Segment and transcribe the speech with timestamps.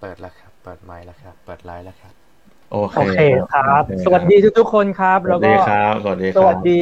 [0.00, 2.12] เปิดแล้วครับ เปิดไมค์แล้วครับ เปิดไลน์แล้วครับ
[2.72, 3.20] โอเคโอเค
[3.52, 6.80] ครับ สวัสดีทุกๆคนครับ สแล้วัวสก็ดีครับสวัสดีคสรับ วัสดี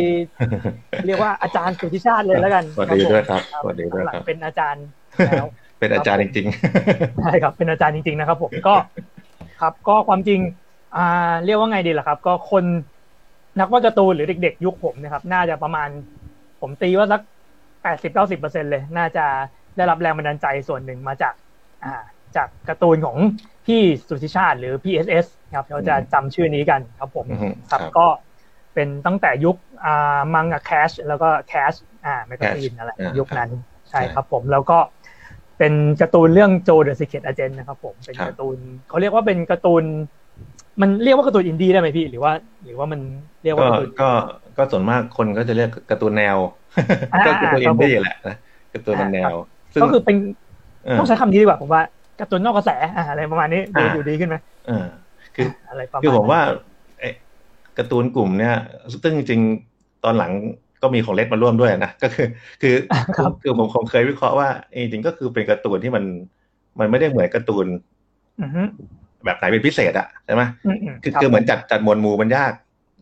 [1.07, 4.85] เรียกว่าอาจารย์สุทธิชาติเลยแล้วกันสวัสดีด้วยครับผมสวัสดีด้วยหลัครับงเป็นอาจารย์
[5.27, 5.47] แล้ว
[5.81, 6.47] เป็นอาจารย์จริง
[7.23, 8.75] ใช่ครับเป็นอาจารย์จริงๆนะครับผมก็
[9.61, 10.41] ครับก็ความจริง
[10.97, 12.65] อ่าเรียกว่าไงดีล่ะครับ ก็คน
[13.61, 15.89] นักวาดการ์ตูนหรือเด็ก ๆ ยุคผมนะครับ น่าจะประมาณ
[16.61, 17.21] ผมตีว่าสัก
[17.83, 19.25] แปดสิบเก้าสิบเปอร์เซ็นเลย น่าจะ
[19.77, 21.35] ได้รับแรงบันดาลใจส่วนหนึ่งมาจาก
[21.85, 21.95] อ่า
[22.37, 23.17] จากการ์ตูนของ
[23.67, 28.07] พี่สุทธิชาติหรือ PSS ครับเขาจะจำชื่อนี้กันครับผมอือฮึครับครับก็
[28.75, 31.73] เป็นตั้งแต่ยุคอ่ามังกับแคชแล้วก็แคช
[32.05, 33.51] อ่าแมกกาซีน Cash อะไรอ่ายุคนั้น
[33.91, 34.79] ใช่ใช่ครับผมแล้วก็
[35.59, 39.85] เป็นการ์ตูนเรื่องโจเดอะซิเคตอาเจนนะครับผมเป็นครับการ์ตูนเขาเรียกว่าเป็นการ์ตูน
[40.81, 42.33] มันเรียกว่าการ์ตูนอินดี้ได้ไหมพี่หรือว่า
[42.65, 43.01] หรือว่ามัน
[43.43, 44.09] เรียกๆว่าก็การ์ตูนก็
[44.57, 46.37] ก็ส่วนมากคนก็จะเรียกการ์ตูนแนว
[47.13, 48.37] อ่าก็การ์ตูนคอิรับนผมดี้แหละนะ
[48.75, 49.35] การ์ตูนแนว
[49.73, 50.17] ซึ่งก็คือเป็น
[50.85, 51.83] เออต้องใช้คำนี้ดีกว่าผมว่า
[52.19, 54.37] การ์ตูนนอกกระแสอ่าอะไรประมาณนี้ดูอ่าดูดีขึ้นไหม
[54.67, 54.87] เออ
[55.35, 56.41] คืออะไรประมาณคือผมนั้นว่า
[56.99, 57.09] ไอ้
[57.79, 58.55] การ์ตูนกลุ่มเนี้ย
[59.05, 60.33] ซึ่งจริงๆตอนหลัง
[60.83, 62.27] ก็มีของเล็กมาร่วมด้วยนะก็คือ
[62.63, 62.75] คือ
[63.17, 64.49] ครับคือผมคงเคยวิเคราะห์ว่า
[64.81, 66.05] จริงๆก็คือเป็นการ์ตูนที่มัน
[66.81, 67.67] มันไม่ได้เหมือนการ์ตูน
[68.41, 68.63] อือฮึ
[69.25, 72.53] แบบไหนเป็นพิเศษอะใช่ไหมอืมอืมคือรับคือเหมือนจัดจัดหมวดหมู่มันยาก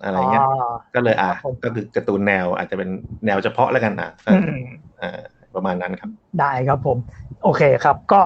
[0.05, 0.55] อะไรเงี้ยอ๋อ
[0.95, 2.89] ก็เลยอะครับผมก็คือการ์ตูนแนวอาจจะเป็น
[3.27, 4.67] แนวเฉพาะแล้วกันอะอืมอืม
[5.01, 5.19] อ่า
[5.55, 6.99] ประมาณนั้นครับ ได้ครับผม
[7.43, 8.21] โอเคครับ ก็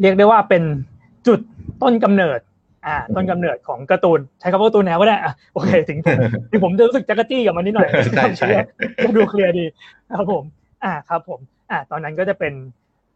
[0.00, 0.62] เรียกได้ว่าเป็น
[1.26, 1.40] จุด
[1.82, 2.40] ต้นกำเนิด
[2.86, 6.18] อ่า ต้นกำเนิดของการ์ตูนใช้คำว่าการ์ตูนแนวก็ได้อะโอเคถึงผม
[6.50, 8.48] ถึงผมจะรู้สึกจักรจี้กับมันนิดหน่อยใช่ใช่
[9.04, 9.64] จะดูเคลียร์ดี
[10.16, 10.44] ครับผม
[10.84, 12.52] อ่าครับผม อ่า ตอนนั้นก็จะเป็น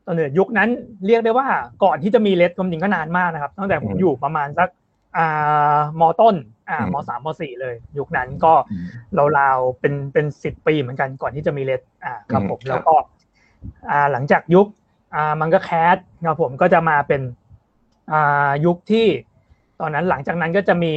[0.06, 0.69] ตอนเนิดยุคนั้น
[1.06, 1.47] เรียกได้ว่า
[1.84, 4.69] ก่อนที่จะมีเลสความจริงก็นานมากนะครับ ตั้งแต่ผมอยู่ประมาณสัก
[5.16, 6.34] อ่ามอต้น
[6.70, 8.52] อ่ามสามมสี่เลย ยุคนั้นก็
[9.38, 12.94] ราวๆเป็นเป็นสิบปีเหมือนกันก่อนที่จะมีเลดอ่าครับผมอืมครับแล้วก็
[13.91, 14.84] อ่าหลังจากยุคอ่า
[15.41, 17.23] มันก็แคสครับผมก็จะมาเป็น
[18.12, 19.07] อ่ายุคที่
[19.81, 20.94] ตอนนั้นหลังจากนั้นก็จะมี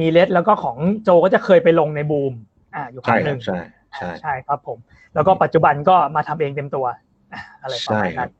[0.00, 2.32] มีเลดแล้วก็ของโจก็จะเคยไปลงในบูม
[2.74, 3.58] อ่าอยู่คใช่รั้งคหรันึ่บงใช่
[3.96, 4.78] ใช่ใช่ครับผม
[5.14, 6.86] แล้วก็ปัจจุบันก็มาทำเองเต็มตัว
[7.32, 8.30] อะอะไรประใช่มาณครันั้บน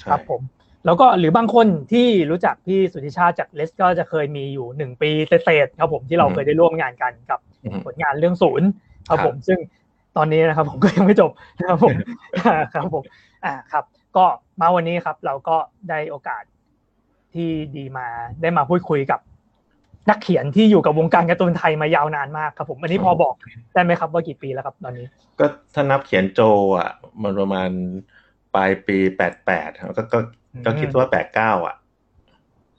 [0.00, 0.40] ใช่ครับผม
[0.84, 8.68] แล้วก็หรือบางคนที่รู้จักพี่สุทธิชาติจากเลสก็จะเคยมีอยู่หนึ่งปีเศษๆครับผมที่เราเคยได้ร่วมงานกันกับอืมผลงานเรื่องศูนย์
[9.08, 9.58] ครับครับผมซึ่ง
[10.16, 11.94] ตอนนี้นะครับผมก็ยังไม่จบนะครับผม
[12.74, 13.04] ครับผม
[13.44, 13.84] อ่าครับ
[14.16, 14.24] ก็
[14.60, 15.56] มาวันนี้ครับ เราก็
[15.90, 16.42] ได้โอกาส
[17.34, 18.06] ที่ดีมา
[18.42, 19.20] ได้มาพูดคุยกับ
[20.10, 23.34] นักเขียนที่อยู่กับวงการการ์ตูนไทยมายาวนานมากครับ ผมอันนี้พอบอก
[23.72, 25.06] ได้ไหมครับว่ากี่ปีแล้วครับ ตอนนี้
[25.38, 26.40] ก็ถ้านับเขียนโจ
[26.76, 26.90] อะ
[27.22, 27.70] มันประมาณ
[28.54, 30.18] ปลายปีแปดแปดก็ก็
[30.66, 31.76] ก็คิดว่าแปดเก้าอะ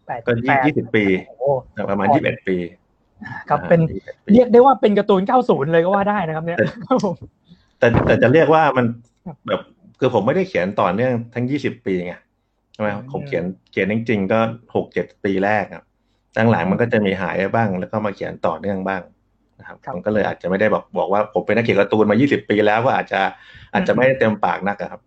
[0.07, 1.05] แปดก็ยี่แปดยี่สิบปี
[1.39, 1.49] โอ้
[1.89, 2.57] ประมาณอ๋อยี่สิบเอ็ดปี
[3.49, 7.15] ครับอ่าเป็น21ปีเรียกได้ว่าเป็นการ์ตูน90เลยก็ว่าได้นะครับ เนี่ยครับผม
[7.79, 8.85] แต่แต่จะเรียกว่ามัน
[9.25, 9.61] ครับแบบ
[9.99, 12.13] คือผมไม่ได้เขียนต่อเนื่องทั้งยี่สิบปีไง
[12.73, 14.39] ใช่ไหมอืมผมเขียนเขียนจริง ๆ ก็
[14.75, 15.83] หกเจ็ดปีแรกอะ
[16.37, 19.01] ตั้งหลังมันก็จะมีหายไปบ้าง แล้วก็มาเขียนต่อเนื่องบ้าง
[19.59, 23.21] นะครับครับมันก็เลยอาจจะไม่ได้บอกบอกว่าผมเป็นนักเขียนการ์ตูนมายี่สิบปีแล้วก็อาจจะ
[23.73, 25.01] อาจจะไม่ได้เต็มปากนักอะครับ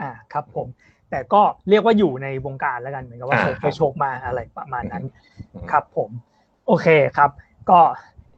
[0.00, 0.66] อ่าครับผม
[1.10, 5.04] แต่ก็เรียกว่าอยู่ในวงการแล้วกันเหมือนกับว่าอ่าโชคคไปรับโชคมาอะไรประมาณนั้น
[5.54, 6.10] อืมครับผม
[6.66, 6.86] โอเค
[7.16, 7.30] ครับ
[7.70, 7.78] ก็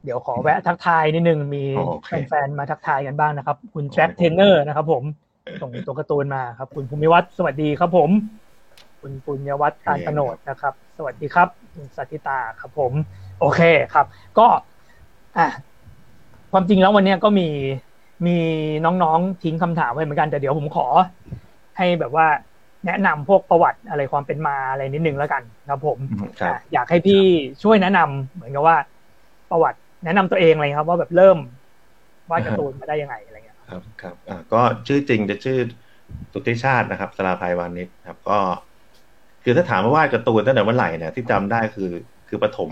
[0.03, 5.03] เดี๋ยวขอแวะทักทายนิดนึงมีโอเคแฟนๆมาทักทายกันบ้างนะครับ คุณแจ็คเทนเนอร์นะครับผม
[5.61, 8.09] ส่งตัวการ์ตูนมาครับ คุณภูมิวัฒน์สวัสดีครับผม
[9.01, 12.91] คุณปุญญวัฒน์การกนดนะครับ สวัสดีครับคุณสัติตาครับผม
[13.39, 13.61] โอเค
[13.93, 14.05] ครับ
[14.39, 14.47] ก็
[15.37, 15.47] อะ
[16.51, 17.47] ความจริงแล้ววันเนี้ยก็มี
[18.27, 18.37] มี
[18.85, 20.87] น้องๆทิ้งคำถามไว้เหมือนกันแต่เดี๋ยวผมขอ
[21.77, 22.27] ให้แบบว่า
[22.85, 25.97] แนะนำพวกประวัติอะไรความเป็นมาอะไรนิดนึงแล้วกันครับ ผม
[26.39, 27.21] ครับอะอยากให้พี่
[27.63, 28.77] ช่วยแนะนำเหมือนกับว่า
[29.51, 31.37] ประวัติแนะนำตัวเองอะไรครับ ว่าแบบเริ่ม
[32.29, 33.36] วาดการ์ตูนมาได้ยังไงอะไรเงี้ย
[33.67, 35.57] ครับครับอ่าก็ชื่อจริงจะชื่อ
[36.33, 38.37] สุทธิชาตินะครับสลาภัยวานิชครับ ก็
[39.43, 41.91] คือถ้าถามว่าวาดการ์ตูนตั้งแต่เมื่อไหร่เนี่ยที่จำได้คือ
[42.29, 42.71] คือปฐม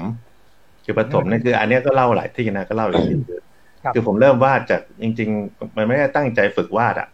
[0.85, 3.39] คือปฐมนี่คือ อันเนี้ยก็เล่าหลายที่นะก็เล่าหลายที่คือ
[3.83, 7.07] ครับคือผมเริ่มวาดจากจริง ๆ มันไม่ได้ตั้งใจฝึกวาดอะ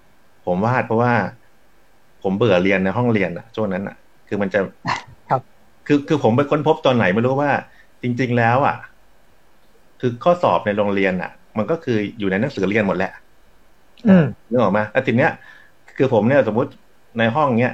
[0.45, 1.13] ผมวาดเพราะว่า
[2.24, 4.60] ผมเบื่อเรียนในห้องเรียนอะช่วงนั้นอะ คือมันจะ
[5.30, 5.42] ครับ
[5.88, 7.51] คือคือผมไปค้นพบตอนไหนไม่รู้ว่า
[8.01, 8.77] จริง ๆ แล้ว อะ
[10.01, 13.20] คือข้อสอบในโรงเรียนอะ มันก็คืออยู่ในหนังสือเรียนหมดแหละอืม
[14.50, 15.31] นึกออกไหมแล้วทีเนี้ย
[15.98, 16.71] คือผมเนี่ยสมมุติ
[17.18, 17.74] ในห้องเนี้ย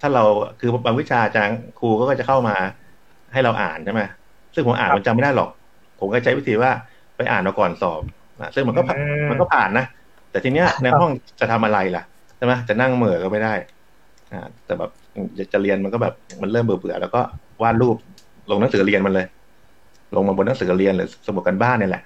[0.00, 0.24] ถ้าเรา
[0.60, 2.56] คือบางวิชาอาจารย์ครูก็จะเข้ามา
[3.32, 4.02] ให้เราอ่านใช่ไหม
[4.54, 5.48] ซึ่งผมอ่านครับมันจำไม่ได้หรอก
[5.98, 6.70] ผมก็ใช้วิธีว่า
[7.16, 8.02] ไปอ่านมาก่อนสอบ
[8.40, 9.84] นะซึ่งมันก็ผ่านอืมมันก็ผ่านนะ
[10.30, 11.10] แต่ทีเนี้ยในครับห้อง
[11.40, 12.04] จะทำอะไรล่ะ
[12.36, 13.54] ใช่ไหมจะนั่งเหม่อก็ไม่ได้
[14.32, 14.90] อ่าแต่แบบ
[15.38, 17.20] จะจะเรียนมันก็แบบมันเริ่มเบื่อๆแล้วก็
[17.62, 17.96] วาดรูป
[18.50, 19.26] ลงหนังสือเรียนมันเลย
[20.14, 22.04] ลงมาบนหนังสือเรียนหรือสมุดกันบ้านเนี่ยแหละ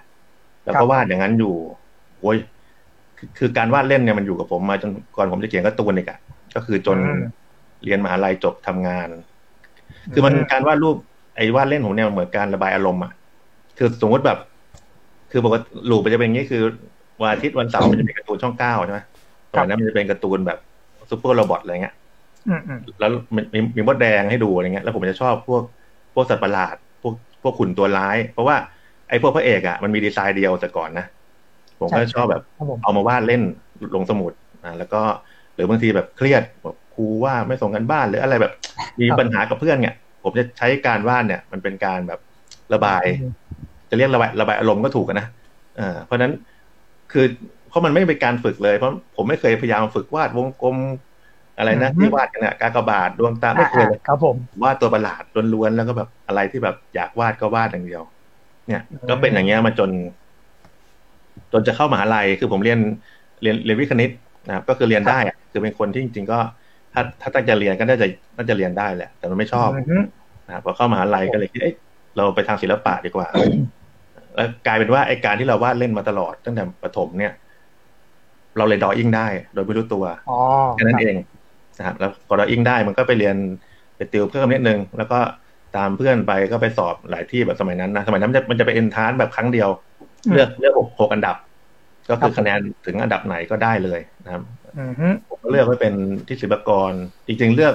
[0.67, 1.55] แล้วก็วาดอย่างนั้นอยู่
[2.21, 2.39] โอ้ย
[3.23, 6.19] คือคือการวาดเล่นเนี่ยมันอยู่กับผมมาจนก่อนผมจะเขียนการ์ตูนอีกอะ
[6.57, 7.19] ก็คือจนอืม
[7.85, 9.09] เรียนมหาลัยจบทำงาน
[10.13, 10.97] คือมันการวาดรูป
[11.37, 13.13] ไอ้วาดเล่นผมเนี่ยมันเหมือนการระบายอารมณ์อะ
[13.79, 14.39] คือสมมติแบบ
[15.31, 16.63] คือปกติ loop มันจะเป็นอย่างนี้คือ
[17.21, 19.01] วันอาทิตย์วันเสาร์มันจะเป็นการ์ตูนช่องเก้าใช่ไหม
[19.55, 20.59] ตอนนั้นมันจะเป็นการ์ตูนแบบ
[21.11, 21.95] super robot อะไรเงี้ย
[22.49, 25.63] อืมอืมแล้วมันมีมีมดแดงให้ดูอะไรเงี้ย แล้วผมจะชอบพวก
[26.15, 28.57] พวกสัตว์ประหลาด พวกพวกขุนตัวร้าย เพราะว่า
[29.09, 31.07] ไอ้พวกพระเอกอะมันมีดีไซน์เดียวแต่ก่อนนะ
[31.83, 33.43] ผมก็ชอบแบบครับผมเอามาวาดเล่น
[33.95, 34.33] ลงสมุด
[34.63, 35.03] อ่าแล้วก็
[35.55, 38.53] หรือบางทีแบบเครียดแบบครูว่าไม่ส่งกันบ้านหรืออะไรแบบ
[39.01, 42.21] มีปัญหากับเพื่อนเนี่ยผมจะใช้การวาดเนี่ย มันเป็นการแบบ
[42.75, 43.05] ระบาย
[43.91, 45.27] จะเรียกระบายระบายอารมณ์ก็ถูกอะนะ
[45.77, 46.33] เอ่าเพราะฉะนั้น
[47.13, 47.27] คือ
[47.69, 50.77] เพราะมันไม่เป็นการฝึกเลยเพราะผมไม่เคยพยายามฝึกวาดวงกลม
[51.59, 55.23] อะไรนะอืมที่วาดกันอะกากบาทดวงตาไม่เคยเลยอ่าครับผมวาดตัวประหลาด
[55.55, 58.03] ล้วนๆแล้วก็แบบอะไรที่แบบอยากวาดก็วาดอย่างเดียว
[58.67, 59.91] เนี่ยอืมก็เป็นอย่างเงี้ยมาจน
[61.53, 62.79] จนจะเข้ามหาลัยคือผมเรียน
[63.43, 64.11] เรียนเรียนวิทย์คณิต
[64.47, 66.39] นะครับก็คือเรียนได้อะคือเป็นคนที่จริง ๆ ก็
[66.93, 68.07] ถ้าถ้าตั้งใจเรียนก็น่าจะ
[68.37, 70.05] น่าจะเรียนได้แหละ แต่มันไม่ชอบอืม
[70.47, 71.75] นะครับพอเข้ามหาลัยก็เลยคิดเอ้ย
[72.17, 73.27] เราไปทางศิลปะดีกว่า
[74.37, 77.33] แล้วกลายเป็นว่าไอ้การที่เราวาดเล่นมาตลอดตั้งแต่ประถมเนี่ย
[78.57, 80.39] เราเลยดออิ่งได้ โดยไม่รู้ตัวอ๋อ
[80.75, 81.15] แค่นั้นเอง
[81.79, 83.37] นะครับ แล้วพอดออิ่งได้มันก็ไปเรียน
[83.97, 85.19] ไปติวเพิ่มนิดนึง แล้วก็
[85.77, 89.69] ตามเพื่อนไปก็ไปสอบหลายที่แบบสมัยนั้นนะสมัยนั้นมันจะมันจะไปเอ็นทานแบบครั้งเดียว
[90.31, 91.37] เลือกเลือกหกหกอันดับ
[92.11, 94.43] ก็คือคะแนนถึงอันดับไหนก็ได้เลยนะครับ
[94.79, 95.95] อืมฮึผมก็เลือกไว้เป็น
[96.27, 96.93] ที่ศิลปากร
[97.27, 97.75] จริงๆเลือก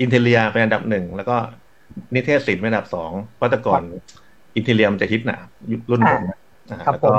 [0.00, 1.36] อินเทเลียเป็นอันดับหนึ่งแล้วก็
[2.14, 3.82] นิเทศศิลป์เป็นอันดับสองเพราะแต่ก่อน
[4.56, 5.38] อินเทเลียมันจะฮิตนะ
[5.72, 6.38] ยุครุ่นผมนะ
[6.70, 7.12] อ่าแล้วก็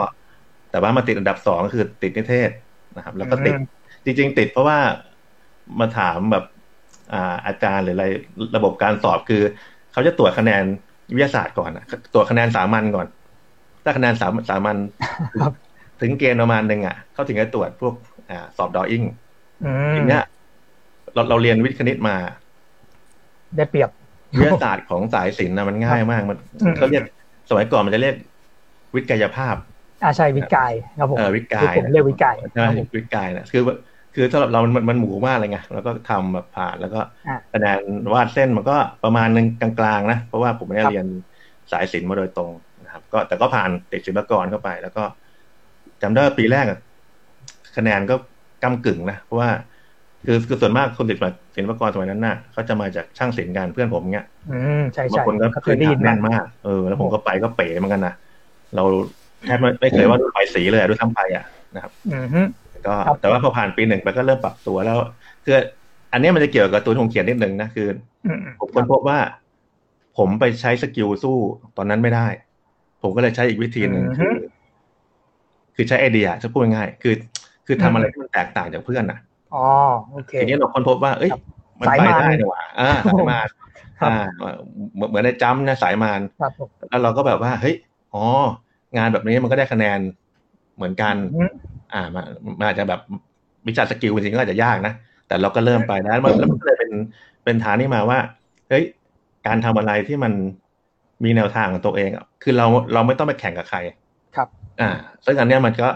[0.71, 2.49] แต่ว่ามาติดอันดับสองก็คือติดนิเทศ
[2.97, 3.63] นะครับ แล้วก็ติดอืม
[4.05, 4.79] จริง ๆ ติดเพราะว่า
[5.79, 6.45] มาถามแบบ
[7.13, 8.05] อ่าอาจารย์หรืออะไร
[8.55, 9.41] ระบบการสอบคือ
[9.91, 10.63] เขาจะตรวจคะแนน
[11.15, 13.07] วิทยาศาสตร์ก่อนนะตรวจคะแนนสามัญก่อน
[13.85, 14.77] ถ้าคะแนนสามสามัญ
[15.39, 17.93] ครับถึงเกณฑ์ประมาณหนึ่งอะเขาถึงจะตรวจพวก
[18.29, 19.03] อ่าสอบดออิ่ง
[19.61, 20.21] อืมทีเนี้ย
[21.13, 22.15] เราเราเรียนวิทย์คณิตมา
[23.55, 23.89] ได้เปรียบ
[24.37, 27.03] วิทยาศาสตร์ของสายศิลป์นะมันง่ายมาก มันอืมเขาเรียก
[27.49, 28.15] สมัยก่อนมันจะเรียก
[28.95, 29.55] วิทย์กายภาพ
[30.03, 33.59] อาใช่วิกายครับผมเออวิทย์กาคือยผมเรียกวิกายคใช่รับผมวิทย์กายนะคือ
[34.13, 36.97] คือสำหรับเรามันมันหมูมากเลยไงแล้วก็ทำแบบผ่านแล้วก็
[37.27, 37.79] อะคะแนน
[38.15, 41.05] วาดเส้นมันก็ประมาณหนึ่งกลางๆนะเพราะว่าผมไม่ได้ครับเรียน
[41.71, 42.64] สายศิลป์มาโดยตรงนะครับ
[43.15, 45.03] ก็แต่ก็ผ่านติดศิลปากรเข้าไป แล้วก็
[46.01, 46.79] จำได้ว่าปีแรกอะ
[47.75, 48.15] คะแนนก็
[48.63, 49.49] ก้ากึ่งนะเพราะว่า
[50.25, 58.13] คือคือส่วนมากคนติดมาศิลปากรสมัยนั้นน่ะเขาจะมาจากช่างศิลป์กันเพื่อนผมเนี้ยอืมใช่บางใช่คนก็เคพื้ยนได้ฐายินนแน่มานมากเออแล้วผมก็ไปก็เป๋เหมือนกันนะ
[58.75, 58.83] เรา
[59.45, 61.45] แทบไม่ไม่เคยว่าดไฟสีเลยอะด้วยซ้ำไปอะ
[61.75, 62.41] นะครับอืมฮึ
[62.87, 64.97] ก็ครับแต่ว่าพอผ่านปีหนึ่งไปก็เริ่มปรับตัวแล้ว
[65.45, 65.53] คือ
[66.13, 67.87] อันเนี้ยมันจะเกี่ยวกับตัวที่ผมเขียนนิดนึงนะคือ
[68.25, 69.19] อืมผมค้นพบว่า
[70.17, 71.37] ผมไปใช้สกิลสู้
[71.77, 72.27] ตอนนั้นไม่ได้
[73.05, 74.33] ผมก็เลยใช้อีกวิธีหนึ่งคือ
[75.75, 77.13] คือใช้ไอเดียจะพูดง่ายๆคือ
[77.65, 79.19] คือทำอะไรที่มันแตกต่างจากเพื่อนอะ
[79.55, 79.65] อ๋อ
[80.11, 81.41] โอเคทีนี้เราค้นพบว่า เอ้ยครับ
[81.79, 83.47] มันสายไปมารได้นี่หว่าอ่าสายมาร
[83.99, 87.75] ครับอ่าเหมือนเหมือนในจัมป์นะสายมารครับผมแล้วเราก็แบบว่าเฮ้ย
[88.13, 88.23] อ๋อ
[88.97, 89.99] งานแบบนี้มันก็ได้คะแนน
[90.75, 91.51] เหมือนกันอืม
[91.93, 92.23] อ่ามัน
[92.59, 93.01] มันอาจจะแบบ
[93.67, 94.93] วิชาสกิลจริงๆก็อาจจะยากนะ
[95.27, 96.91] แต่เราก็เริ่มไปนะมันแล้วมันก็เลยเป็น
[97.43, 98.19] เป็นฐานนี้มาว่า
[98.69, 98.83] เฮ้ย
[99.47, 100.33] การทำอะไรที่มัน
[101.23, 103.77] มีแนวทางของตัวเองอะคือเราเราไม่ต้องไปแข่งกับใคร
[104.35, 104.47] ครับ
[104.81, 104.89] อ่า
[105.25, 105.89] ซึ่งอันเนี้ยมันก็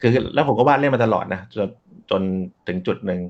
[0.00, 1.68] คือแล้วผมก็วาดเล่นมาตลอดนะจน
[2.10, 2.22] จน
[2.66, 3.20] ถึงจุดหนึ่ง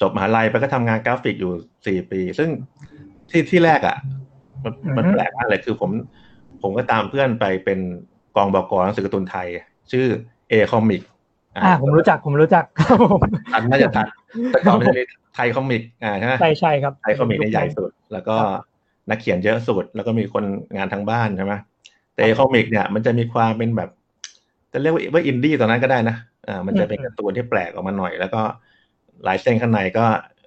[0.00, 1.52] จบมหาลัยไปก็ทำงานกราฟิกอยู่
[1.86, 2.50] สี่ปี ซึ่ง
[3.30, 3.96] ที่ที่แรกอะ
[4.64, 5.90] มันมันอือฮึแปลกมากเลยคือผม
[6.62, 7.78] ผมก็ตามเพื่อนไปเป็น
[8.36, 9.48] กองบกหนังสือการ์ตูนไทย
[9.92, 10.06] ชื่อ
[10.48, 13.20] A Comic อ่า ผมรู้จักผมรู้จักครับผม
[13.52, 14.06] ทันน่าจะทัน
[14.50, 15.02] แต่ก่อนมันจะมี
[15.34, 18.36] Thai Comic อ่าใช่ไหมใช่ใช่ครับ Thai Comic ในยใหญ่สุด แล้วก็
[19.10, 20.44] นักเขียนเยอะสุด แล้วก็มีคน
[20.76, 21.54] งานทางบ้านใช่ไหม
[22.14, 23.90] แต่ A Comic เนี่ยมันจะมีความเป็นแบบ
[24.72, 26.16] จะเรียกว่าว่าอินดี้ตอนนั้นก็ได้นะ
[26.48, 28.40] อ่ามันจะเป็นการ์ตูนที่แปลกออกมาหน่อย แล้วก็
[29.26, 30.04] ลายเส้นข้างในก็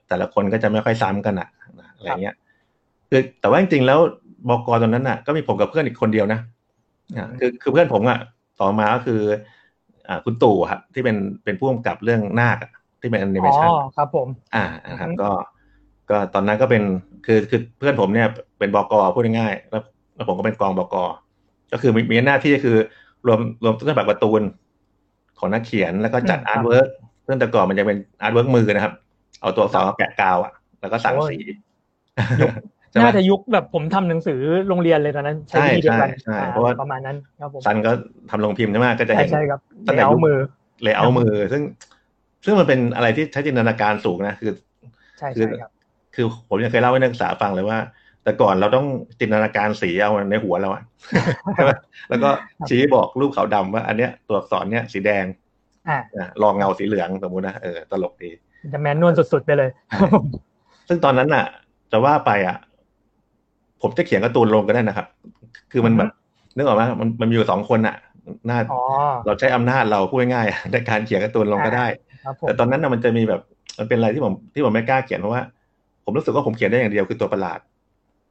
[0.08, 1.50] แต่ละคนก็จะไม่ค่อยซ้ำกันอะ
[1.80, 2.36] นะอะไรเงี้ย
[3.10, 4.00] คือแต่ว่าจริงๆแล้ว
[4.50, 6.39] บกตอนนั้นน่ะ ก็มีผมกับเพื่อนอีกคนเดียวนะ
[7.18, 8.20] อ่าคือคือเพื่อนผมอะ
[8.62, 9.22] ต่อมาก็คือ
[10.08, 15.30] อ่าคุณตู่ครับที่เป็นเป็นผู้กำกับเรื่องนาคอะที่เป็นแอนิเมอ๋อชันครับผม อ่านะครับอืมก็
[16.12, 16.84] ก็ตอนนั้นก็เป็น
[17.25, 18.27] คือคือเพื่อนผมเนี่ย
[18.60, 19.82] เป็นบกพูดง่ายๆแล้ว
[20.15, 20.96] แล้วผมก็เป็นกองบก
[21.74, 22.77] ก็คือมีมีหน้าที่คือ
[23.27, 24.41] รวมรวมต้นฉบับการ์ตูน
[25.39, 26.88] ของนักเขียนแล้วก็จัด artwork
[27.25, 28.94] ซึ่งแต่ก่อนมันจะเป็น artwork มือนะครับ
[29.41, 31.38] เอาตัวอักษรมาแกะกาวอะแล้วก็สั่งสี
[32.91, 37.91] ใช่ไหมน่าจะยุคแบบผมทำหนังสือโรงเรียนเลยตอนนั้น ใช้ใช่วิธีเดียวกันใช่ใช่อ่เพราะว่าประมาณนั้นครับผมซันก็
[38.30, 40.38] ทำลงพิมพ์ใช่ไหมก็จะใช่เห็นใช่ครับตั้งแต่เอายุคมือ
[40.84, 41.62] เลยเอามือ ซึ่ง
[42.46, 44.51] ซึ่งมันเป็นอะไรที่ใช้จินตนาการสูงนะคือ
[45.20, 45.72] ใช่คือใช่ครับ
[46.15, 47.77] คือผมยังเคยเล่าให้นักศึกษาฟังเลยว่า
[48.24, 48.86] แต่ก่อนเราต้อง
[49.20, 50.84] จินตนาการสีเอาในหัวเราอะ
[51.56, 51.72] ใช่ไหม
[52.10, 52.30] แล้วก็
[52.70, 55.25] ชี้บอกรูปขาวดำว่า อันเนี้ยตัวอักษรเนี้ยสีแดง
[55.89, 58.32] อ่าอะลองเงาสีเหลืองสมมุตินะเออตลกดี
[58.74, 59.70] จะแมนนวลสุดๆไปเลย
[60.88, 61.46] ซึ่งตอนนั้นน่ะ
[61.91, 62.58] จะว่าไปอะ
[63.82, 65.08] ผมจะเขียนการ์ตูนลงก็ได้นะครับ
[65.72, 66.10] คือมันแบบ
[66.56, 67.96] นึกออกไหมมันมันมีอยู่สองคนอะ
[68.50, 68.82] น่าอ๋อ
[69.25, 71.86] เราใช้อำนาจเราพูดง่ายๆในการเขียนการ์ตูนลงก็ได้
[72.25, 73.41] ครับผมแต่ตอนนั้นน่ะมันจะมีแบบ
[73.77, 75.44] มันเป็นอะไรที่ผมที่ผมไม่กล้าเขียนเพราะว่า
[76.03, 77.60] ผมรู้สึกว่าผมเขียนได้อย่างเดียวคือตัวประหลาด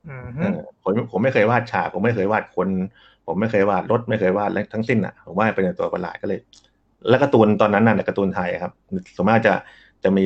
[0.09, 2.69] อืมเออผมผมไม่เคยวาดฉากผมไม่เคยวาดคน
[3.27, 6.39] ผมไม่เคยวาดรถไม่เคยวาดอะไรทั้งสิ้นอะผมว่าเป็นตัวประหลาดก็เลย
[7.09, 8.73] แล้วการ์ตูนตอนนั้นน่ะการ์ตูนไทยครับ
[9.17, 9.55] ส่วนมากจะ
[10.05, 10.25] จะมี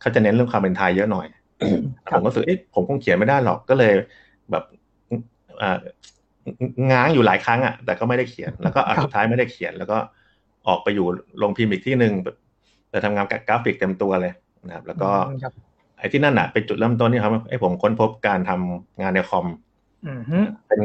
[0.00, 1.26] เขาจะเน้นเรื่องความเป็นไทยเยอะหน่อย
[2.10, 3.92] ผมก็รู้สึกเอ๊ะผมคงเขียนไม่ได้หรอกก็เลย
[4.50, 4.64] แบบ
[5.60, 5.78] อ่า
[6.92, 9.98] ง้างอยู่หลายครั้งอะ แต่ก็ไม่ได้เขียน แล้วก็อะสุดท้ายไม่ได้เขียน แล้วก็
[10.68, 11.06] ออกไปอยู่
[11.42, 12.36] ลงพิมพ์อีกที่หนึ่งแบบ
[12.90, 14.32] แต่ทำงานกับกราฟิกเต็มตัวเลย
[14.66, 15.10] นะครับ แล้วก็
[15.42, 15.52] ครับ
[15.98, 19.46] ไอ้ที่นั่นอะเป็นจุดเริ่มต้นที่ครับไอ้ผมค้นพบการทำงานในคอม
[20.06, 20.80] อืมฮึเป็น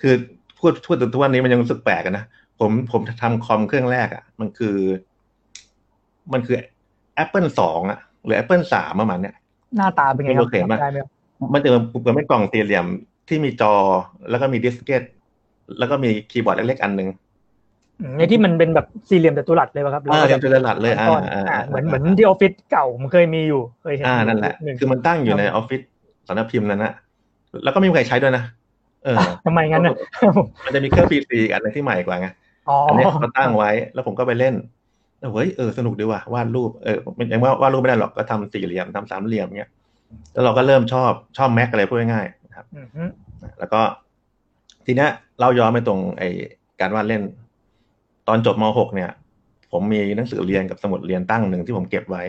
[0.00, 0.14] คือ
[0.58, 2.24] พูดพูดถึงทุกวันนี้มันยังรู้สึกแปลกอะนะ
[2.60, 4.76] ผมผมทำคอมเครื่องแรกอะ มันคือ
[6.32, 6.56] มันคือ
[7.22, 9.34] Apple สองอะ หรือ Apple สามประมาณเนี้ย
[9.76, 11.10] หน้าตาเป็นไงคไม่รับโอเคมากได้ไหมครับ
[11.52, 12.86] มันจะเหมือนเป็นกล่องสี่เหลี่ยม
[13.28, 13.74] ที่มีจอ
[14.30, 15.02] แล้วก็มี diskette
[15.78, 17.27] แล้วก็มีคีย์บอร์ดเล็กๆอันหนึ่งอืม
[18.16, 25.80] ในที่มันเป็นแบบสี่เหลี่ยมจัตุรัสเลยป่ะครับอ่าแบนเรียบจัตุรัสเลยอ่าก้อนอ่าอ่าเหมือนเหมือนที่ออฟฟิศเก่าผมเคยมีอยู่เคยเห็นอ่านั่นแหละนึ่งคือมันตั้งอยู่ในออฟฟิศ
[26.28, 26.92] สำนักพิมพ์นั้นนะ
[27.64, 28.44] แล้วก็ไม่มีใครใช้ด้วยนะ
[29.04, 29.94] เออทำไมงั้นน่ะ
[30.64, 32.28] มันจะมีเครื่อง PC อันหนึ่งที่ใหม่กว่าไง
[32.68, 34.54] อ๋ออันเนี้ยเขาตั้งไว้แล้วผมก็ไปเล่น
[35.18, 39.70] แล้วเฮ้ยเออสนุกดีว่ะวาดรูปเออมันยังว่าวาดรูปไม่ได้หรอกก็ทำสี่เหลี่ยมทำสามเหลี่ยมเงี้ย
[40.32, 43.04] แล้วเราก็เริ่มชอบชอบแม็กอะไรพูดง่ายๆนะครับอืมฮึ
[43.58, 43.80] แล้วก็
[44.86, 46.22] ทีเนี้ยเราย้อนไปตรงไอ
[46.80, 47.22] การวาดเล่น
[48.28, 49.10] ตอนจบม .6 เนี่ย
[49.72, 52.22] ผมมีหนังสือเรียนกับสมุดเรียนตั้งหนึ่งที่ผมเก็บไว้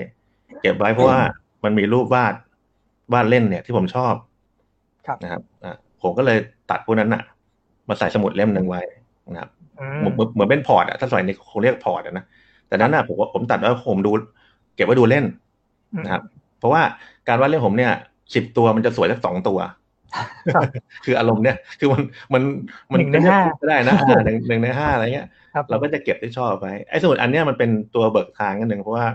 [0.62, 1.20] เก็บไว้เพราะว่า
[1.64, 2.34] มันมีรูปวาด
[3.14, 4.14] วาดเล่นเนี่ยที่ผมชอบ
[5.08, 6.38] ครับนะครับอะผมก็เลย
[6.72, 7.22] ตัดพวกนั้นน่ะ
[7.90, 8.82] มาใส่สมุดเล่มหนึ่งไว้
[9.30, 12.26] นะครับอืเหมือนเหมือนเหมือนเป็น port อะถ้าสมัยนี้คงเรียก port อะนะ
[12.68, 14.12] แต่นั้นอะผมว่าผมตัดไว้ผมดู
[14.76, 15.26] เก็บไว้ดูเล่น
[15.96, 16.24] มนะครับ
[16.60, 16.82] เพราะว่า
[17.28, 17.92] การวาดเล่นผมเนี่ย
[18.36, 19.60] สิบตัวมันจะสวยสักสองตัว
[20.56, 20.64] ครับ
[21.06, 22.02] คืออารมณ์เนี่ยคือมัน
[22.34, 22.44] มัน
[22.92, 29.06] มัหนึ่งในห้าก็ได้นะอ่าหนึ่งหนึ่งในห้าอะไรเงี้ยครับเราก็จะเก็บที่ชอบไว้ไอ้สมุดอันเนี้ยมันเป็นตัวเบิกทางกันหนึ่งเพราะว่า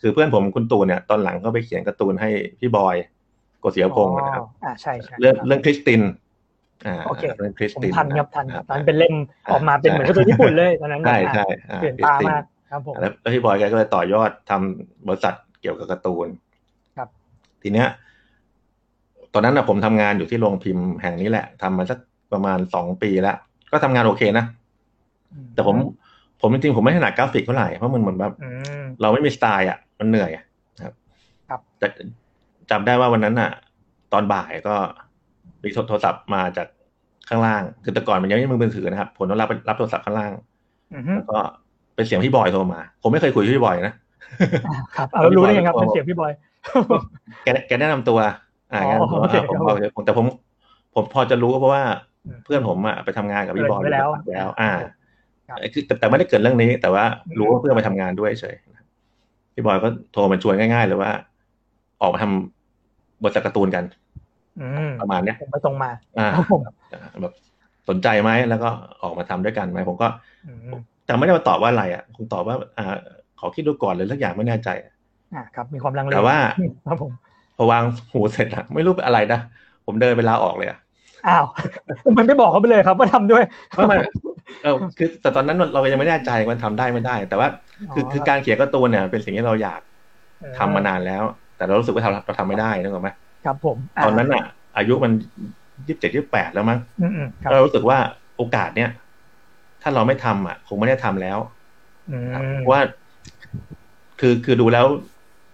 [0.00, 2.96] คือเพื่อนผมคุณตูนเนี่ยตอนหลังก็ไปเขียนการ์ตูนให้พี่บอย
[3.60, 6.02] โกศิยพงศ์นะครับอ๋ออ่าใช่ใช่เรื่องครับเรื่องคริสติน
[6.86, 9.14] อ่าโอเคเรื่องคริสผมตินทันครับทันอ่าตอนนนเป็นเล่ม
[9.46, 16.28] อ่าออกมาเป็นเหมือนการ์ตูนญี่ปุ่นเลยตอนนั้นใช่อะใช่อ่เปลี่ยนคริสตาตินมากครับผมแล้วแล้วพี่บอยแกก็เลยต่อยอดทำบริษัทเกี่ยวกับการ์ตูน
[16.96, 17.08] ครับ
[17.62, 17.88] ทีเนี้ย
[19.34, 21.98] ตอนนั้นนะผมทำงานอยู่ที่โรงพิมพ์แห่งนี้แหละทำมาสัก
[22.32, 23.36] ประมาณสองปีแล้ว
[23.72, 24.44] ก็ทำงานโอเคนะ
[25.54, 25.76] แต่ผม
[26.40, 30.44] ผมจริงๆผมไม่ถนัดกราฟิกเท่าไหร่เพราะมันเหมือนแบบอืมเราไม่มีสไตล์อะ มันเหนื่อยอะ
[30.82, 30.92] ครับ
[31.48, 31.86] ครับแต่
[32.70, 33.50] จำได้ว่าวันนั้นอะ
[34.12, 34.74] ตอนบ่ายก็
[35.62, 36.66] มีโทรศัพท์มาจาก
[37.28, 40.32] ข้างล่าง คือแต่ก่อนมันยังไม่มีมือถือนะครับผมต้องรับรับโทรศัพท์ข้างล่าง
[40.94, 41.38] อืมฮึแล้วก็
[41.94, 43.94] เป็นเสียงพี่บอยโทรมา ผมไม่เคยคุยกับพี่บอยนะ
[44.66, 46.32] อ่าครับ เอาแล้วรู้ได้ยังครับพี่บอยเป็นเสียงพี่บอย
[47.44, 48.18] แกแกแนะนำตัว
[48.72, 50.26] อ่าอ๋อแกแนะนำตัวโอเคอ่าผมครับพอผมแต่ผม
[50.94, 51.82] ผมพอจะรู้เพราะว่า
[52.24, 54.70] อืมเพื่อนผมอะไปทำงานกับพี่บอยเกริ่นไว้แล้วแล้ว อ่า
[55.48, 57.04] ครับคือแต่แต่ไม่ได้เกิดเรื่องนี้ แต่ว่า
[57.38, 58.56] รู้ว่าเพื่อนมาทำงานด้วยเฉย
[59.54, 61.10] พี่บอยก็โทรมาชวนง่ายๆเลยว่า
[62.02, 63.84] ออกมาทำบทสักการ์ตูนกัน
[64.60, 66.62] อืมประมาณเนี้ยผมไปตรงมาอ่าครับผม
[67.22, 67.32] แบบ
[67.88, 68.68] สนใจไหมแล้วก็
[69.02, 70.08] ออกมาทำด้วยกันไหมผมก็
[70.46, 72.96] อืมแต่ไม่ได้มาตอบว่าอะไรอะคงตอบว่า อ่า
[73.40, 74.68] ขอคิดดูก่อนเลยสักอย่างไม่แน่ใจ
[75.34, 76.38] อ่าครับ มีความลังเลแต่ว่า
[76.86, 77.12] ครับผม
[77.62, 79.40] พอวางหูเสร็จอะไม่รู้เป็นอะไรนะ
[79.86, 80.78] ผมเดินไปลาออกเลยอะ
[81.28, 81.44] อ้าว
[82.18, 83.42] มันไม่บอกเขาไปเลยครับว่าทำด้วย
[83.74, 83.96] ไม่ไม่
[84.62, 87.48] เออคือแต่ตอนนั้นเรายังไม่แน่ใจว่าทำได้ไม่ได้ แต่ว่า
[87.94, 89.80] คือคือการเขียนการ์ตูนเนี่ย เป็นสิ่งที่เราอยาก
[90.58, 91.22] ทำมานานแล้ว
[91.56, 93.10] แต่เรารู้สึกว่าเราเราทำไม่ได้นึกออกไหม
[93.44, 94.44] ครับผม ตอนนั้นอะ
[94.76, 95.12] อายุมัน
[95.86, 97.98] ยี่สิบเจ็ดยี่สิบแปดแล้วมั้งอืมอืมครับเรารู้สึกว่า
[98.36, 98.90] โอกาสเนี่ย
[99.82, 101.38] ถ้าเราไม่ทำอะ คงไม่ได้ทำแล้ว
[102.10, 102.82] อืมเพราะว่า
[104.20, 104.86] คือคือดูแล้ว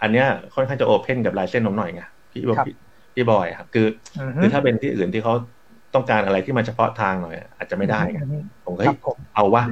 [0.07, 2.75] อันเนี้ยค่อนข้างจะโอเพนกับลายเส้นผมหน่อยไงพี่บอกพี่
[3.15, 3.87] พี่บอยครับคือ
[4.17, 5.35] อืมคือถ้าเป็นที่อื่นที่เขา
[5.95, 9.65] ต้องการอะไรที่มันเฉพาะทางหน่อย อาจจะไม่ได้ไงอืมผมก็คเฮ้รัยบผมเอาวะ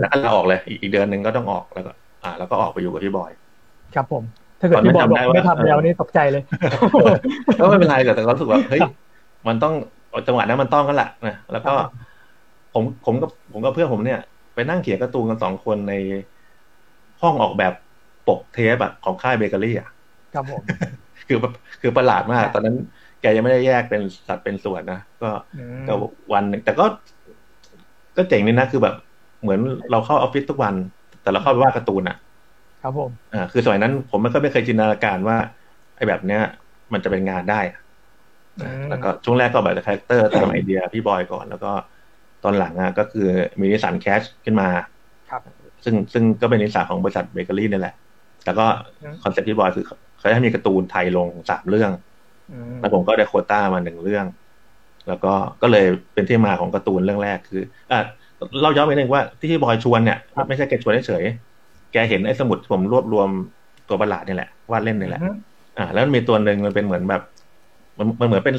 [0.00, 3.32] แล้วก็ลาออกเลยอีกอีกเดือนหนึ่งก็ต้องออกแล้วก็ อ่า แล้วก็ออกไปอยู่กับพี่บอย
[3.94, 4.24] ครับผม
[4.60, 6.42] ถ้าเกิดตอนนั้พี่นบอยบอกจำได้ว่าไม่ทำแล้วนี่ตกใจเลย
[7.58, 8.82] ก็ไม่เป็นไรแต่แต่ก็รู้สึกว่าเฮ้ย
[9.48, 9.72] มันต้อง
[10.26, 12.08] จังหวะนั้นมันต้องกันแหละนะแล้วก็ครับ
[12.72, 14.18] ผมผมกับผมกับเพื่อนผมเนี่ย
[14.54, 15.92] ไปนั่งเขียนการ์ตูนกันสองคนใน
[17.20, 17.72] ห้องออกแบบ
[18.28, 19.88] ปกเทปอะของค่ายเบเกอรี่อะ
[20.32, 20.64] ครับผม
[21.28, 22.76] คือแบบคือประหลาดมาก ตอนนั้น
[23.20, 25.92] แกยังไม่ได้แยกเป็นสัดเป็นส่วนนะก็อืมก็
[26.32, 26.84] วันหนึ่งแต่ก็
[28.16, 28.94] ก็เจ๋งนี่นะคือแบบ
[29.42, 30.74] เหมือนเราเข้าออฟฟิศทุกวัน
[31.22, 32.16] แต่เราเข้าไปวาดการ์ตูนอะ
[32.80, 35.36] ครับผมอ่าคือสมัยนั้น ผมมันก็ไม่เคยจินตนาการว่า
[35.94, 36.40] ไอ้แบบเนี้ย
[36.92, 37.78] มันจะเป็นงานได้อะ
[38.56, 41.68] อืมแล้วก็ช่วงแรกก็แบบ character ตามไอเดียพี่บอยก่อน แล้วก็
[42.42, 43.20] ตอนหลังอะก็คือ
[43.60, 44.66] มีนิสสันแคชขึ้นมา
[45.30, 45.42] ครับ
[45.84, 47.94] ซึ่งซึ่งก็เป็นนิตยสารของบริษัทเบเกอรี่นี่แหละ
[48.48, 48.66] แล้วก็
[49.02, 49.84] อืม concept พี่บอยคือ
[50.18, 51.90] เขาให้มีการ์ตูนไทยลงสามเรื่อง
[52.50, 54.26] อืมแล้วผมก็ได้โควต้ามาหนึ่งเรื่อง
[55.06, 55.28] แล้วก็
[55.62, 57.96] ก็เลยเป็นที่มาของการ์ตูนเรื่องแรกคืออะ
[58.62, 60.16] เราย้อนไปหนึ่งว่าที่พี่บอยชวนเนี่ย
[60.48, 63.28] ไม่ใช่แกชวนเฉยๆแกเห็นไอ้สมุดที่ผมรวบรวม
[63.88, 65.34] ตัวประหลาดนี่แหละวาดเล่นนี่แหละอืม
[65.76, 67.20] อ่า แล้วมันมีตัวหนึ่งมันเป็นเหมือนแบบ
[67.98, 68.54] มันมันเหมือนเป็น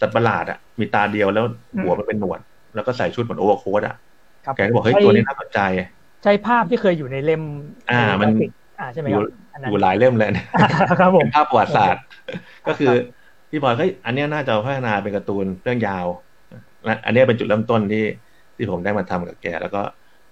[0.00, 1.44] สัตว์ประหลาดอะมีตาเดียวแล้ว
[1.82, 2.40] หัวมันเป็นหนวด
[2.74, 3.94] แล้วก็ใส่ชุดเหมือนโอเวอร์โค้ดอะ
[4.44, 5.58] ครับแกก็บอกเฮ้ยใช่ตัวนี้น่าสนใจ
[6.22, 7.42] ใช่ภาพที่เคยอยู่ในเล่ม
[7.88, 9.22] อ่า มันกราฟิก อ่าใช่ไหมครับ
[9.52, 10.46] อันอนั้นยู่หลายเล่มเลยเนี่ย
[11.00, 12.02] ครับผมเป็นภาพประวัติศาสตร์
[12.68, 12.92] ก็คือ
[13.50, 16.06] พี่บอยเฮ้ยอันเนี้ยน่าจะพัฒนาเป็นการ์ตูนเรื่องยาว
[16.84, 18.04] และอันเนี้ยเป็นจุดเริ่มต้นที่
[18.56, 19.80] ที่ผมได้มาทำกับแก แล้วก็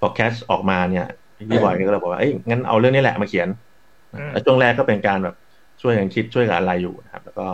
[0.00, 1.06] พอ Katch ออกมาเนี่ย
[1.50, 3.48] พี่บอยก็เลยบอกว่าเอ้ยงั้นเอาเรื่องนี้แหละมาเขียน
[4.14, 5.34] อืมแล้วช่วงแรกก็เป็นการแบบ
[5.82, 7.46] ช่วยกันคิดช่วยกันอะไรอยู่นะครับ แล้วก็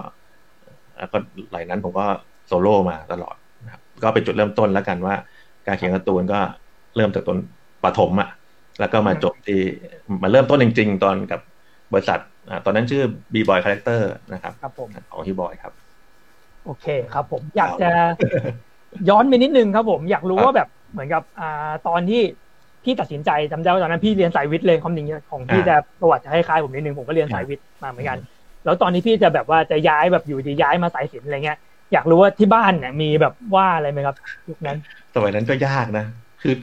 [0.99, 1.17] แล้วก็
[1.53, 2.07] หลายนั้นผมก็
[2.47, 5.15] โซโล่มาตลอดนะครับ ก็เป็นจุดเริ่มต้นแล้วกันว่า
[5.67, 6.41] การเขียนการ์ตูนก็
[6.97, 7.39] เริ่มจากตอน
[7.85, 8.31] ปฐมอะ
[8.81, 9.61] แล้วก็มาจบที่
[10.23, 11.41] มาเริ่มต้นจริง ๆ ตอนกับ
[11.93, 13.03] บริษัทอ่าตอนนั้นชื่อ
[13.33, 14.01] B Boy Character
[14.33, 15.73] นะครับครับผมของพี่บอยครับ
[16.65, 17.91] โอเคครับผมอยากจะ
[19.09, 22.23] ย้อนไปนิดนึงครับผมอยากรู้ครับว่าแบบเหมือนกับอ่าตอนที่
[22.85, 28.19] พี่ตัดสินใจจำได้ว่าตอนนั้นพี่เรียนสายวิทย์เลยความจริงของพี่อ่าจะประวัติจะคล้ายๆผมนิดนึงผมก็เรียนสายวิทย์มาเหมือนกัน
[28.65, 31.59] แล้วตอนนี้พี่จะแบบว่าจะย้ายแบบอยู่ดีย้ายมาสายศิลป์อะไรเงี้ย
[31.93, 34.17] อยากรู้ว่าที่บ้านเนี่ยมีแบบว่าอะไรไหมครับ
[34.49, 34.79] ยุคนั้น
[35.15, 36.05] สมัยนั้นก็ยากนะ
[36.43, 36.55] คือ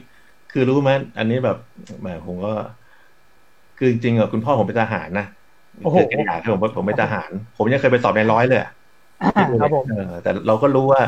[0.52, 1.56] คือรู้ไหมอันนี้แบบ
[2.00, 2.50] แหมผมก็
[3.78, 5.26] คือจริงๆอะคุณพ่อผมเป็นทหารนะ
[5.82, 8.70] โอ้โหคือแกอยากให้ผมผมเป็นทหาร ผมยังเคยไปสอบในร้อยเลยอะ
[9.20, 11.02] อ่าครับผมเออแต่เราก็รู้ว่า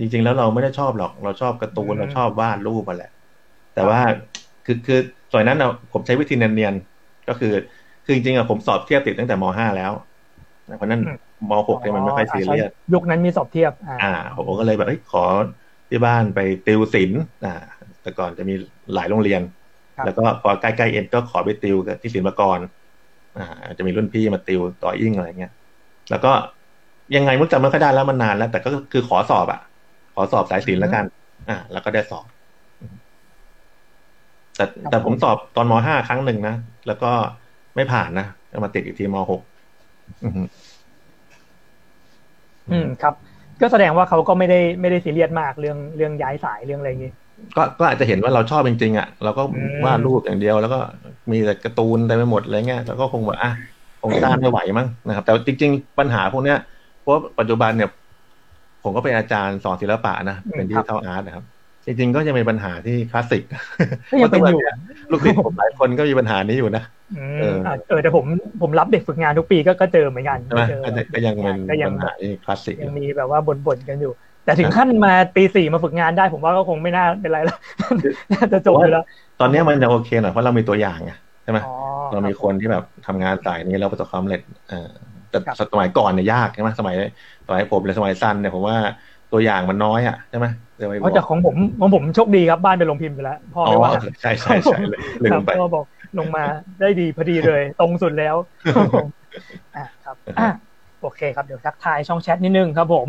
[0.00, 3.10] จริง ๆ แล้วเราไม่ได้ชอบหรอก เราชอบการ์ตูนอืมเราชอบวาดรูปมาแหละ
[3.74, 4.00] แต่ว่า
[4.66, 4.98] คือคือ
[5.30, 7.52] สมัยนั้นอะผมใช้วิธีเนียนๆก็คือ
[8.04, 9.92] คือจริงๆอะผมสอบเทียบติดตั้งแต่มห้าแล้ว
[10.76, 11.02] เพราะฉะนั้น
[11.50, 15.24] มหกเนี่ยมันไม่ค่อยซีเรียสยุคนั้นมีสอบเทียบ อ่าอ่าผมก็เลยแบบเอ้ยขอ
[15.90, 17.50] ที่บ้านไปติวศิลป์อ่า
[18.02, 18.54] แต่ก่อนจะมี
[18.94, 19.42] หลายโรงเรียน
[19.96, 22.58] ครับแล้วก็พอใกล้ๆเอ็นก็ขอไปติวกับที่ศิลปากร
[23.38, 23.46] อ่า
[23.78, 25.52] จะมีรุ่นพี่มาติวต่ออิ่งอะไรเงี้ย
[26.10, 26.32] แล้วก็
[27.16, 29.60] ยังไงมุกจำไม่ค่อยได้แล้วมันนานแล้ว แต่ก็คือขอสอบอะ
[30.14, 31.04] ขอสอบสายศิลป์แล้วกัน
[31.48, 32.26] อ่า แล้วก็ได้สอบ
[34.56, 37.10] แต่แต่ผมสอบตอนมห้าครั้งหนึ่งนะ แล้วก็
[37.76, 39.40] ไม่ผ่านนะก็มาติดอีกทีมหก
[40.24, 40.42] อือฮึ
[42.70, 43.14] อืมครับ
[43.60, 47.12] ก็แสดงว่าเขาก็ไม่ได้ไม่ได้ซีเรียสมากเรื่องเรื่องย้ายสายเรื่องอะไรอย่างงี้
[47.56, 50.78] ก็ก็อาจจะเห็นว่าเราชอบจริงๆอะเราก็อืมวาดรูปอย่างเดียว แล้วก็
[51.30, 53.50] มีแต่การ์ตูนเต็มไปหมดอะไรเงี้ยแล้วก็คงแบบอะ
[54.02, 56.58] คงต้านไม่ไหวมั้งนะครับ แต่จริง ๆ ปัญหาพวกเนี้ย
[57.00, 57.90] เพราะปัจจุบันเนี่ย
[58.82, 61.44] ผมก็เป็นอาจารย์สอนศิลปะนะเป็นดิจิทัลอาร์ตนะครับ
[61.84, 63.42] จริง ๆ ก็จะมีปัญหาที่คลาสสิก
[64.10, 64.60] ก็ยังเป็นอยู่
[65.10, 66.82] ลูกศิษย์ผมหลายคนก็มีปัญหานี้อยู่นะ
[67.16, 68.24] อืเอมออะเออแต่ผม
[68.62, 74.12] ผมรับเด็กฝึกงานทุกปีก็ก็เจอเหมือนกันใช่ไหมเจอก็จะก็ยังเป็นก็ยังปัญหาที่คลาสสิกอยังยู่มีแบบว่าบ่นๆกันอยู่
[74.44, 77.56] แต่ถึงขั้นมาตีสี่มาฝึกงานได้ ผมว่าก็คงไม่น่าเป็นไรแล้ว
[78.32, 79.02] น่าจะจบอยู่แล้ว
[79.38, 81.10] ตอนเนี้ยมันยังโอเคหน่อยเพราะเรามีตัวอย่างไง
[81.42, 81.66] ใช่ไหมอ๋อ
[82.10, 84.74] เรามีคนที่แบบทำงานสายนี้แล้วประสบความสำเร็จเออ
[85.28, 86.94] แต่ครับสมัยก่อนเนี่ยยากใช่ไหมสมัย
[87.46, 88.76] สมัยผมหรือสมัยสั้นเนี่ยผมว่า
[89.30, 95.84] ตัวอย่างมันน้อยอะใช่ไหมเดี๋ยวไปบเพอกราะจากของผมของผมโชคดีครับบ้านเป็นโรงพิมพ์ไปแล้วพ่ออ๋อไม่ว่าใช่ใช่ใช่เลยลืครัมบไปพ่อบอก
[96.16, 96.42] ลงมา
[96.80, 98.36] ได้ดีพอดีเลย ตรงสุดแล้ว
[98.72, 99.06] ครับผม
[99.74, 100.44] อะครับอะ
[100.98, 102.96] โอเคครับเดี๋ยวทักทายช่องแชทนิดนึงครับผ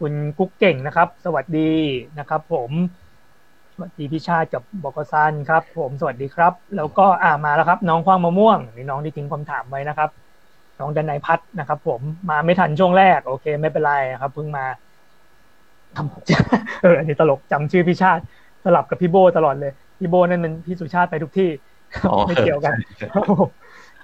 [0.00, 1.60] คุณกุ๊กเก่งนะครับ สวัสดี
[2.18, 2.72] นะครับ ผม
[3.74, 10.10] สวัสดีพี่ชาติกับบกซันครับ ผมสวัสดีครับ แล้วก็อ่ามาแล้วครับ น้องคว้างมะม่วงนี่น้องที่ทิ้งคำถามไว้นะครับ
[10.78, 14.64] น้องดันไนยพัฒน์นะครับ ผมมาไม่ทันช่วงแรก โอเค ไม่เป็นไรครับเพิ่งมา
[15.94, 18.22] ทำเอออันนี้ตลกจำชื่อพี่ชาติ
[18.64, 21.44] สลับกับพี่โบตลอดเลยพี่โบนั่นมันพี่สุชาติไปทุกที่
[22.04, 23.48] อ๋อไม่เกี่ยวกันใช่ครับผม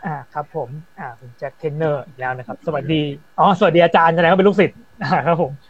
[0.04, 2.94] อ่าครับ ผม อ่าคุณแจ็คเทนเนอร์อีกแล้วนะครับ สวัสดี
[3.36, 5.68] อ๋อสวัสดีอาจารย์แสดงว่าเป็นลูกศิษย์อ่าครับผมใช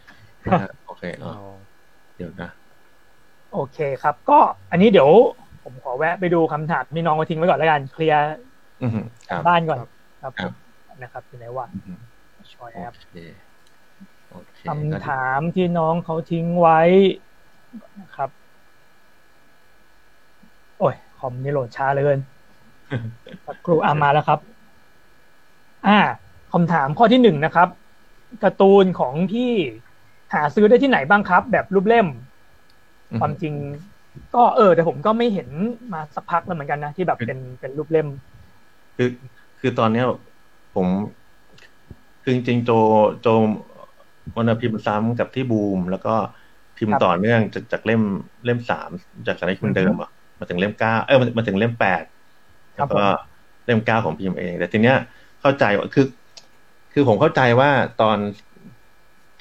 [0.87, 1.33] โอเคเออ
[2.15, 2.49] เดี๋ยวนะ
[3.53, 4.39] โอเคครับ ก็
[4.71, 5.11] อันนี้เดี๋ยว
[5.63, 8.21] ผมขอแวะไปดูคำถามที่น้องมาทิ้งไว้ก่อนแล้วกันเคลียร์
[8.81, 8.99] อือฮึ
[9.29, 9.79] ครับบ้านก่อน
[10.21, 10.51] ครับครับ
[11.01, 11.93] นะครับอยู่ไหนวะอือฮึ
[12.53, 13.15] ชอยโอแอปเค
[14.31, 16.81] โอเคคำถามที่น้องเขาทิ้งไว้
[18.01, 18.29] นะครับ
[20.79, 22.19] โอ้ยคอมนี่โหลดช้าเหลยเกิน
[23.45, 24.39] สักครูอ่ามาแล้วครับ
[25.87, 25.99] อ่า
[26.53, 27.67] คำถามข้อที่หนึ่งนะครับ
[28.43, 29.51] การ์ตูนของพี่
[30.33, 32.07] หาซื้อได้ที่ไหนบ้างครับ แบบรูปเล่ม
[33.11, 33.53] อือฮึความจริง
[34.35, 35.49] ก็เออ แต่ผมก็ไม่เห็น
[35.93, 38.07] มาสักพักแล้วเหมือนกันนะที่แบบเป็นเป็นรูปเล่ม
[38.95, 39.09] คือ
[39.59, 40.05] คือตอนเนี้ย
[40.75, 40.87] ผม
[42.23, 42.71] คือจริงๆโจ
[43.21, 43.27] โจ
[44.35, 46.13] วันพิมพ์ซ้ำกับที่บูม แล้วก็
[46.77, 48.01] พิมครัพ์บต่อเนื่องจากจากเล่ม
[48.45, 48.89] เล่มสาม
[49.27, 52.03] จากสารคดีเดิมอะมาถึงเล่มเก้าเออมามาถึงเล่มแปด
[52.77, 53.03] ครัแล้บวก็
[53.65, 54.97] เล่มเก้าของพิมพ์เอง แต่ทีเนี้ย
[55.41, 56.05] เข้าใจว่าคือ
[56.93, 57.69] คือผมเข้าใจว่า
[58.01, 58.17] ตอน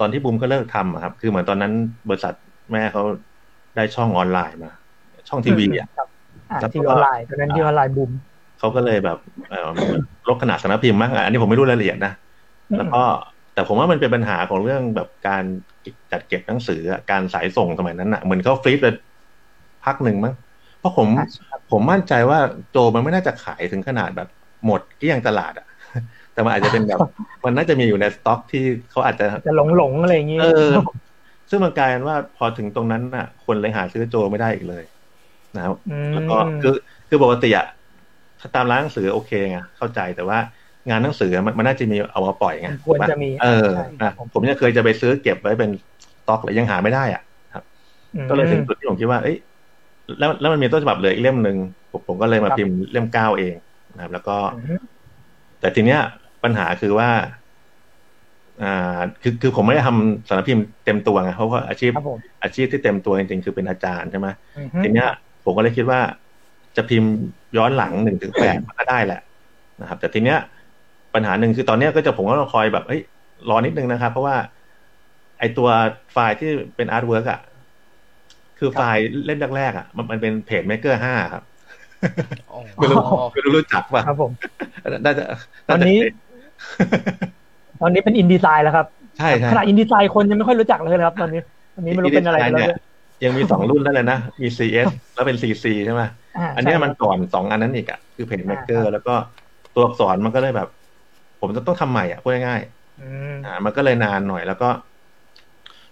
[0.00, 1.72] ตอนที่บูมก็เลิกทำอะครับ คือเหมือนตอนนั้น
[2.08, 2.34] บริษัท
[2.72, 3.02] แม่เขา
[3.76, 4.70] ได้ช่องออนไลน์มา
[5.28, 6.08] ช่องทีวีอะครับ
[6.50, 8.10] อ่าแล้วก็ทีวีออนไลน์ตอนนั้นทีวีออนไลน์บูม
[8.58, 9.68] เขาก็เลยแบบเอ่อ
[10.28, 12.12] ลดขนาดสำนักพิมพ์มากอันนี้ผมไม่รู้รายละเอียดนะ
[12.76, 13.02] แล้วก็
[13.54, 15.44] แต่ผมว่ามันเป็นปัญหาของเรื่องแบบการ
[16.12, 18.86] จัดเก็บหนังสืออะการสายส่งสมัยนั้นอะเหมือนเขาฟรีซไป
[19.84, 20.34] พักหนึ่งมั้ง
[20.78, 22.38] เพราะผมอ่าใช่ครับผมมั่นใจว่า
[22.70, 24.28] โจมันไม่น่าจะขายถึงขนาดแบบ
[24.66, 25.66] หมดเกลี้ยงตลาดอะ
[26.32, 27.00] แต่มันอาจจะเป็นแบบ
[27.44, 30.72] มันน่าจะมีอยู่ในสต็อกที่เขาอาจจะจะหลงหลงๆอะไรอย่างงี้เออ
[31.50, 34.84] ซึ่งมันกลายเป็นว่าพอถึงตรงนั้นน่ะ คนเลยหาซื้อโจไม่ได้อีกเลย
[35.56, 36.74] นะครับมแล้วก็คือ
[37.08, 37.66] คือปกติอะ
[38.40, 40.38] ถ้าตามร้านหนังสือโอเคไงเข้าใจแต่ว่า
[40.90, 45.70] งานหนังสือมันมันน่าจะมีเอามาปล่อยไงมันควรจะมีเออใช่นะผมยังเคยจะไปซื้อเก็บไว้เป็น
[46.20, 47.22] สต็อกเลยยังหาไม่ได้อะ
[48.14, 49.36] อืมก็เลยถึงจุดที่ผมคิดว่าเอ้ย
[50.18, 51.56] แล้วแล้วมันมีต้นฉบับเหลยอีกเล่มหนึ่ง
[51.90, 53.54] ผมผมก็เลยมาครับพิมพ์เล่มเก้าเอง
[53.94, 54.90] นะครับ แล้วก็อืม
[55.60, 56.00] แต่ทีเนี้ย
[56.44, 57.10] ปัญหาคือว่า
[58.62, 65.08] อ่า คือคือผมไม่ได้ทำสารพิมพ์เต็มตัวไงเพราะว่าอาชีพครับผมอาชีพที่เต็มตัวจริงๆคือเป็นอาจารย์ใช่ไหมอืมทีเนี้ย
[65.44, 66.00] ผมก็เลยคิดว่า
[66.76, 67.10] จะพิมพ์
[67.56, 69.20] ย้อนหลังหนึ่งถึงแปดมันก็ได้แหละ
[69.80, 70.38] นะครับ แต่ทีเนี้ย
[71.14, 73.00] ปัญหาหนึ่งคือตอนเนี้ยก็จะผมก็ต้องคอยแบบเอ้ย
[73.50, 74.36] รอนิดนึงนะครับ เพราะว่า
[75.38, 75.68] ไอตัว
[76.12, 77.40] ไฟล์ที่เป็น artwork อะ
[78.58, 81.42] คือไฟล์เล่มแรกๆอะมันมันเป็นเพจเม k เกอร์ห้าครับ
[82.50, 82.98] อ๋อไม่รู้
[83.32, 84.32] ไม่รู้รู้จักป่ะครับผม
[85.04, 85.24] น่าจะ
[85.68, 86.29] ตอนนี้าจะ
[87.80, 91.40] ตอนนี้เป็น InDesign แล้วครับใช่ใช่ขนาดอินดีไซน์คนยังไม่ค่อยรู้จักเลยนะครับ ตอนนี้
[91.74, 92.78] ตอนนี้ไม่รู้เป็นอะไรกันแล้วเนี่ด้วยย
[93.24, 96.08] ยังมีสองรุ่นนั่นเลยนะ มี CS แล้วเป็น CC ใช่ไหมา
[96.56, 99.14] อันเนี้ยใช่มันก่อนสองอันนั้นอีกอะ คือเพจเม k เกออ่าครัร์บแล้วก็
[99.74, 100.68] ตัวอักษรมันก็เลยแบบ
[101.40, 104.68] ผมจะต้องทำใหม่อะพูดง่ายๆอืมอ่า มันก็เลยนานหน่อยแล้วก็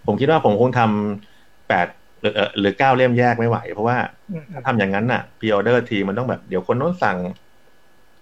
[0.05, 1.87] ผมคิดว่าผมคงทำแปด
[2.21, 3.97] หรือเอ่อหรือเก้าเล่มแยกไม่ไหว เพราะว่า
[4.29, 7.17] อืมถ้าทำอย่างนั้นน่ะพ r ออเดอร์ทีมันต้องแบบเดี๋ยวคนโน้นสั่ง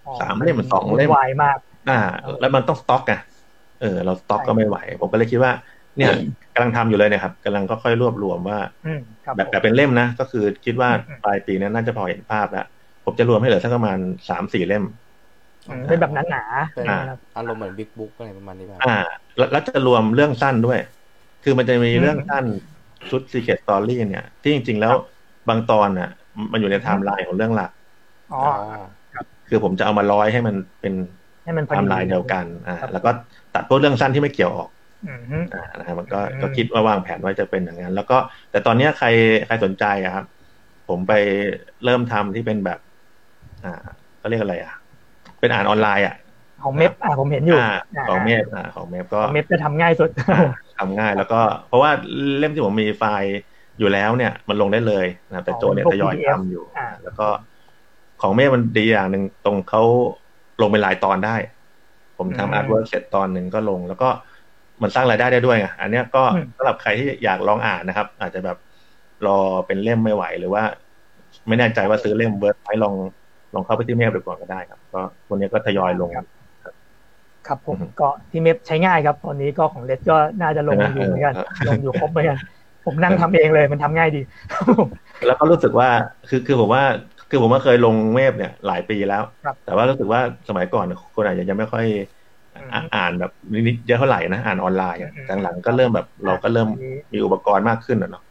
[0.06, 1.58] อ๋อสามเล่มสองเล่มวายมาก
[1.88, 1.98] อ่า
[2.40, 3.14] แล้วมันต้องสต็อกไง
[3.80, 5.52] เออ เราสต็อกก็ไม่ไหว ผมก็เลยคิดว่า
[5.96, 6.12] เนี่ย
[6.54, 12.66] กำลังทำอยู่เลยเนี่ยครับกำลังก็ค่อยรวบรวมว่าอืมครับแบบผมแบบเป็นเล่มนะ ก็คือคิดว่าอืมปลายปีนี้น่าจะพอเห็นภาพแล้ว
[13.04, 13.98] ผมจะรวมให้เหลือสักประมาณ
[14.28, 14.84] สามสี่เล่ม
[15.68, 18.96] อืมเป็นแบบหนาเป็นๆนะครับอารมณ์เหมือน big book อะไรประมาณนี้แบบอ่า
[19.36, 20.78] แล้วแล้วจะรวมเรื่องสั้นด้วย
[21.44, 22.44] คือมันจะมีเรื่องสั้น
[23.10, 24.94] ชุด Secret Story เนี่ย ที่จริง ๆ แล้ว
[25.48, 26.10] บางตอนน่ะ
[26.52, 27.70] มันอยู่ในไทม์ไลน์ของเรื่องหลัก
[28.34, 28.42] อ๋อ
[29.48, 30.94] คือผมจะเอามาร้อยให้มันเป็น
[31.48, 33.10] ให้มันพไทอดีม์ไลน์เดียวกันอ่าครับแล้วก็
[33.54, 34.68] ตัดพวกเรื่องสั้นที่ไม่เกี่ยวออก
[35.06, 38.18] อืมฮึอ่านะครับมันก็อืมก็คิดว่าวางแผนไว้จะเป็นอย่างนั้น แล้วก็
[38.50, 39.08] แต่ตอนเนี้ยใคร
[39.46, 40.24] ใครสนใจอะครับ
[40.88, 41.12] ผมไป
[41.84, 42.78] เริ่มทำที่เป็นแบบ
[43.64, 43.72] อ่า
[44.18, 44.72] เขาเรียกอะไรอะ
[45.40, 46.16] เป็นอ่านออนไลน์อะ
[46.64, 47.66] ของเมฟอะผมเห็นอยู่อ่า
[48.08, 50.42] ของเมฟอ่าของเมฟก็ของเมฟจะทำง่ายสุดอ่า
[50.78, 51.90] ทำง่ายแล้วก็ เพราะว่า
[52.38, 53.30] เล่มที่ผมมีไฟล์
[53.78, 57.26] อยู่แล้วเนี่ย มันลงได้เลยนะครับแต่โจเนี่ยพวกทยอย PDF ทำอยู่อ่าแล้วก็
[58.22, 59.82] ของ Meb มันดีอย่างหนึ่งตรงเขา
[60.60, 61.36] ลงเป็นรายตอนได้
[62.18, 64.08] ผมอืมทำ artwork เสร็จตอนหนึ่งก็ลง แล้วก็
[64.82, 68.56] มันสร้างรายได้ได้ด้วยไงอันเนี้ยก็อืมสำหรับใครที่อยากลองอ่านนะครับ อาจจะแบบ
[69.26, 70.62] รอเป็นเล่มไม่ไหวหรือว่า
[71.48, 72.94] ไม่แน่ใจว่าซื้อเล่ม work ไหมลอง
[73.54, 76.26] ลองเข้าไปที่ Meb ดูก่อนก็ได้ครับ ก็วันนี้ก็ทยอยลงครับ
[77.46, 82.38] ครับผมอือฮึก็ที่ Meb ใช้ง่ายครับ ตอนนี้ก็ของเลดก็น่าจะลงอยู่เหมือนกันเออเออลงอยู่ครบเหมือนกัน
[82.86, 84.20] ผมนั่งทำเองเลยมันทำง่ายดี
[85.26, 85.88] แล้วก็รู้สึกว่า
[86.28, 86.84] คือคือผมว่า
[87.28, 91.86] คือผมว่าเคยลงเมพเนี่ยหลายปีแล้วครับแต่ว่ารู้สึกว่าสมัยก่อนคนอาจจะยังไม่ค่อย
[92.54, 96.68] อืมอ่าอ่านแบบนิดๆเยอะเท่าไหร่นะอ่านออนไลน์อะอืมแต่หลังๆก็เริ่มแบบเราก็เริ่ม
[97.12, 98.22] มีอุปกรณ์มากขึ้นอะเนาะ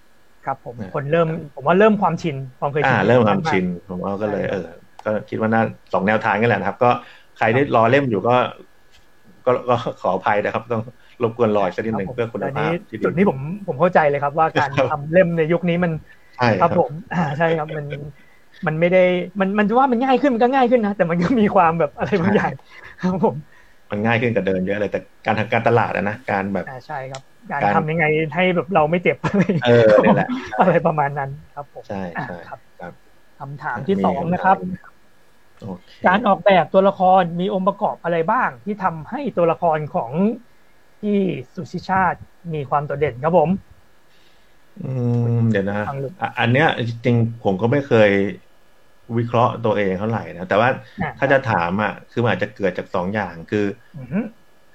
[0.43, 4.65] ครับผมเนี่ยคนเริ่มผมว่าเริ่มความชินความเคยชิอ่านเริ่มความชินผมว่าก็เลย เออ
[5.05, 5.61] ก็คิดว่าน่า
[5.93, 6.89] สองแนวทางกันแหละนะครับ ก็
[7.37, 8.35] ใครที่รอเล่มอยู่ก็
[9.45, 10.83] ก็ก็ขออภัยนะครับ ต้อง
[11.21, 15.91] รบกวนรออีกสักนิดหนึ่งครับผมเพื่อคุณตอนภานี้พที่ดีจุดนี้ผมผมเข้าใจเลยครับ ว่าการครับทำเล่มในยุคนี้มัน
[16.35, 17.85] ใช่คครัรับบผมอ่าใช่ครับมัน
[18.65, 18.99] มันไม่ได้
[19.39, 22.51] มันมันจะว่ามันง่ายขึ้นมันก็ง่ายขึ้นนะแต่มันก็มีความแบบอะไรบางอย่าง
[22.99, 23.35] ครับผม
[23.91, 30.27] มันง่ายขึ้นกับเดินเยอะเลยแต่การทำการตลาดอะนะการแบบอ่าใช่ครับ การการทำยังไงให้แบบเราไม่เจ็บอะไรเออนี่แหละ
[30.59, 32.93] อะไรประมาณนั้นครับผมใช่ใช่อะครับครับ
[33.39, 34.57] คำถามที่สองนะครับ
[35.59, 40.13] โอเคการออกแบบตัวละครมีองค์ประกอบอะไรบ้าง ที่ทำให้ตัวละครของ
[41.01, 41.17] ที่
[41.55, 42.19] สุชิชาติ
[42.53, 43.49] มีความโดดเด่นครับผม
[44.77, 44.81] อื
[45.29, 48.09] มเดี๋ยวนะฟังลึกอะอันเนี้ยจริงๆผมก็ไม่เคย
[49.17, 50.69] วิเคราะห์ตัวเองเท่าไหร่นะแต่ว่า
[51.01, 53.65] อะถ้าจะถามอะคือมันอาจจะเกิดจากสองอย่างคือ
[53.97, 54.19] อือฮึ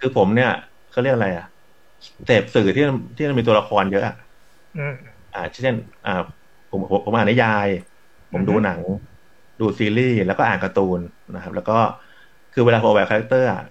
[0.00, 0.50] คือผมเนี่ย
[0.90, 1.46] เขาเรียกอะไรอะ
[2.26, 2.84] เสพสื่อที่
[3.16, 4.16] ที่มันมีตัวละครเยอะอะ
[4.76, 4.94] อืม
[5.34, 6.12] อ่า เช่น อ่า
[6.70, 7.68] ผมผมผมอ่านนิยาย
[8.32, 8.80] ผมดูอือฮึหนัง
[9.60, 11.00] ดูซีรีส์แล้วก็อ่านการ์ตูน
[11.34, 11.78] นะครับ แล้วก็
[12.52, 13.62] คือเวลาผมออกแบบ character อะ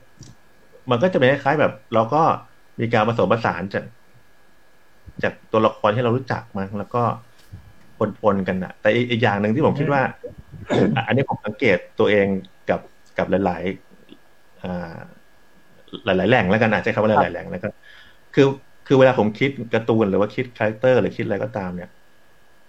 [0.91, 2.21] มันก็จะเป็นคล้ายๆแบบ เราก็
[2.79, 3.83] มีการผสมผสานจาก
[5.23, 7.03] จากตัวละครที่เรารู้จักมั้งแล้วก็
[8.23, 10.01] ปนๆกันอะ แต่อีกอีกอย่างหนึ่งที่ผมคิดว่า
[10.95, 12.27] อะอันนี้ผมสังเกตตัวเอง
[12.69, 12.79] กับ
[13.17, 14.67] กับหลายๆอ่า
[16.05, 17.67] หลาย ๆ แหล่งแล้วกันอาจจะใช้คำว่าหลายๆแหล่งแล้วก็
[18.33, 18.43] คือ
[18.85, 21.89] คือเวลาผมคิดการ์ตูนหรือว่าคิด character หรือคิดอะไรก็ตาม เนี่ย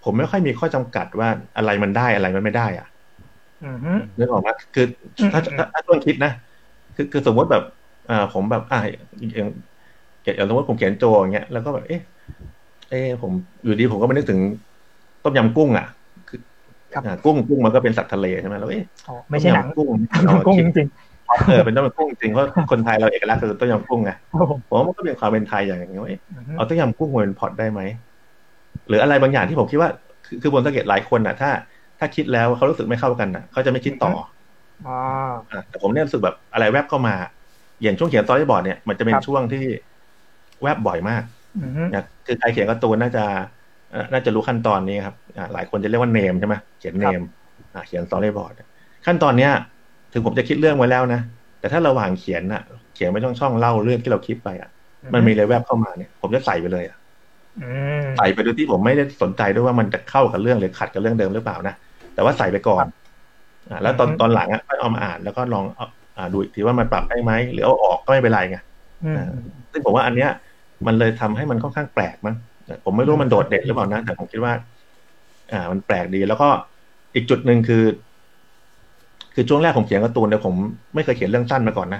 [0.03, 2.87] ผมไม่ค่อยมีข้อจำกัดว่าอะไรมันได้อะไรมันไม่ได้ อะ
[3.63, 4.85] อือฮึนึกออกไหมคือ
[5.31, 6.31] ถ้าอืมถ้าถ้าต้องคิดนะ
[6.95, 7.63] คือถ้าอืมถ้าถ้าต้องคิดนะคือคือสมมติแบบ
[8.09, 8.77] อ่าผมแบบอ่า
[9.19, 9.47] อย่าง
[10.25, 12.01] อย่างสมมติผมเขียนโจอย่างเงี้ยแล้วก็แบบเอ๊ะ
[12.89, 14.41] เอ๊ะผมอยู่ดีผมก็ไม่นึกถึง
[15.23, 16.02] ต้มยำกุ้งอะคือครับอ่า
[17.25, 19.89] กุ้งกุ้งมันก็เป็นสัตว์ทะเลใช่ไหมแล้วเอ๊ะอ๋อไม่ใช่หนังต้มยำกุ้ง
[20.25, 20.87] หนังกุ้งจริง
[21.47, 27.81] เออเป็นต้มยำกุ้งจริงเพราะคนไทยเราเอกลักษณ์คือต้มยำกุ้งไงๆครับผมผมว่ามันก็เป็นความเป็นไทยอย่างหนึงว่าเอ๊ะอือฮึเอาต้มยำกุ้งมาเป็นพอร์ตได้ไหม
[28.87, 29.89] หรืออะไรบางอย่างที่ผมคิดว่า
[30.25, 31.49] คือคือบนสังเกตหลายคนอะ ถ้า
[31.99, 34.11] ถ้าคิดแล้วเขารู้สึกไม่เข้ากันอะเขาจะไม่คิดต่อ
[34.87, 34.97] อ๋อ
[35.51, 37.15] อะแต่ผมเนี่ยรู้สึกแบบอะไรแวบเข้ามา
[37.83, 39.65] อย่างช่วงเขียน storyboard เนี่ยมันจะเป็นครับช่วงที่
[40.63, 41.23] แวบบ่อยมาก
[41.63, 43.39] อือฮึนะคือใครเขียนการ์ตูนน่าจะเอ่อ
[44.13, 47.21] น่าจะรู้ขั้นตอนนี้ครับอ่าหลายคนจะเรียกว่า name ใช่ไหมเขียน name
[47.73, 48.53] อ่าเขียนสตอรี่บอร์ด
[49.05, 49.49] ขั้นตอนเนี้ย
[50.11, 51.19] ถึงผมจะคิดเรื่องไว้แล้วนะ
[51.59, 52.59] แต่ถ้าระหว่างเขียนน่ะ
[52.91, 54.69] เขียนไม่ต้องช่องเล่าเรื่องที่เราคิดไปอะ
[55.13, 56.97] มันมีอะไรแวบเข้ามาเนี่ย ผมจะใส่ไปเลยอะ
[57.57, 61.73] อืมใส่ไปโดยที่ผมไม่ได้สนใจด้วยว่ามันจะเข้ากับเรื่องหรือขัดกับเรื่องเดิมหรือเปล่านะ
[62.13, 62.85] แต่ว่าใส่ไปก่อน
[63.69, 68.55] อ่าแล้วตอนอืมตอนหลังอะค่อยเอามาอ่านแล้วก็ลองเอาอ่าดูอีกทีว่ามันปรับได้ไหมหรือเอาออกก็ไม่เป็นไรไง
[69.03, 69.19] อืม
[69.71, 70.29] ซึ่งผมว่าอันเนี้ย
[70.87, 72.35] มันเลยทำให้มันค่อนข้างแปลกมั้ง
[72.85, 74.53] ผมไม่รู้มันโดดเด่นหรือเปล่านะ แต่ผมคิดว่า
[75.51, 76.45] อ่า มันแปลกดี แล้วก็
[77.15, 77.77] อีกจุดหนึ่งคือ
[79.33, 80.55] คือช่วงแรกผมเขียนการ์ตูนเนี่ยผม
[80.93, 81.99] ไม่เคยเขียนเรื่องสั้นมาก่อนนะ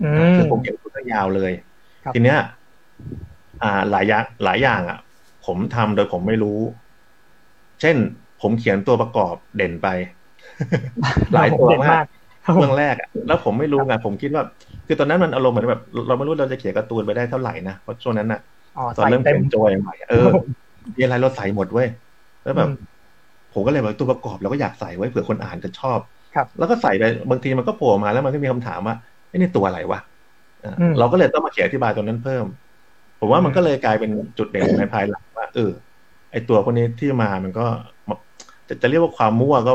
[0.00, 1.52] อือ่ามคือผมเขียนเรื่องยาวเลย
[2.04, 2.36] ครับทีเนี้ย
[3.62, 4.98] อ่า หลายอย่างหลายอย่าง อะ
[5.42, 6.58] ผมทำโดยผมไม่รู้
[7.80, 7.96] เช่น
[8.40, 9.86] ผมเขียนตัวประกอบเด่นไป
[11.32, 12.04] หลายตัวเด่นมาก
[12.44, 14.42] ครับผเรื่มองแรกอะแล้วผมไม่รู้ไงผมคิดว่า
[14.86, 18.53] คือตอนนั้นมันอารมณ์เหมือนแบบ เราไม่รู้เราจะเขียนการ์ตูนไปได้เท่าไหร่นะเพราะช่วงนั้นน่ะอ๋อ
[18.96, 20.16] ตอนใส่เริ่มเต็เขีมยนโจยใหม่อะเออ
[20.96, 21.88] มีอะไรเราใส่หมดเว้ย
[22.42, 22.94] แล้วแบบอืม
[23.50, 26.00] ผมก็เลยแบบตัวประกอบเราก็อยากใส่ไว้เผื่อคนอ่านจะชอบ
[26.34, 28.94] ครับแล้วก็ใส่ไปบางทีมันก็โผล่มาแล้วมันก็มีคำถามว่า
[29.28, 30.00] ไอ้นี่ตัวอะไรวะ
[30.62, 32.46] อะอืมเราก็เลยต้องมาเขียนอธิบายตรงนั้นเพิ่ม
[33.18, 35.62] ผมว่ามันก็เลยกลายเป็นจุดเด่นในภายหลังว่า เออ
[36.30, 37.62] ไอตัวพวกนี้ที่มามันก็
[38.08, 38.14] มา
[38.68, 39.72] จะจะเรียกว่าความมั่วก็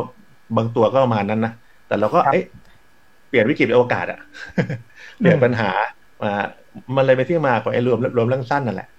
[0.58, 1.52] บางตัวก็ประมาณนั้นนะ
[1.86, 2.44] แต่เราก็ครับเอ๊ะ
[3.28, 4.20] เปลี่ยนวิกฤตเป็นโอกาสอะ
[5.20, 5.68] เปลี่ยนปัญหา
[6.22, 6.30] มา
[6.96, 8.90] มันเลยไปนที่มาของไอ้รวมรวมเรื่องสั้นนั่นแหละ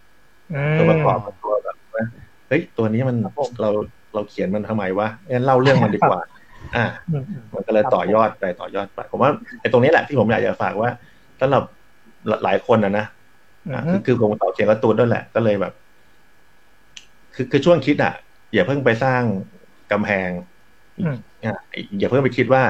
[0.52, 2.04] อืมตัวประกอบกับตัวแบบว่า
[2.48, 3.68] เฮ้ยตัวนี้มันครับผมเรา
[4.14, 6.20] เราเขียนมันทำไมวะงั้นเล่าเรื่องมันดีกว่า
[6.76, 9.30] อ่าอืมอืมมันก็เลยครับต่อยอดไปต่อยอดไปผมว่า
[9.60, 10.90] ไอ้ตรงนี้แหละที่ผมอยากจะฝากว่า
[11.40, 11.62] สำหรับ
[12.44, 13.06] หลายคนนะนะ
[13.66, 15.72] อือะมคือคือผมต่อเขียนการ์ตูนด้วยแหละก็เลยแบบ
[17.34, 18.12] คือคือช่วงคิดอะ
[18.54, 19.22] อย่าเพิ่งไปสร้าง
[19.92, 20.30] กำแพง
[20.98, 21.56] อืมอะ
[22.00, 22.62] อย่าเพิ่งไปคิดว่า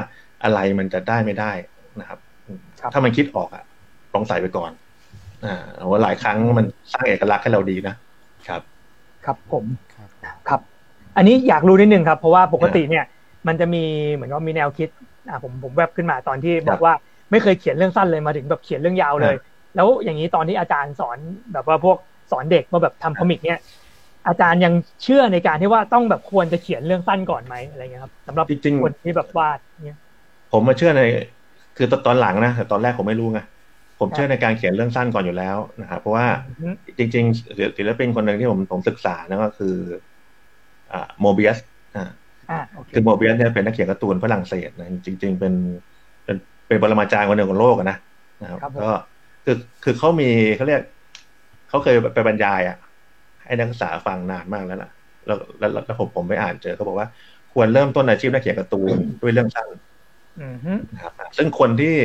[0.43, 1.51] อะไรมันจะได้ไม่ได้
[1.99, 2.19] นะครับ
[2.79, 3.63] ครับถ้ามันคิดออกอะ
[4.13, 4.71] ลองใส่ไปก่อน
[5.45, 5.55] อ่า
[5.89, 7.95] ว่าหลายครั้งมันสร้างเอกลักษณ์ให้เราดีนะ
[8.47, 8.61] ครับ
[9.25, 10.09] ครับผมครับ
[10.49, 10.61] ครับ
[11.17, 13.05] อันนี้อยากรู้นิดนึงครับ เพราะว่าปกติเนี่ย
[13.47, 14.89] มันจะมีเหมือนว่ามีแนวคิด
[15.29, 16.93] อ่าผมผมแวบขึ้นมาตอนที่บอครักบว่า
[17.31, 19.35] ไม่เคยเขียนเรื่องสั้นเลยมาถึงแบบเขียนเรื่องยาวเลย
[19.75, 21.17] แล้วอย่างนี้ตอนที่อาจารย์สอน
[21.53, 21.97] แบบว่าพวก
[22.31, 23.59] สอนเด็กว่าแบบทำคอมิกเนี่ย
[24.27, 24.73] อาจารย์ยัง
[25.03, 31.01] เชื่อในการที่ว่าต้องแบบควรจะเขียนเรื่องสั้นก่อนไหมอะไรเงี้ยครับสำหรับจริงคนที่แบบวาดเนี่ยๆผมมาเชื่อใน
[31.77, 33.39] คือตอนตอนหลังนะแต่ตอนแรกผมไม่รู้ไง
[34.01, 36.27] ผมเชื่อในการเขียนเรื่องสั้นก่อนอยู่แล้วนะครับเพราะว่า
[36.59, 39.75] อืมจริงๆศิลศิลปินคนหนึ่งที่ผมผมศึกษานะก็คือ
[40.91, 41.57] อ่าโมเบียส
[41.95, 42.09] อ่า
[42.49, 45.53] อ่าโอเคคือโมเบียสเนี่ยเป็นนักเขียนการ์ตูนฝรั่งเศสนะจริง ๆ เป็น
[46.25, 46.35] เป็น
[46.67, 47.97] เป็นปรมาจารย์คนหนึ่งของโลกอะนะ
[48.41, 48.89] นะครับครับผมก็
[49.45, 50.81] คือคือเขามีเขาเรียก
[51.69, 52.77] เขาเคยไปบรรยายอะ
[53.43, 54.91] ให้นักศึกษาฟังนานมากแล้วล่ะ
[55.25, 57.07] แล้วแล้วแล้วผมผมไปอ่านเจอเขาบอกว่า
[57.53, 59.67] ควรเริ่มต้นอาชีพนักเขียนการ์ตูนด้วยเรื่องสั้น
[60.41, 61.95] อืมฮึนะครับซึ่งคนที่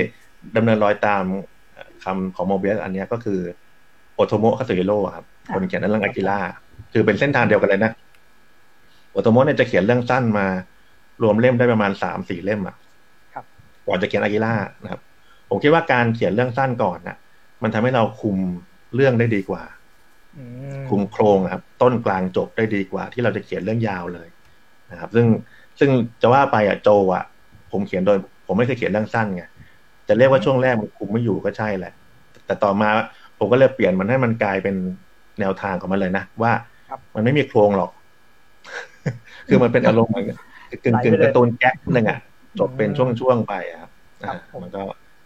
[0.56, 1.24] ดำเนินรอยตาม
[2.06, 3.40] คำของโมเบียสอันเนี้ยก็คือ
[4.14, 6.38] โอโตโมะคาสึฮิโร่ครับคนเขียนเรื่องอากิระ
[6.92, 7.92] คือเป็นเส้นทางเดียวกันเลยนะ
[9.12, 10.46] โอโตโมะเนี่ยจะเขียนเรื่องสั้นมา
[11.22, 12.76] รวมเล่มได้ประมาณสามสี่เล่มอะ
[13.34, 13.44] ครับ
[13.86, 15.00] ก่อนจะเขียนอากิระนะครับ
[15.48, 17.16] ผมคิดว่าการเขียนเรื่องสั้นก่อนน่ะ
[17.62, 18.36] มันทำให้เราคุม
[18.94, 19.62] เรื่องได้ดีกว่า
[20.36, 20.44] อื
[20.88, 24.28] คุมโครงอะครับ ต้นกลางจบได้ดีกว่า ที่เราจะเขียนเรื่องยาวเลย
[24.90, 25.26] นะครับ ซึ่ง
[25.78, 25.90] ซึ่ง
[26.22, 27.24] จะว่าไปอะโจอะ
[27.72, 29.44] ผมเขียนโดย ผมไม่เคยเขียนเรื่องสั้นไง
[30.08, 31.90] จะเรียกว่าช่วงแรกมันคุมไม่อยู่ก็ใช่แหละ
[32.44, 32.88] แต่ต่อมา
[33.38, 34.74] ผมก็เลยเปลี่ยนมันให้มันกลายเป็น
[35.38, 36.52] แนวทางของมันเลยนะ ว่า
[36.88, 37.90] ครับมันไม่มีโครงหรอก
[39.48, 40.26] คือมันเป็นอารมณ์เหมือน
[40.84, 42.18] กึ่งไหลกึ่ไปงเลยการ์ตูนแก๊กหนึ่งอะ
[42.58, 43.90] จบเป็นอืมช่วงๆไปอะครับ
[44.22, 44.82] ครับอ่าผมมันก็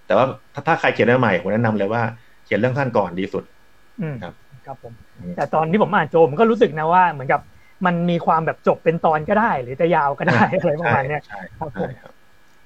[0.06, 2.02] แต่ว่าถ้าถ้าใครเขียนได้ใหม่ผมแนะนำเลยว่า
[2.44, 3.44] เขียนเรื่องสั้นก่อนดีสุด
[3.98, 7.40] อืมครับครับผมอืมแต่ตอนที่ผมอ่านโจผมก็รู้สึกนะว่า เหมือนกับ
[7.86, 12.14] มันมีความแบบจบเป็นตอนก็ได้ หรือจะยาวก็ได้อะไรประมาณเนี้ยใช่ครับผมใช่ครับ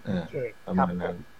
[0.06, 0.32] อ่าโอเค
[0.66, 1.33] ประครัมาบณนั้นอือฮึ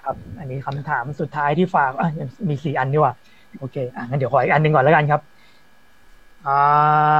[0.00, 3.14] ครับ อันนี้คำถามสุดท้ายที่ฝากอะยังมีสี่อันนี่ว่า
[3.58, 5.20] โอเคอะงั้นเดี๋ยวขออีกอันหนึ่งก่อนแล้วกันครับ
[6.46, 6.56] อ่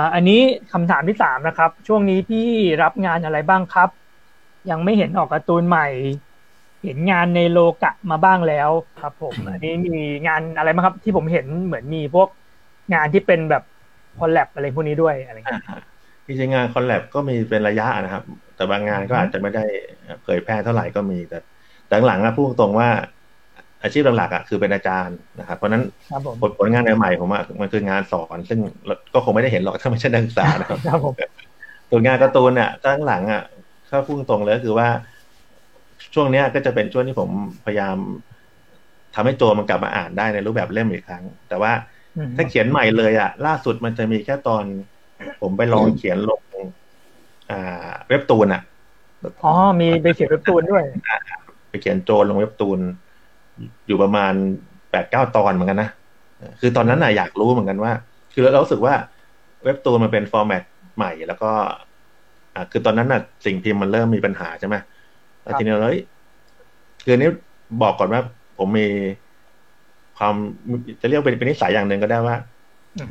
[0.01, 0.41] าอันนี้
[0.73, 2.47] คำถามที่สามนะครับ ช่วงนี้พี่
[2.83, 3.89] รับงานอะไรบ้างครับ
[4.71, 5.87] ยังไม่เห็นออกการ์ตูนใหม่
[6.85, 12.29] เห็นงานในโลกะมาบ้างแล้วครับ ผม อันนี้มีงานอะไรบ้างครับ ที่ผมเห็นเหมือนมีพวก
[12.95, 13.63] งานที่เป็นแบบ
[14.19, 15.81] คอลแลบอะไรพวกนี้ด้วยอะไรเงี้ยอ่าฮะ
[16.27, 18.25] จจริงๆงานคอลแลบก็มีเป็นระยะนะครับ
[18.57, 19.65] แต่บางงานก็อาจจะไม่ได้
[20.23, 21.41] เผยแพร่เท่าไหร่ก็มีแต่แต่
[22.07, 22.89] หลังๆนะพูดตรงๆว่า
[23.83, 28.59] อาชีพหลักๆอะคือเป็นอาจารย์นะครับ เพราะฉะนั้นครับผมผลผลงานใหม่ๆผมอะมันคืองานสอน ซึ่ง
[29.15, 31.15] ก็คงไม่ได้เห็นหรอกถ้าไม่ใช่นักศึกษานะครับครับผม
[31.91, 33.43] ส่วนงานการ์ตูนเนี่ยตั้งหลังอะ
[33.89, 34.89] ถ้าพูดตรงเลยก็คือว่า
[36.15, 37.31] ช่วงเนี้ยก็จะเป็นช่วงที่ผม
[37.65, 37.97] พยายาม
[39.15, 41.73] ทำให้โจมันกลับมาอ่านได้ในรูปแบบเล่มอีกครั้ง แต่ว่า
[42.17, 44.65] อืมถ้าเขียนใหม่เลยอะ ล่าสุดมันจะมีแค่ตอน
[45.41, 46.41] ผมไปลองเขียนลง
[47.51, 48.63] อ่า เว็บตูนอะ
[49.45, 50.85] อ๋อมีไปเขียนเว็บตูนด้วย
[51.71, 52.81] ไปเขียนโจรลงเว็บตูน
[53.87, 54.33] อยู่ประมาณ
[54.91, 55.91] แปดเก้าตอนเหมือนกันนะ
[56.39, 57.93] เออคือตอนนั้นน่ะอยากรู้เหมือนกันว่า
[58.35, 58.95] คือเรารู้สึกว่า
[59.65, 60.63] เว็บตูนมันเป็นฟอร์แมต
[60.97, 61.51] ใหม่แล้วก็
[62.55, 64.77] อ่าคือตอนนั้นน่ะ สิ่งพิมพ์มันเริ่มมีปัญหาใช่ไหม
[65.43, 66.03] แล้วทีนี้เราเฮ้ย
[67.05, 67.31] คืออนนี้
[67.83, 68.21] บอกก่อนว่า
[68.59, 68.89] ผมมี
[70.19, 70.35] ความ
[71.01, 72.37] จะเรียกเป็นเป็นนิสัยอย่างหนึ่งก็ได้ว่า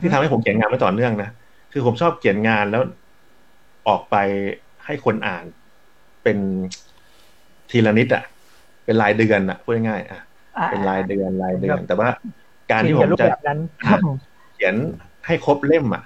[0.01, 1.29] ที่ทำให้ผมเขียนงานไม่ต่อเนื่องนะ
[1.73, 2.83] คือผมชอบเขียนงานแล้ว
[3.87, 4.15] ออกไป
[4.85, 5.45] ให้คนอ่าน
[6.23, 6.37] เป็น
[7.71, 8.23] ทีละนิดอะ
[8.89, 10.19] เป็นรายเดือนอะพูดง่ายๆอะ
[10.57, 12.09] อ่าเป็นรายเดือนรายเดือครันบแต่ว่า
[12.71, 14.17] การที่ผเขียมนรูปจะแบบนั้นครับผม
[14.55, 14.75] เขียน
[15.25, 16.03] ให้ครบเล่มอะ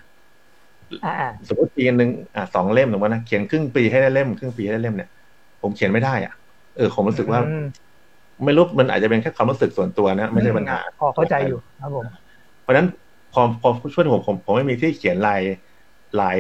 [1.06, 5.10] อ่าอ่าสมมติปีหนึ่งอะสองเล่มหรือว่านะเขียนครึ่งปีให้ได้เล่มครึ่งปีให้ได้เล่มเนี่ย
[5.62, 6.34] ผมเขียนไม่ได้อะ
[6.76, 7.66] เออผมรู้สึกว่าอืม
[8.46, 12.06] ไม่รู้มันอาจจะเป็นแค่ความรู้สึกส่วนตัวนะไม่ใช่ปัญหาพอเข้าใจอยู่ครับผม
[12.62, 12.88] เพราะฉะนั้น
[13.34, 15.42] พอพอช่วยผมผมผมไม่มีที่เขียนลาย
[16.20, 16.38] ลาย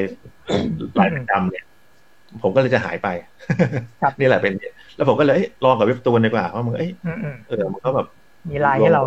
[0.99, 1.65] ลายประจำเนี่ย
[2.41, 3.07] ผมก็เลยจะหายไป
[4.01, 4.53] ครับนี่แหละเป็น
[4.95, 8.07] แล้วผมก็เลยเอ้ยลองกับเว็บตูนดีกว่าเพราะมันเอ้ยอืมอืมเออมันก็แบบ
[8.51, 9.01] มีลายให้เรา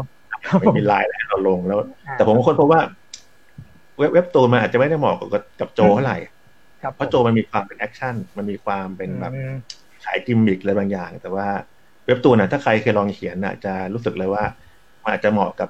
[0.46, 2.80] ครับผไม่มมีลายแล้วให้เราลงแล้วอ่าแต่ผมก็ค้นพบว่า
[3.98, 6.18] เว็บเว็บตูนมันอาจจะไม่ได้เหมาะกับกับโจเท่าไหร่
[6.82, 9.54] ครับเพราะโจมันมีความเป็น action มันมีความเป็นแบบอืม
[10.04, 11.46] ขายกิมมิคอะไรบางอย่าง แต่ว่า
[12.06, 14.44] เว็บตูนน่ะถ้าใครเคยลองเขียนน่ะจะรู้สึกเลยว่า
[15.02, 15.68] มันอาจจะเหมาะกับ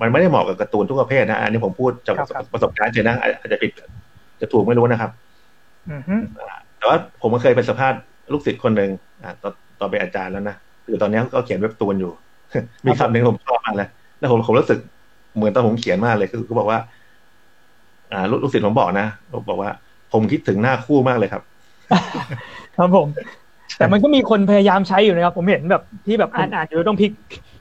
[0.00, 3.70] มันไม่ได้เหมาะกับการ์ตูนทุกประเภทนะอันนี้ผมพูดจากประสบประสบการณ์เจริงนะอาจอาจจะผิด
[4.40, 5.10] จะถูกไม่รู้นะครับ
[5.90, 6.14] อืมฮึ
[6.78, 8.00] แต่ว่าผมก็เคยเป็นสัมภาษณ์
[8.32, 8.90] ลูกศิษย์คนหนึ่ง
[9.24, 10.56] อ่าตอนตอนเป็นอาจารย์แล้วนะ
[10.86, 12.12] คือตอนนี้เขาเขียนเว็บตูนอยู่
[12.86, 14.78] มีคำหนึ่งผมชอบมากเลยแล้วผมผมรู้สึก
[15.36, 16.78] เหมือนตอนผมเขียนมากเลยคือเขาบอกว่า
[18.12, 19.06] อ่าลูกลูกศิษย์ผมบอกนะ
[19.48, 19.70] บอกว่า
[20.12, 21.42] ผมคิดถึงหน้าคู่มากเลยครับ
[22.76, 23.08] ครับผม
[23.76, 27.12] แต่มันก็มีคนพยายามใช้อยู่นะครับ ผมเห็นแบบที่แบบอ่านอ่านอยู่ต้องพลิก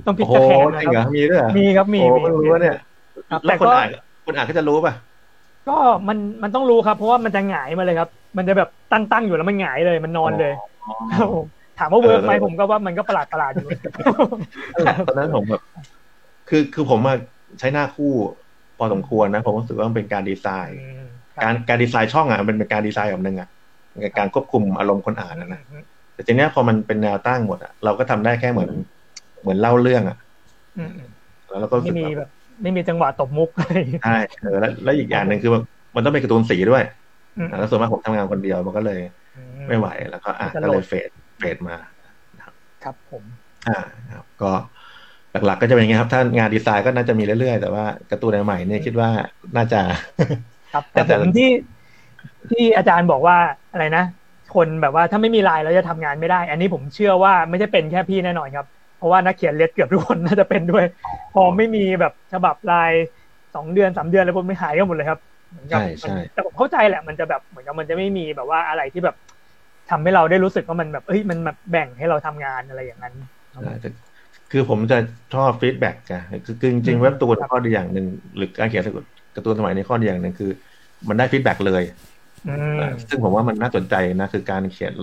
[0.05, 2.75] ต้องพลิกโอ้ตะโหแคงจนะริงคเหรรัอบมีด้วยเหรอมีครับมีโอ้มีไม่รู้ว่าเนี่ย
[3.29, 3.89] ครับแล้แต่คนก็อ่าน
[4.25, 4.93] คนอ่านเขาจะรู้ป่ะ
[5.67, 10.53] ก็มันมันต้องรู้ครับ เพราะว่ามันจะหงายมาเลยครับ มันจะแบบตั้งตั้งอยู่แล้วมันหงายเลย มันนอนเลย
[11.13, 11.45] ครับผม
[11.79, 13.69] ถามว่า work ไหมเออผมก็ว่ามันก็ประหลาดประหลาดอยู่
[15.07, 15.61] ตอนนั้นผมแบบ
[16.49, 17.17] คือคือผมอะ
[17.59, 18.11] ใช้หน้าคู่
[18.77, 21.07] พอสมควรนะผมรู้สึกว่ามันเป็นการดีไซน์อืม
[21.43, 23.49] การการดีไซน์ช่องอะมันเป็นการดีไซน์แบบหนึ่งอะ
[24.01, 25.61] เป็นการควบคุมอารมณ์คนอ่านนะนะ
[26.13, 28.71] แต่ทีเนี้ยพอมันเป็นแนวตั้งหมดอะเราก็ทำได้แค่เหมือน
[29.41, 30.17] เหมือนเล่าเรื่องอะ
[30.77, 31.09] อืมอืม
[31.49, 32.29] แล้วเราก็รู้ไม่สึกมีแบบแบบ
[32.61, 35.61] ไม่มีจังหวะตบมุกอะไรอย่างเงี้ยใช่เออแล้วแล้วอีกอย่างหนึ่งคือมัน
[35.95, 36.83] มันต้องเป็นการ์ตูนสีด้วย
[37.37, 39.22] อืมอะแล้วส่วนมากผมทำงานคนเดียวมันก็เลยอื
[39.67, 41.75] ไม่ไหวแล้วก็อะจะก็โหลเลดยเฟดเฟดมา
[42.83, 43.23] ครับผม
[43.67, 43.79] อ่า
[44.13, 44.51] ครับก็
[45.45, 49.09] หลักๆก็จะเป็นอย่างงี้ครับ ถ้างานดีไซน์ก็น่าจะมีเรื่อยๆ แต่ว่าการ์ตูนใหม่ๆเนี่ยคิดว่า
[49.55, 49.81] น่าจะ
[50.73, 51.49] ครับแต่แต่ผมที่
[52.51, 53.37] ที่อาจารย์บอกว่า
[53.71, 54.05] อะไรนะ
[54.55, 58.65] คนแบบว่าถ้าไม่มีลายแล้วจะทำงานไม่ได้ อันนี้ผมเชื่อว่าไม่ใช่เป็นแค่พี่แน่นอนครับ
[58.97, 60.85] เพราะว่านักเขียนเลสเกือบทุกคนน่าจะเป็นด้วย
[61.33, 62.91] พอไม่มีแบบฉบับลาย
[63.55, 65.32] สองเดือนสามเดือนแล้วพวกไม่หายกันหมดเลยครับเหมือนกับ
[65.71, 69.15] ใช่ใช่มันแต่ผมเข้าใจแหละมันจะแบบเหมือนกับมันจะไม่มีแบบว่าอะไรที่แบบ
[69.89, 73.13] ทำให้เราได้รู้สึกว่ามันแบบเอ้ยมันแบบแบ่งให้เราทำงานอะไรอย่างนั้น
[73.51, 73.89] ใช่แต่
[74.51, 74.97] คือผมจะ
[75.33, 76.13] ชอบ feedback ไง
[76.45, 78.05] คือคือจริงๆเว็บตูนข้อดีอย่างหนึ่ง
[78.37, 78.83] หรือการเขียน
[79.35, 80.51] การ์ตูนสมัยนี้ข้อดีอย่างหนึ่งคือ
[81.09, 81.83] มันได้ feedback เลย
[82.45, 84.93] อืมซึ่งผมว่ามันน่าสนใจนะคือการเขียน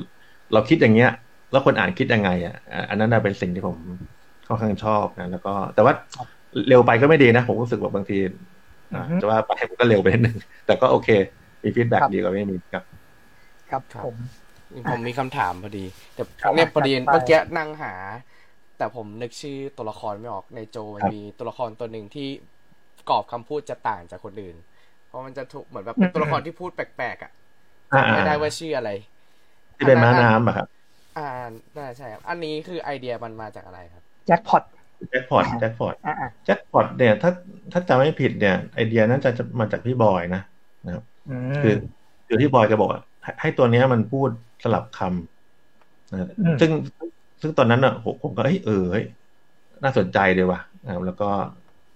[0.53, 1.09] เราคิดอย่างเงี้ย
[1.51, 3.77] แล้วคนอ่านคิดยังไงอะอะอันนั้นน่ะเป็นสิ่งที่ผม
[4.47, 5.95] ค่อนข้างชอบนะแล้วก็ แต่ว่า
[6.69, 8.33] เร็วไปก็ไม่ดีนะ ผมรู้สึกว่าบางทีอะ
[9.21, 11.09] จะว่าไปผมก็เร็วไปนิดนึง แต่ก็โอเค
[11.63, 12.85] มี feedback ดีกว่าไม่มีครับ
[13.71, 14.17] ครับครับผม
[14.91, 17.93] ผมมีคำถามพอดี แต่ครับเนี่ยพอดีจัดไปเมื่อกี้นั่งหา
[18.79, 22.29] แต่ผมนึกชื่อตัวละครไม่ออกในโจมันครับมีตัวละครตัวหนึ่งที่
[23.09, 24.57] กรอบคำพูดจะต่างจากคนอื่น
[25.07, 27.33] เพราะมันจะถูกเหมือนแบบเป็นตัวละครที่พูดแปลกๆอะ
[27.93, 28.91] อ่าไม่ได้ว่าชื่ออะไร
[29.77, 30.69] ที่เป็นม้าน้ำอะครับ
[31.19, 31.29] อ่า
[31.77, 34.63] น่าใช่ครับอันนี้คือไอเดียมันมาจากอะไรครับแจ็คพอต
[35.11, 37.31] แจ็คพอตแจ็คพอตอ่าอ่าแจ็คพอตเนี่ยถ้า
[37.73, 39.31] ถ้าจำไม่ผิดเนี่ย ไอเดียน่าจะ
[39.61, 40.43] มาจากพี่บอยนะ
[40.87, 41.75] นะครับอืมคือ
[42.27, 44.31] คือที่บอยแกบอกว่าให้ให้ตัวเนี้ยมันพูด
[44.65, 46.71] สลับคำนะอืมซึ่ง
[47.41, 49.05] ซึ่งตอนนั้นอะผมผมก็เอ้ยเออเฮ้ย
[49.85, 51.31] น่าสนใจดีว่ะนะครับแล้วก็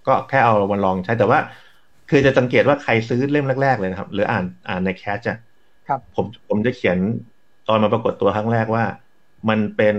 [0.07, 1.41] ก็แค่เอามาลองใช้แต่ว่า
[2.11, 5.39] คือจะสังเกตว่าใครซื้อเล่มแรก ๆ เลยนะครับ หรืออ่านอ่านในแคชอะ
[5.89, 6.99] ครับผมผมจะเขียน
[7.69, 8.85] ตอนมาปรากฏตัวครั้งแรกว่า
[9.49, 9.97] มันเป็น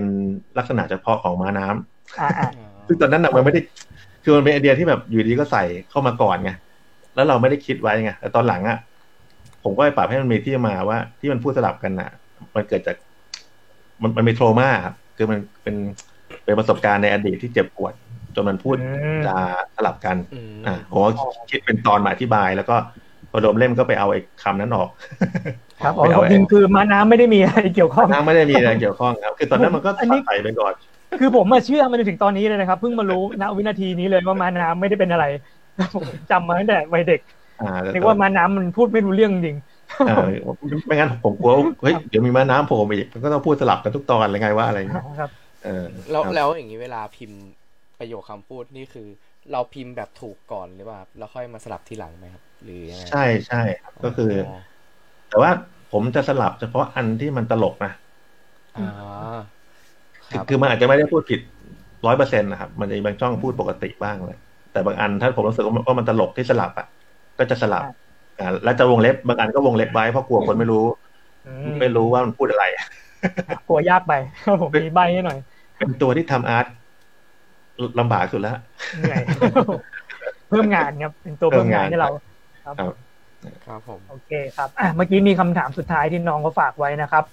[0.58, 2.48] ลักษณะเฉพาะของม้าน้ำอ่าอ่า
[2.86, 3.60] ซึ่งตอนนั้นน่ะมันไม่ได้
[4.24, 6.50] คือมันเป็นไอเดียที่แบบอยู่ดีก็ใส่เข้ามาก่อนไง
[7.14, 8.78] แล้วเราไม่ได้คิดไว้ไงแต่ตอนหลังอะ
[9.64, 12.10] ผผมก็ไปปรับให้มันมีที่มาว่าที่มันพูดสลับกันน่ะ
[12.54, 12.96] มันเกิดจาก
[14.02, 15.76] มันมันมีโทรมาครับคือมันเป็น
[16.44, 17.92] เป็นประสบการณ์ในอดีตที่เจ็บปวด
[18.34, 19.34] จนมันพูดอืมจะ
[19.76, 21.10] สลับกันอืมอ่าผมก็
[21.50, 22.76] คิดเป็นตอนมาอธิบาย แล้วก็
[23.30, 24.88] พอโดมเล่มก็ไปเอาไอ้คำนั้นออก
[25.82, 30.74] ครับไม่เอาอ๋อจริงๆคือมาน้ำไม่ได้มีอะไรเกี่ยวข้องทั้งไม่ได้มีอะไรเกี่ยวข้องครับ คือตอนนั้นมันก็อันนี้ใส่ไปก่อน
[31.20, 35.24] คือผมมาเชื่อมาจนถึงตอนนี้เลยนะครับเพิ่งมารู้ณวินาทีนี้เลยว่ามาน้ำไม่ได้เป็นอะไร
[35.94, 37.20] ผมจำมาตั้งแต่วัยเด็ก
[37.60, 39.56] อ่าแต่นึกว่ามาน้ำมันพูดไม่รู้เรื่องจริง
[40.08, 40.16] อ่า
[40.86, 45.30] ไม่งั้นผมกลัวว่าเฮ้ยเดี๋ยวมีม้าน้ำโผล่มาอีกมันก็ต้องพูดสลับกันทุกตอนอะไรไงว่าอะไรเงี้ยครับ
[45.64, 47.40] เออแล้วครับแล้วอย่างนี้เวลาพิมพ์
[47.98, 49.08] ประโยคคำพูดนี่คือ
[49.52, 54.50] เราพิมพ์แบบถูกก่อนหรือเปล่าครับแล้วค่อยมาสลับทีหลังไหมครับ หรือยังไงใช่ใช่ครับก็คืออ
[55.28, 55.50] แต่ว่า
[55.92, 57.92] ผมจะสลับเฉพาะอันที่มันตลกนะ
[58.76, 59.38] อ่า
[60.30, 61.40] คคือรับคือมันอาจจะไม่ได้พูดผิด
[62.06, 64.36] ร้อยเปอร์เซ็นต์นะครับ มันจะมีบางช่องพูดปกติบ้างเลย
[64.72, 66.86] แต่บางอันถ้าผมรู้สึกว่าว่ามันตลกที่สลับอะ
[67.38, 68.06] ก็จะสลับอ่า
[68.38, 70.84] อ่า แล้วจะวงเล็บบางอันก็วงเล็บไว้เพราะกลัวคนไม่รู้
[71.44, 71.48] อื
[71.80, 72.64] ไม่รู้ว่ามันพูดอะไร
[73.66, 74.12] กลัวยากไป
[74.60, 75.38] ผมมีใบให้หน่อย
[75.76, 76.66] เป็นตัวที่ทำอาร์ต
[77.98, 78.56] ลำบากสุดแล้ว
[78.94, 79.22] เหนื่อย
[80.48, 82.08] เพิ่มงานครับ เป็นตัวเพิ่มงานให้เรา
[82.64, 82.94] ครับ ครับ
[83.64, 87.24] ครับผม โอเคครับอะเมื่อกี้มีคำถามสุดท้ายที่น้องเขาฝากไว้นะครับ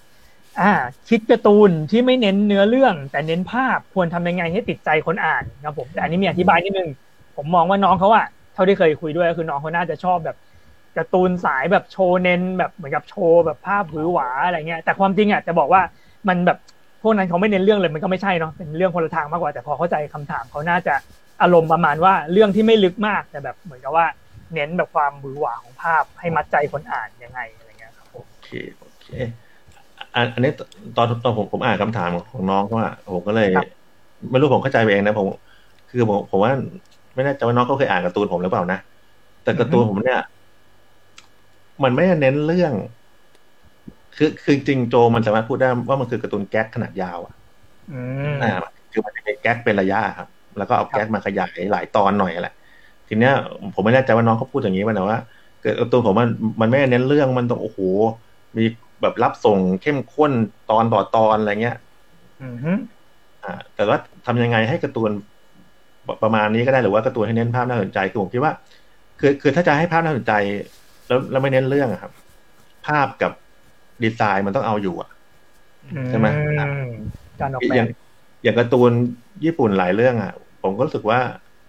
[0.58, 0.64] อ่า
[1.08, 6.88] คิดการ์ตูนที่ไม่เน้นเนื้อเรื่อง แต่เน้นภาพควรทำยังไงให้ติดใจคนอ่านครับผมแต่อันนี้มีอธิบายนิดนึง
[7.36, 8.24] ผมมองว่าน้องเขาอะ
[8.54, 10.36] เท่าที่เคยคุยด้วยก็คือน้องเขาน่าจะชอบแบบ
[10.96, 15.82] การ์ตูนสายแบบโชว์เน้นแบบเหมือนกับโชว์แบบภาพหวือหวาอะไรเงี้ย แต่ความจริงอะจะบอกว่า
[16.28, 16.58] มันแบบ
[17.02, 20.94] พวกนั้นเขาไม่เน้นเรื่องเลยมันก็ไม่ใช่เนาะเป็นเรื่องคนละทางมากกว่าแต่พอเข้าใจคำถามเขาน่าจะ
[21.42, 24.06] อารมณ์ประมาณว่าเรื่องที่ไม่ลึกมากแต่แบบเหมือนกับว่า
[24.54, 28.48] เน้นแบบความหวือหวาของภาพให้มัดใจคนอ่านยังไงอะไรเงี้ยครับโอเค
[28.78, 29.06] โอเค
[30.14, 30.50] อันอันนี้
[30.96, 33.48] ตอนตอนผมผมอ่านคำถามของน้องเขาอะผมก็เลย
[34.30, 35.28] ไม่รู้ผมเข้าใจไปเองนะผม
[35.88, 36.52] คือผมผมว่า
[37.14, 38.76] ไม่แน่ใจว่าน้องเขาเคยอ่านการ์ตูนผมหรือเปล่านะ
[39.42, 40.18] แต่การ์ตูนผมเนี่ย
[41.82, 42.74] มันไม่ได้เน้นเรื่อง
[44.16, 47.34] คือคือจริงโจมันสามารถพูดได้ว่ามันคือการ์ตูนแก๊กขนาดยาวอะ
[47.88, 47.92] อื
[48.28, 48.46] มอ่า
[48.90, 52.52] คือมันจะเป็นแก๊กเป็นระยะครับ แล้วก็เอาแก๊กมาขยายหลายตอนหน่อยแหละ
[53.08, 53.32] ทีเนี้ย
[53.72, 55.18] ผมไม่แน่ใจว่าน้องเขาพูดอย่างนี้ป่ะนะว่า
[55.60, 56.28] เกิดตัวผมมัน
[56.60, 57.80] มันไม่ได้เน้นเรื่องมันต้องโอ้โห
[58.58, 58.62] มี
[59.04, 60.32] แบบรับส่งเข้มข้น
[60.70, 61.76] ตอนต่อตอนอะไรเงี้ย
[62.42, 62.72] อืมฮึ
[63.44, 63.96] อ่า แต่ว่า
[64.26, 65.10] ทำยังไงให้การ์ตูน
[66.06, 68.52] ประประมาณนี้ก็ได้หรือว่าการ์ตูนให้เน้นภาพน่าสนใจคือผมคิดว่า
[69.20, 70.32] คือคือถ้าจะให้ภาพน่าสนใจ
[71.06, 72.12] แล้วแล้วไม่เน้นเรื่องอะครับ
[72.86, 73.32] ภาพกับ
[74.02, 75.10] ดีไซน์มันต้องเอาอยู่อะ
[76.08, 76.84] ใช่ไหมอืม
[77.40, 77.88] การออกแบอย่างบ
[78.42, 78.90] อย่างการ์ตูน
[79.44, 80.32] ญี่ปุ่นหลายเรื่องอะ
[80.62, 81.20] ผมก็รู้สึกว่า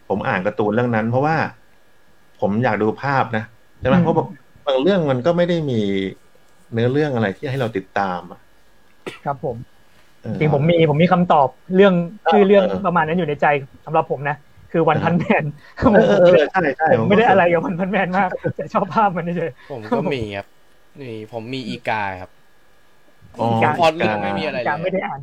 [0.10, 1.36] ผมอ่านการ์ตูนเรื่องนั้น เพราะว่า
[2.42, 3.44] ผมอยากดูภาพนะ
[3.80, 4.28] ใช่ไหมเพราะบาง
[4.68, 5.82] บางเรื่องมันก็ไม่ได้มี
[6.74, 8.40] เนื้อเรื่องอะไรที่ให้เราติดตามอะ
[9.26, 9.56] ครับผม
[10.22, 11.94] เออจริงผมมีผมมีคำตอบเรื่อง
[12.32, 13.46] ชื่อเรื่องเออประมาณนั้นอยู่ในใจ
[13.86, 14.36] สำหรับผมนะ
[14.72, 15.44] คือวันพันแมน
[15.94, 20.48] เออเออเออใช่ใช่ผมไม่ได้อะไรกับวันพันแมนมากแต่ชอบภาพมันเฉยผมก็มีครับ
[21.02, 22.30] นี่ผมมีอีกาครับ
[23.40, 25.20] อ๋ออีกาพอเรื่องไม่มีอะไรอีเลกาไม่ยได้อ่าน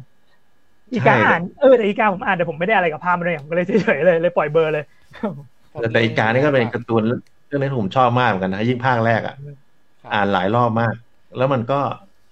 [0.93, 4.84] อีกาอ่านเออแต่อีกาผมอ่านแต่ผมไม่ได้อะไรกับภาพมันเลยผมก็เลยเฉยๆเลยเลยปล่อยเบอร์เลย
[5.80, 7.03] แต่แต่อีกานี่ก็เป็นการ์ตูน
[7.47, 9.34] เรื่องนี้ผมชอบมากเหมือนกันนะยิ่งภาคแรกอะ
[10.01, 10.95] ครับอ่านหลายรอบมาก
[11.37, 11.74] แล้วมันก็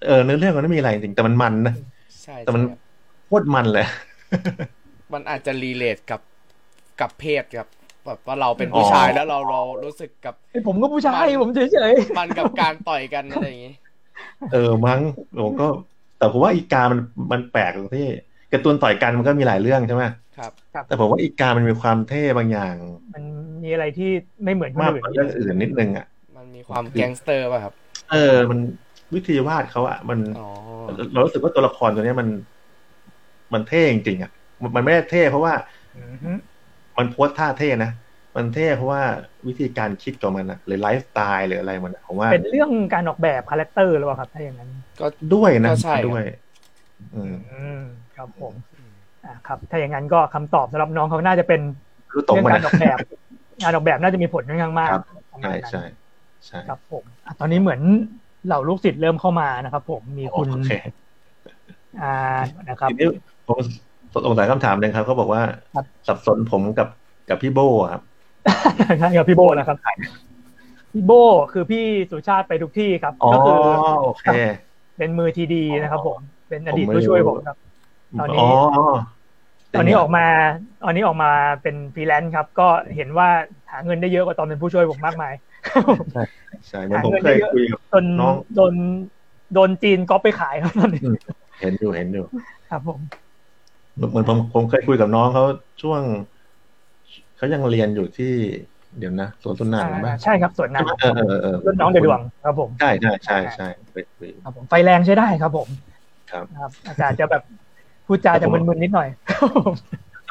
[0.01, 1.73] เออเนื้อเรื่องมันไม่มีอะไรจริงแต่มันมันนะ
[2.23, 2.79] ใช่แต่มันใช่ครับ
[3.25, 3.83] โคตรมันเลย
[5.13, 6.21] มันอาจจะรีเลทกับ
[6.99, 7.67] กับเพศครับ
[8.05, 13.73] แบบว่าเราเป็นผู้อ๋อชายแล้วเราเรารู้สึกกับไอ้ผมก็ผู้ชายผมเฉยมันกับการต่อยกันอะไรอย่างงี้
[14.47, 15.01] เออมั้ง
[15.37, 15.63] ผมก็
[16.15, 16.99] แต่ผมว่าอีกามัน
[17.33, 18.01] มันแปลกตรงที่
[18.51, 20.05] การ์ตูนต่อยกันมันก็มีหลายเรื่องใช่ไหม
[20.37, 20.53] ครับ
[20.85, 23.23] แต่ผมว่าอีกามันมีความเท่บางอย่างๆมัน
[23.63, 24.05] มีอะไรที่
[24.43, 27.73] ไม่เหมือนคนมากอื่นกว่าเรื่องอื่นนิดนึงอะมันมีความแก๊งสเตอร์ป่ะครับ
[28.07, 28.17] เออ
[28.51, 28.59] มัน
[29.15, 30.47] วิธีวาดเขาอะมันอ๋อ
[31.13, 32.27] เรารู้สึกว่าตัวละครตัวเนี้ยมัน
[33.53, 34.31] มันเท่จริงๆอะ
[34.61, 35.53] มันมันไม่ได้เท่เพราะว่า
[35.95, 36.31] อืมฮึ
[36.97, 37.91] มัน pose ท่าเท่นะ
[38.35, 39.01] มันเท่เพราะว่า
[39.47, 46.23] วิธีการคิดของมันอะหรือไลฟ์สไตล์หรืออะไรมันอะผมว่า เป็นเรื่องการออกแบบ character หรือเปล่าครับถ้าอย่างนั้น ก็ด้วยนะก็ใช่ครับด้วย
[47.15, 47.79] อืมอืม
[48.15, 48.53] ครับผม
[49.25, 51.61] อ่าครับ ถ้าอย่างนั้นก็คำตอบสำหรับน้องเขาน่าจะเป็น
[52.13, 52.97] รู้ตรงเรื่องมาการออกแบบ
[53.61, 55.01] งานออกแบบน่าจะมีผลค่อนข้างมากครับ
[55.31, 55.81] ประมาใช่ณนั้นใช่
[56.47, 57.81] ใช่ครับผมอะตอนนี้เหมือน
[58.45, 60.71] เหล่าลูกศิษย์เริ่มเข้ามานะครับ ผมมีคุณโอเค
[62.01, 62.13] อ่า
[62.69, 63.07] นะครับทีนี้
[63.47, 63.59] ผม
[64.25, 65.41] สงสัยคำถามหนึ่งครับเขาบอกว่า
[65.75, 66.87] ครับสับสนผมกับ
[67.29, 68.01] กับพี่โบอะครับ
[68.99, 69.77] ใช่ครับพี่โบนะครับ
[70.93, 71.11] พี่โบ
[71.53, 73.59] คือพี่สุชาติไปทุกที่ครับอ๋อก็คือ
[74.03, 74.27] โอเค
[74.97, 76.19] เป็นมือทีดีนะครับผม
[76.49, 77.57] เป็นอดีตผมไม่ผู้ช่วยรู้ผมครับ
[78.19, 78.49] ตอนนี้อ๋อ
[79.75, 80.25] ตอนนี้ออกมา
[80.83, 81.31] ตอนนี้ออกมา
[81.61, 83.29] เป็นฟรีแลนซ์ครับ ก็เห็นว่า
[83.71, 85.33] หาเงินได้เยอะกว่าตอนเป็นผู้ช่วยผมมากมาย
[86.67, 88.73] ใช่เหมือนผมเคยคุยกับจนน้องโดน
[89.53, 91.01] โดนจีนก๊อปไปขายครับตอนนี้
[91.61, 92.25] เห็นอยู่เห็นอยู่
[92.69, 92.99] ครับผม
[94.09, 95.43] เหมือนผมผมเคยคุยกับน้องเขา
[95.81, 96.01] ช่วง
[97.37, 98.33] เขายังเรียนอยู่ที่
[98.99, 105.67] เดี๋ยวนะสวนสุนันท์ไหมใช่ครับสวนน้เออเออเออำรุ่นน้องเดอะดวงครับผมใช่ใช่ใช่ใช่ไปไปครับผมไฟแรงใช้ได้ครับ ผม
[106.31, 107.41] ครับครับอาจารย์จะแบบ
[108.07, 109.09] พูดจาจะมึนๆนิดหน่อย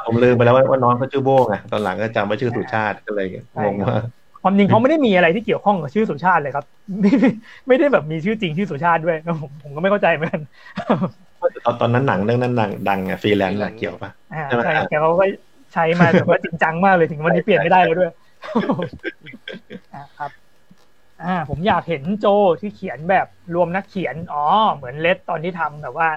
[0.06, 3.26] ผมลืมไปแล้วว่าว่าน้องเขาชื่อโบ้ไงตอนหลังก็จำว่าชื่อสุชาติก็เลย
[3.62, 4.00] งงว่า
[4.42, 6.64] ความจริงเขาไม่ได้มีอะไรที่เกี่ยวข้องกับชื่อสุชาติเลยครับ
[7.00, 7.30] ไม่ไม่
[7.68, 10.40] ไม่ได้แบบมีชื่อจริงชื่อสุชาติด้วยครับผมผมก็ไม่เข้าใจเหมือนกัน
[11.64, 15.24] ตอนตอนนั้นหนังเรื่องนั้นดังดังไงฟรีแลนซ์เกี่ยวปะอ่าใช่ไหมใช่แต่เขาก็
[15.72, 18.10] ใช้มาแบบว่าจริงจังมากเลยถึงวันนี้เปลี่ยนไม่ได้แล้วด้วย
[19.92, 20.30] อ่าครับ
[21.20, 22.24] อ่า ผมอยากเห็นโจ
[22.60, 24.38] ที่เขียนแบบรวมนักเขียนอ๋อ
[24.76, 26.08] เหมือนเลสตอนที่ทำแบบว่า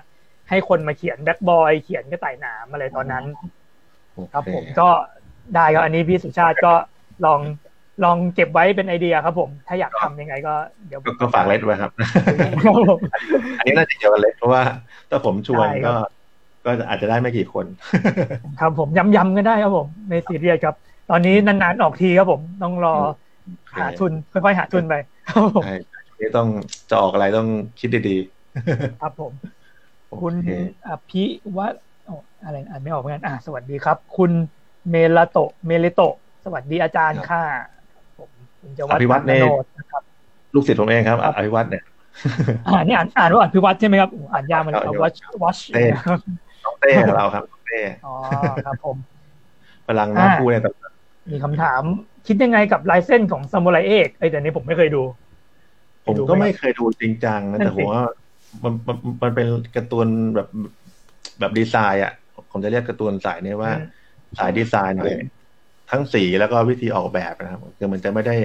[0.49, 3.25] ให้คนมาเขียนแบ็คบอยเขียนกระต่ายหนามอะไรตอนนั้น
[4.31, 4.83] ครับผมก็
[5.53, 6.73] ได้ครับอันนี้พี่สุชาติก็
[7.25, 7.41] ลอง
[8.03, 10.53] ลองเก็บไว้เป็นไอเดียครับผม ถ้าอยากทำยังไงก็
[10.87, 11.91] เดี๋ยวก็ก็ฝากเลดไว้ครับ
[12.63, 12.99] ครับผม
[13.59, 14.61] อันนี้น่าจะเกี่ยวกับเลดเพราะว่า
[15.09, 15.97] ถ้าผมชวนใช่ครัก็บ
[16.65, 17.65] ก็อาจจะได้ไม่กี่คน
[18.59, 20.75] ครับผมยำๆกันได้ครับผม ในซีเรียสครับ
[21.09, 22.95] ตอนนี้นานๆออกทีครับผม ต้องรอ
[23.75, 24.93] หาทุนค่อยๆหาทุนไป
[25.29, 25.73] ครับผมใช่
[26.19, 26.47] นี่ต้อง
[26.89, 27.47] จะออกอะไรต้อง
[27.79, 28.15] คิดดี
[29.01, 30.51] ครับผมๆคุณโอเค
[30.87, 31.23] อภิ
[31.57, 31.73] วัต
[32.05, 34.31] โอ้อะไรอ่านไม่ออกเหมือนกันอะสวัสดีครับ คุณ
[34.89, 36.15] เมลาโตะเมเลโตะ
[36.45, 37.72] สวัสดีอาจารย์ค่ะผมคุณจวัฒน์
[38.91, 40.03] อภิวัฒน์เนี่ยโนดนะครับ
[40.53, 41.83] ลูกศิษย์ผมเองครับอภิวัตเนี่ย
[42.67, 45.83] อ่านี่อ่านอ่านว่าอภิวัตใช่ไหมครับอ่านยากมันครับวัชวัชเต้
[46.65, 48.13] น้องเต้ของเราครับน้องเต้อ๋อ
[48.65, 48.95] ครับผม
[49.87, 50.71] พลังหน้าอ่าคู่เนี่ยแต่
[51.31, 51.81] มีคำถาม
[52.27, 55.03] คิดยังไงกับลายเส้นของซามูไรเอกไอ้ยแต่นี้ผมไม่เคยดู
[56.07, 58.03] ผมก็ไม่เคยดูจริงจังนะนั่นแต่สิผมว่า
[58.63, 60.47] มันมันมันเป็นการ์ตูนแบบ
[61.39, 62.13] แบบดีไซน์อะ
[62.51, 63.71] ผมจะเรียกการ์ตูนสายนี้ว่า
[64.37, 65.13] สายดีไซน์หน่อย
[65.93, 68.35] ทั้งสีแล้วก็วิธีออกแบบนะครับคือมันจะไม่ได้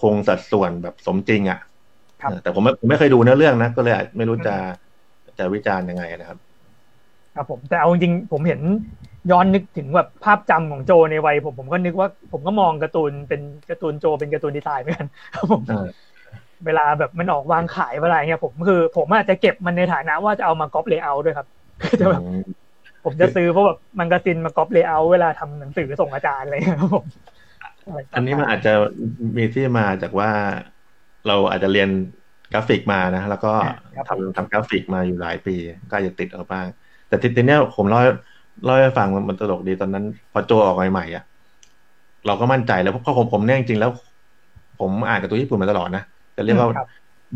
[0.00, 1.60] คงสัดส่วนแบบสมจริงอะ
[2.22, 4.54] ครับเออแต่ผมไม่ผมไม่เคยดูเนื้อเรื่องนะ ก็เลยอาจไม่รู้จะ
[5.38, 6.38] จะวิจารณ์ยังไงนะครับ
[7.34, 8.60] ครับผมแต่เอาจริงๆผมเห็น
[9.30, 13.40] ย้อนนึกถึงแบบภาพจำของโจในวัยผมผมก็นึกว่า ผมก็มองการ์ตูนเป็น
[13.70, 15.86] การ์ตูนโจเป็นการ์ตูนดีไซน์เหมือนกันครับผมเออ
[16.66, 21.46] เวลาแบบมันออกวางขายเวลาเงี้ยผมคือ ผมอาจจะเก็บมันในฐานะว่าจะเอามา copy layout ด้วยครับ
[22.00, 22.59] จะแบบอืม
[23.04, 27.04] ผมจะซื้อเพราะแบบมันกระซินมา copy layout เวลาทำหนังสือส่งอาจารย์อะไรเงี้ยครับผม
[28.14, 28.72] อันนี้มันอาจจะ
[29.36, 30.30] มีที่มาจากว่า
[31.26, 31.88] เราอาจจะเรียน
[32.52, 33.52] กราฟิกมานะ แล้วก็
[34.08, 35.54] ทำทำกราฟิกมาอยู่หลายปี
[35.88, 36.66] ก็อาจจะติดเอาบ้าง
[37.08, 38.00] แต่ทีทีเนี้ยผมเล่า
[38.64, 41.24] เล่าให้ฟังมันมันตลกดีตอนนั้น พอโจออกใหม่ๆอะ
[42.26, 43.90] เราก็มั่นใจแล้วเพราะผมผมเนี่ยจริงๆแล้ว
[44.80, 46.02] ผมอ่านการ์ตูนญี่ปุ่นมาตลอดนะ
[46.36, 46.86] จะเรียกว่าครับ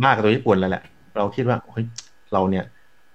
[0.02, 0.82] บ้าการ์ตูนญี่ปุ่นแล้วแหละ
[1.16, 1.84] เราคิดว่าเฮ้ย
[2.32, 2.64] เราเนี่ย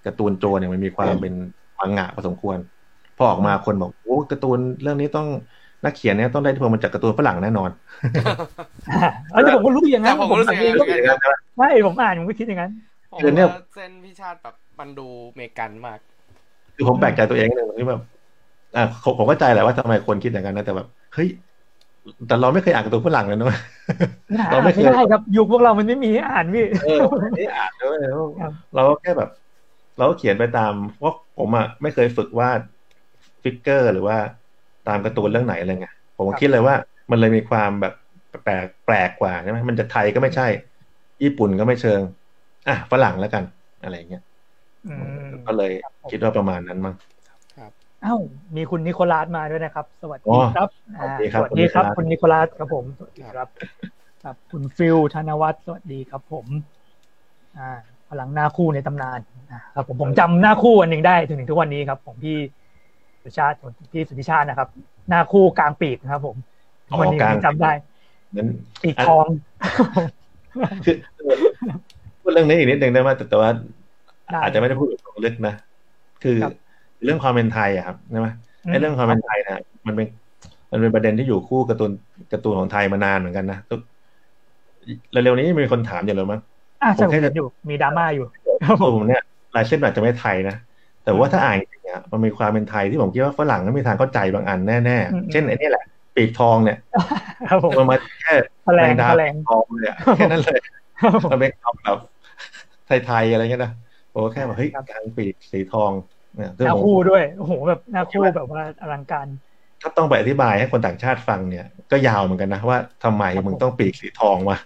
[0.06, 1.34] การ์ตูนโจเนี่ยมันมีความเป็น
[1.80, 2.58] มังงะพอสมควร
[3.16, 5.26] พอออกมาคนบอกโอ้การ์ตูนเรื่องนี้ต้อง
[5.84, 7.70] นักเขียนเนี่ยต้องได้ที่พลมาจากการ์ตูนฝรั่งแน่นอน
[8.90, 11.18] อ่าเออแต่ผมก็รู้อย่างนั้นแต่ผมก็รู้สึกเองก็อย่างนั้น
[11.58, 12.72] ใช่ผมอ่านผมก็คิดอย่างนั้น
[13.12, 15.06] ผมคือเนี่ยว่าเส้นพิชาติแบบมันดู
[15.36, 15.98] เมกันมาก
[16.76, 18.00] คือผมแปลกใจตัวเองนิดนึงที่แบบ
[18.76, 21.28] อ่าผมผมเข้าใจแหละว่าทำไมคนคิดอย่างนั้นนะแต่แบบเฮ้ย
[22.28, 23.48] แต่เราไม่เคยอ่านการ์ตูนฝรั่งเลยนะ
[24.50, 26.98] เราไม่เคยไม่ได้ครับยุคพวกเรามันไม่มีให้อ่านพี่เออ
[27.34, 27.98] ไม่อ่านด้วย
[28.40, 29.28] ครับเราก็แค่แบบ
[30.00, 32.60] เราก็เขียนไปตามเพราะผมอะไม่เคยฝึกวาด
[33.42, 34.18] ฟิกเกอร์หรือว่า
[34.84, 36.76] ตามการ์ตูนเรื่องไหนอะไรเงี้ยผมก็คิดเลยว่า
[37.10, 37.92] มันเลยมีความแบบ
[38.44, 40.46] แปลกแปลกกว่าใช่ไหมมันจะไทยก็ไม่ใช่
[41.22, 42.02] ญี่ปุ่นก็ไม่เชิง
[42.68, 43.44] อะฝรั่งแล้วกัน
[43.82, 44.22] อะไรเงี้ย
[44.84, 44.88] อื
[45.34, 45.70] มก็เลย
[46.10, 46.94] คิดว่าประมาณนั้นมั้ง
[48.02, 48.14] เอ้า
[48.56, 53.48] มีคุณนิโคลัสมาด้วยนะครับ สวัสอ๋ดีอครับสวัสดีครับสวัสดีครับ คุคุณณนินิโคโคลัลัสสครับผมสวัสดีครับ
[54.22, 56.46] ครับ คุณฟิลธนวัฒน์สวัสดีครับผม
[57.56, 57.62] อ่า
[58.08, 59.39] พลังหน้าคู่ในตำนานอ่า
[59.74, 62.36] ครับผมผมจำหน้าคู่อันหนึ่งได้ถึงถึงทุกวันนี้ครับของพี่
[63.22, 64.68] สุชาติของพี่สุธิชาตินะครับ
[65.08, 66.36] หน้าคู่กลางปีกนะครับ ผม
[66.90, 67.72] อ๋อวันนี้กลางยังจำได้
[68.36, 68.48] นั้น
[68.82, 69.26] ปีกทอง
[70.84, 70.96] คือ
[72.22, 73.50] พูดเรื่องนี้อีกนิดนึงได้ไหมแต่แต่ว่า
[74.30, 75.54] ได้อาจจะไม่ได้พูดแบบลึกนะ
[76.22, 76.54] คือครับ
[77.04, 78.28] เรื่องความเป็นไทยอะครับใช่ไหม
[78.62, 80.06] ไอ้เรื่องความเป็นไทยนะมันเป็น
[80.72, 81.90] มันเป็นประเด็นที่อยู่คู่การ์ตูน
[82.32, 83.74] การ์ตูนของไทยมานานเหมือนกันนะก็
[85.12, 86.40] เร็วๆนี้มีคนถามอย่างไรมั้ง
[86.82, 88.24] อ่าใช่ผมผมแค่เห็นอยู่มีดราม่าอยู่
[88.66, 89.22] ครับผมผมเนี่ย
[89.56, 90.56] ลายเส้นอาจจะไม่ไทยนะ
[91.04, 95.84] แต่ว่าถ้าอ่านจริงๆอะมันมีความเป็นไทยที่ผมคิดว่าฝรั่งไม่มีทางเข้าใจบางอันแน่ๆ เช่นไอ้นี่แหละ
[96.16, 96.78] ปีกทองเนี่ย
[97.48, 98.34] ครับผมมันมาแค่
[98.64, 100.60] แถลงดาแถลงทองเลยอะแค่นั้นเลย
[101.00, 101.98] ครับผมมันเป็นคำแบบ
[103.06, 103.72] ไทยๆอะไรเงี้ยนะ
[104.12, 105.90] โอ้แค่แบบเฮ้ยครับกลางปีกสีทอง
[106.36, 109.26] เนี่ยซึ่งหน้าผมคู่ด้วยโอ้โหแบบหน้าคู่แบบว่าอลังการ
[109.82, 114.58] ถ้าต้องไปอธิบายให้คนต่างชาติฟังเนี่ย ก็ยาวเหมือนกันนะว่าทำไมครับมึงผมต้องปีกสีทองวะ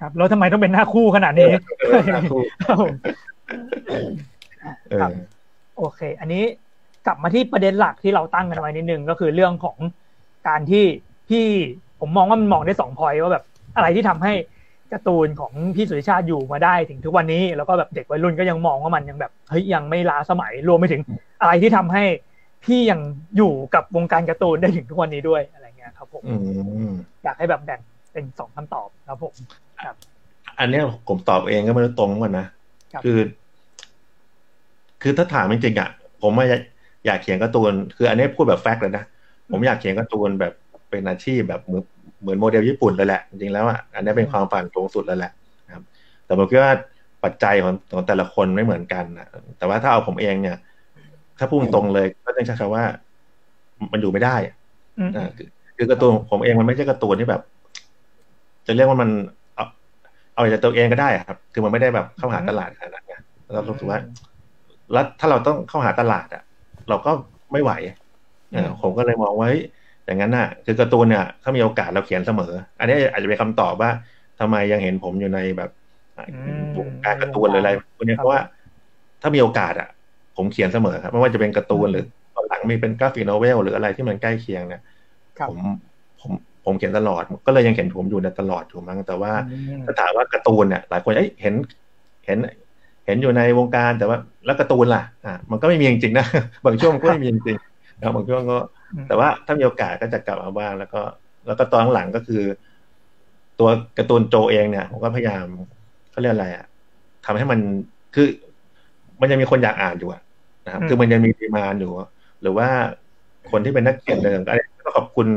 [0.00, 1.50] ครับแล้วทำไมต้องเป็นหน้าคู่ขนาดนี้
[1.86, 2.40] เออหน้าคู่
[3.50, 3.52] ค
[3.92, 4.14] รับผม
[4.90, 5.12] เอครัอบ
[5.76, 6.42] โอเค อันนี้
[7.06, 9.76] กลับมาที่ประเด็นหลักที่เราตั้งกันไว้นิดนึงก็คือเรื่องของ
[10.48, 10.84] การที่
[11.28, 11.46] พี่
[12.00, 13.44] ผมมองว่ามันมองได้สองพอยว่าแบบ
[13.76, 14.32] อะไรที่ทำให้
[14.92, 21.02] การ์ตูนของพี่สุริชาติอยู่มาได้ถึงทุกวันนี้ แล้วก็แบบเด็กวัยรุ่นก็ยังมองว่ามันยังแบบเฮ้ยยังไม่ล้าสมัยรวมไปถึง
[21.40, 22.04] อะไรที่ทำให้
[22.66, 23.00] ที่ยัง
[23.36, 26.34] อยู่กับวงการการ์ตูนได้ถึงทุกวันนี้ด้วยอะไรเงี้ยครับผมอื
[26.90, 26.92] ม
[27.24, 27.80] อยากให้แบบแบ่ง
[28.12, 29.34] เป็นสองคำตอบครับผม
[30.58, 32.46] อันเนี้ยผมตอบเองก็ไม่รู้ตรงกันนะ
[32.96, 33.20] ครับคือ
[35.02, 35.88] คือถ้าถามจริงๆอะ
[36.22, 36.44] ผมไม่
[37.06, 39.04] อยากเขียนการ์ตูน คืออันนี้พูดแบบแฟกต์เลยนะ
[39.50, 40.52] ผมอยากเขียนการ์ตูนแบบ
[40.90, 41.84] เป็นอาชีพแบบเหมือน
[42.20, 45.32] เหมือนโมเดลญี่ปุ่นเลยแหละ จริงๆแล้วอะอันนี้เป็นความฝันสูงสุดแล้วแหละ
[45.66, 45.82] นะครับ
[46.26, 46.72] แต่ผมคิดว่า
[47.24, 49.28] ปัจจัยของของแต่ละคนไม่เหมือนกันนะ
[49.58, 50.56] แต่ว่าถ้าเอาผมเองเนี่ย
[51.38, 52.84] ถ้าพูดตรงๆเลยก็ต้องใช้คำว่า
[53.92, 54.54] มันอยู่ไม่ได้อะ
[54.98, 57.42] อืมอ่าคือคือการ์ตูนผมเองมันไม่ใช่การ์ตูนที่แบบ
[58.66, 59.10] จะเรียกว่ามัน
[60.36, 63.14] เอาเอาจากตัวเองก็ได้อะครับ คือมันไม่ได้แบบเข้าหาตลาดขนาดนั้นไง
[63.52, 63.98] เรารู้สึกว่า
[64.92, 66.42] แล้วถ้าเราต้องเข้าหาตลาดอะ
[66.88, 67.10] เราก็
[67.52, 67.72] ไม่ไหว
[68.50, 69.62] เออผมก็เลยมองว่าเฮ้ย
[70.04, 73.90] อย่างนั้นน่ะ คือการ์ตูนเนี่ยถ้ามีโอกาสเราเขียนเสมอ อันนี้อาจจะเป็นคำตอบว่า
[74.38, 75.70] ทำไมยังเห็นผมอยู่ในแบบ
[76.16, 78.40] อะอืมวงการการ์ตูนหรืออะไรพวกเนี้ยเพราะว่า
[79.22, 79.88] ถ้ามีโอกาสอะ
[80.36, 82.02] ผมเขียนเสมอครับไม่ว่าจะเป็นการ์ตูนหรือ
[82.34, 84.82] ตอนหลังมีเป็น graphic novel หรืออะไรที่มันใกล้เคียงเนี่ย
[85.38, 85.60] ครับผม
[86.20, 86.32] ผม
[86.66, 91.54] ผมเขียนตลอด ก็เลยยังเห็นผมอยู่ในตลอดถูกมั้งแต่ว่าอืมถ้าถามว่าการ์ตูนเนี่ยหลายคนเอ้ยเห็น
[92.26, 92.38] เห็น
[93.06, 96.26] เห็นอยู่ในวงการแต่ว่าแล้วการ์ตูนล่ะอะมันก็ไม่มีจริงๆนะ
[96.64, 98.58] บางช่วงมันก็ไม่มีจริงๆนะบางช่วงก็
[98.94, 101.00] อืมแต่ว่าถ้ามีโอกาสก็จะกลับมาบ้างแล้วก็
[101.46, 102.42] แล้วก็ตอนหลังก็คือ
[103.58, 105.46] ตัวการ์ตูนโจเองเนี่ยผมก็พยายาม
[106.10, 106.66] เขาเรียกอะไรอะ
[107.26, 107.60] ทำให้มัน
[108.14, 108.26] คือ
[109.20, 110.22] มันยังมีคนอยากอ่านอยู่อะ
[110.66, 111.92] นะครับอืมคือมันยังมีดีมานอยู่
[112.42, 112.68] หรือว่า
[113.50, 114.52] คนที่เป็นนักเขียนเดิมก็
[114.82, 115.28] ก็ขอบคุณ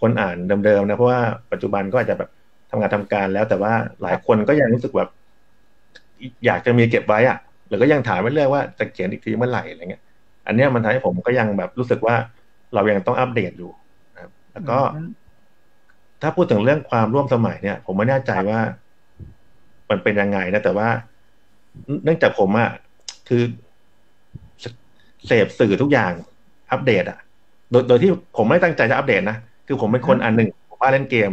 [0.00, 0.36] คนอ่าน
[0.66, 1.20] เดิมๆนะเพราะว่า
[1.52, 2.30] ปัจจุบันก็อาจจะแบบ
[2.70, 3.72] ทำงานทำการแล้ว แต่ว่า
[4.02, 5.10] หลายคนก็ยังรู้สึกแบบ
[6.46, 7.38] อยากจะมีเก็บไว้อะ
[7.68, 10.02] หรือก็ยังถามไม่เรื่อยว่าจะเขียนอีกทีเมื่อไหร่อะไรเงี้ย
[10.46, 12.14] อันเนี้ยมันทำให้ผมก็ยังแบบรู้สึกว่า
[12.74, 13.70] เรายังต้องอัปเดตอยู่
[14.14, 14.78] นะครับ แล้วก็
[16.22, 18.60] ถ้าพูดถึงเรื่องความร่วมสมัยเนี่ย ผมไม่แน่ใจว่า
[19.90, 20.88] มันเป็นยังไงนะแต่ว่า
[22.04, 22.70] เนื่องจากผมอะ
[23.28, 23.42] คือ
[25.26, 26.12] เสพสื่อทุกอย่าง
[26.72, 27.18] อัปเดตอะ
[27.70, 29.36] โดยโดยที่ผมไม่ตั้งใจจะอัปเดตนะ
[29.66, 31.30] คือผมเป็นคนอันหนึ่งผมว่าเล่นเกม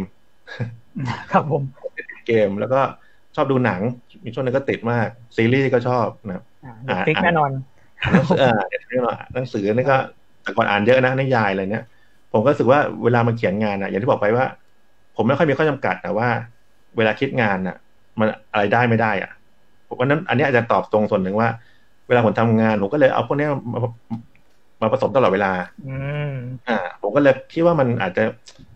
[1.32, 1.62] ครับผม
[2.26, 2.80] เกมแล้วก็
[3.36, 3.80] ชอบดูหนัง
[4.24, 6.44] มีช่วงหนึงก็ติดมาก ซีรีส์ก็ชอบนะครับ
[6.88, 7.50] อ่าฟิกแน่นอน
[8.12, 9.96] หนังสือเออเดี๋ยวนี้เนาะหนังสือนี่ก็
[10.42, 11.84] แต่ก่อนอ่านเยอะนะนิยายอะไรเนี้ย
[12.32, 14.44] ผมก็รู้สึกว่าเวลามาเขียนงานอะอย่างที่บอกไปว่า
[15.16, 16.28] ผมไม่ค่อยมีข้อจำกัดแต่ว่า
[16.96, 17.76] เวลาคิดงานอะ
[18.18, 19.30] มันอะไรได้ไม่ได้อะ
[19.88, 21.48] ผมว่านั้น อันนี้อาจจะตอบตรงส่วนหนึ่งว่า
[22.08, 23.80] เวลาผมทำงานผมก็เลยเอาพวกเนี้ยมา
[24.80, 25.50] มาผสมตลอดเวลา
[25.84, 25.88] อื
[26.28, 26.30] ม
[26.68, 28.22] อ่า ผมก็เลยคิดว่ามันอาจจะ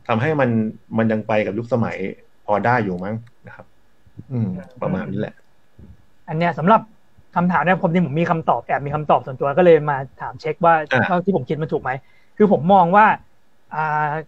[0.09, 0.51] ทำให้มัน
[0.99, 1.97] มันยังไปกับยุคสมัย
[2.45, 3.15] พอได้อยู่มั้ง
[3.47, 3.67] นะครับ
[4.33, 4.49] อืม
[4.83, 5.35] ประมาณนี้แหละ
[6.29, 6.81] อันเนี้ยสำหรับ
[7.35, 11.91] คำถามเนี่ยผมจริงผมมีคำตอบแอบมีคำตอบส่วนตัวก็เลยมาถามเช็คว่าอ่าว่าที่ผมคิดมันถูกไหม
[12.37, 13.07] คือผมมองว่า
[13.73, 13.79] อ่า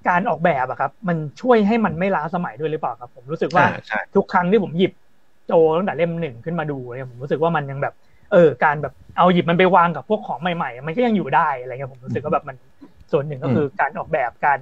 [0.09, 4.93] การออกแบบอะครับ มันช่วยให้มันไม่ล้าสมัยด้วยหรือเปล่าครับ ผมรู้สึกว่าอ่าใช่ทุกครั้งที่ผมหยิบ
[5.47, 7.93] โจตั้งแต่เล่มหนึ่งขึ้นมาดูเนี่ยผมรู้สึกว่ามันยังแบบ
[8.33, 12.57] เออการแบบเอาหยิบมันไปวางกับพวกของใหม่ๆ มันก็ยังอยู่ได้อะไรเงี้ยผมรู้สึกว่าแบบมัน
[13.13, 14.61] ส่วนหนึ่งก็คือการออกแบบการ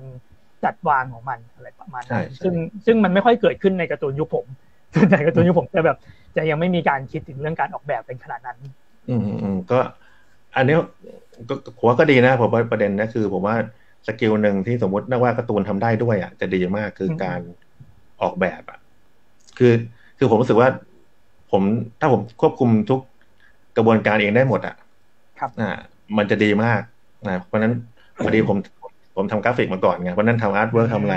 [0.65, 2.55] จัดวางของมันอะไรประมาณใช่นั้นใช่ซึ่ง
[2.87, 4.47] ซึ่งมันไม่ค่อยเกิดขึ้นในการ์ตูนยุคผม
[4.95, 5.99] ส่วนใหญ่การ์ตูนยุคผมจะแบบ
[6.37, 8.59] จะยังไม่มีการคิดถึงเรื่องการออกแบบเป็นขนาดนั้น
[9.09, 9.79] อืมอืมอืมก็
[10.57, 10.77] อันนี้
[11.49, 13.57] ก็ผมว่าก็ดีนะผมว่าประเด็นนะคือ ผมว่า
[14.07, 17.41] skill หนึ่งที่สมมตินักวาดการ์ตูนทำได้ด้วยอะจะดีมากคืออืมการ
[18.23, 18.79] ออกแบบอะ
[19.59, 19.73] คือ
[20.19, 20.69] คือผมรู้สึกว่า
[21.51, 21.63] ผม
[22.01, 23.01] ถ้าผมควบคุมทุก
[23.79, 24.75] กระบวนการเองได้หมดอะ
[25.39, 25.71] ครับอ่า
[26.19, 26.81] มันจะดีมาก
[27.29, 27.75] นะเพราะฉะนั้น
[28.23, 28.59] พอดีผม
[29.17, 31.17] ผมทำกราฟิกมาก่อนไงเพราะฉะนั้นทำ artwork ทำอะไร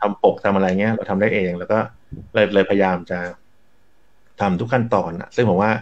[0.00, 1.78] ทำปกทำอะไรเงี้ย เราทำได้เอง แล้วก็
[2.34, 3.18] เลยเลยพยายามจะ
[4.40, 5.72] ทำทุกขั้นตอนอะซึ่งผมว่า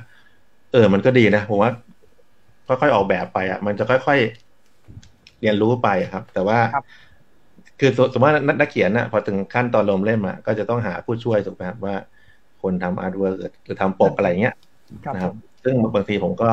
[0.72, 1.70] เออ มันก็ดีนะผมว่า
[2.68, 6.84] ค่อยๆออกแบบไปอะมันจะค่อยๆเรียนรู้ไปครับ แต่ว่าครับ
[7.80, 11.94] คือสมมติว่านักนักเขียนอะพอถึงขั้นตอนลมเล่มอะก็จะต้องหาผู้ช่วยถูกไหมครับว่า
[12.62, 14.54] คนทำ artwork หรือทำปกอะไรเงี้ย
[15.04, 15.34] ครับนะครับผม
[15.66, 16.46] ซึ่งบางทีผมก็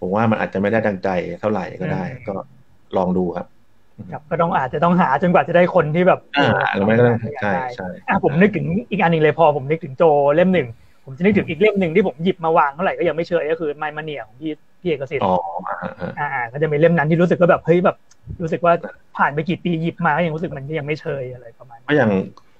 [0.00, 1.08] ผมว่ามันอาจจะไม่ได้ดังใจ
[1.40, 2.32] เท่าไหร่ก็ได้อืมก็
[2.96, 3.46] ลองดูครับ
[4.12, 6.44] ครับก็ต้องอาจจะต้องหาจนกว่าจะได้คนที่แบบอ่า
[6.76, 10.04] เราไม่ต้องใช่ได้ใช่อะผมนึกถึงอีกอันหนึ่งเลยพอผมนึกถึงโจ
[10.36, 10.66] เล่มหนึ่ง
[11.04, 14.50] ผมจะนึกถึงอีกเล่มหนึ่งที่ผมหยิบมาวางเท่าไหร่ก็ยังไม่เชยก็คือไมมาเนียของพี่
[14.80, 15.30] พี่เอกสิทธิ์อ๋อ
[15.66, 17.96] อ่าอ่าอ่าก็จะมีเล่มนั้นที่รู้สึกว่าแบบเฮ้ยแบบ
[18.42, 18.72] รู้สึกว่า
[19.16, 22.10] ผ่านไปกี่ปีหยิบมาก็ยังรู้สึกมันยังไม่เชยอะไรประมาณเพนั้นราะอย่าง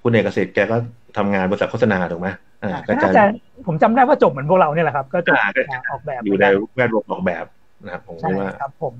[0.01, 0.75] คุณเอกสิทธิ์แกก็
[1.17, 2.50] ทำงานบริษัทโฆษณาถูกไหมอ่าอ่า
[2.87, 3.21] ก็ก็จะน่าจะ
[3.65, 6.45] ผมจำได้ว่าจบเหมือนพวกเราเนี่ยแหละครับ ก็จบอ่าก็อ่าออกแบบอยู่ใน
[6.75, 7.45] แวดวงออกแบบ
[7.83, 8.95] นะครับผมใช่คิดว่าครับผม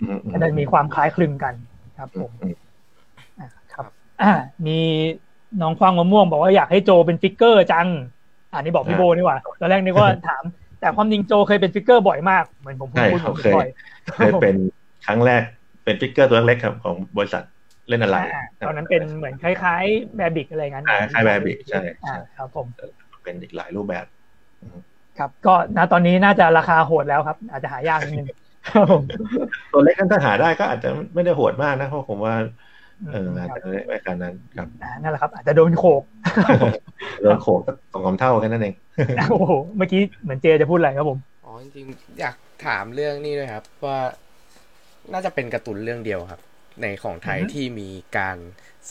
[0.00, 1.54] อืมอืมก็จะมีความคล้ายคลึงกัน
[1.96, 2.54] ครับผมมอืมอืม
[3.38, 3.86] อ่าครับ
[4.22, 4.32] อ่า
[4.66, 4.78] มี
[5.60, 7.88] น้องควางมะม่วงบอกว่าอยากให้โจเป็น figure จัง
[8.52, 10.44] อ่านี่บอกพี่โบนี่หว่าตอนแรกนึกว่าถาม
[10.80, 13.66] แต่ความจริงโจเคยเป็น figure บ่อยมากเหมือนผมพูดใช่พูดเขาเคยบ่อย
[14.16, 14.54] เคยเป็น
[15.06, 15.42] ครั้งแรก
[15.84, 17.42] เป็น figure ตัวเล็กๆครับของบริษัท
[17.88, 18.22] เล่นอะไรอ่า
[18.64, 22.66] ตอนนั้นเป็นเหมือนคล้ายๆ Bearbrick อะไรงั้นอ่าคล้าย Bearbrick ใช่อ่าใช่ครับผม
[23.24, 24.06] เป็นอีกหลายรูปแบบ
[25.18, 28.28] ครับ ก็ณตอนนี้น่าจะราคาโหดแล้วครับ อาจจะหายากนิดนึง
[28.70, 29.02] ครับผม
[29.72, 32.34] ตัวเล็กนั้นถ้าหาได้ก็อาจจะไม่ได้โหดมากนะเพราะผมว่า
[33.08, 36.02] เอออาจจะไม่ไม่ขนาดนั้นครับอ่านั่นแหละครับ อาจจะโดนโขก
[37.22, 38.74] โดนโขกสักสองสามเท่าแค่นั้นเอง
[39.30, 42.34] โอ้โหเมื่อกี้เหมือนเจจะพูดอะไรครับผมอ๋อจริงๆอยาก
[42.66, 43.98] ถามเรื่องนี้ด้วยครับ ว่า
[45.12, 46.40] น่าจะเป็นการ์ตูนเรื่องเดียวครับ
[46.82, 48.36] ในของไทยอือฮึที่มีการ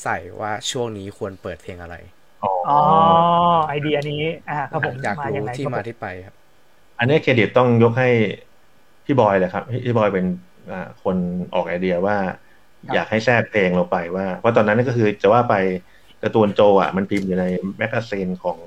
[0.03, 1.95] ใส่ว่าช่วงนี้ควรเปิดเพลงอะไร
[2.43, 2.71] อ๋ออ๋อ
[3.67, 4.15] ไอเดียนี้
[4.47, 6.35] อ่าครับผมอยากมารู้ยังไงที่ครับมาผมที่ไปครับ
[6.97, 8.07] อันนี้เครดิตต้องยกให้
[9.05, 10.25] พี่บอยเลยครับพี่บอยเป็น
[10.71, 11.17] อ่าคน
[11.53, 12.17] ออกไอเดียว่า
[12.93, 15.53] อยากให้แทรกเพลงลงไปว่าเพราะตอนนั้นก็คือจะว่าไป
[16.21, 17.45] การ์ตูนโจอะมันพิมพ์อยู่ใน
[17.79, 18.59] magazine ของ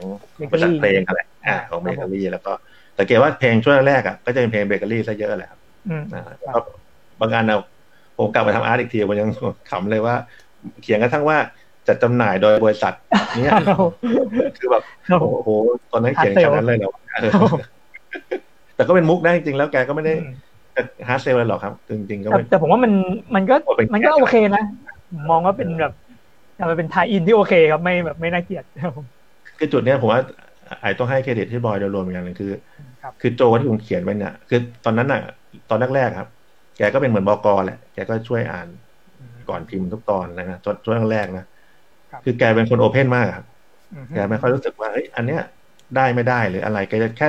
[0.51, 1.19] บริษัทเพลงอะไร
[1.49, 2.53] อ่าของเบเกอรี่แล้วก็
[2.99, 6.59] สังเกตว่าเพลงช่วงแรกๆอะก็จะเป็นเพลงเบเกอรี่ซะเยอะแหละครับอืมอ่าแล้วก็
[7.21, 7.59] บางอันเอา
[8.19, 9.31] ผมกลับมาทำ art อีกทีผมยัง
[9.71, 10.15] ขำเลยว่า
[10.83, 11.39] เขียนกระทั่งว่า
[11.89, 12.95] จัดจำหน่ายโดยบริษัท
[13.37, 13.53] เนี้ย
[14.59, 15.51] คือแบบครับผโอ้โห
[15.93, 17.31] ตอนนั้นเขียนขนาดนั้นเลยเหรอเออ
[18.77, 20.15] แต่ก็เป็นมุกได้จริงๆแล้วแกก็ไม่ได้
[21.09, 22.93] hard sell เลยหรอกครับ จริงๆก็แต่ไม่แต่ผมว่ามัน
[23.35, 24.63] มันก็โอ้เป็นมันก็โอเคนะ
[25.11, 25.93] ผมมองว่าเป็นแบบ
[26.71, 29.07] มันเป็น tie-in ที่โอเคครับไม่แบบไม่น่าเกลียดครับผม
[29.59, 30.21] คือจุดเนี้ยผมว่า
[30.81, 32.53] ไอ้ต้องให้เครดิตพี่บอยโดยรวมเหมือนกันเลยคือ
[33.03, 35.21] ครับคือโจทย์ที่ผมเขียนไว้เนี่ยคือตอนนั้นอะ
[35.71, 36.29] ตอนแรกๆครับ
[36.79, 38.69] แกก็เป็นเหมือนบกแหละแกก็ช่วยอ่าน
[39.49, 41.45] ก่อนพิมพ์ทุกตอนนะนะช่วงแรกๆนะ
[42.25, 43.45] คือแกเป็นคนโอเพนมากครับ
[43.93, 45.43] อืมแกไม่ค่อยรู้สึกว่าเฮ้ยอันเนี้ย
[45.97, 47.29] ได้ไม่ได้หรืออะไรแกจะแค่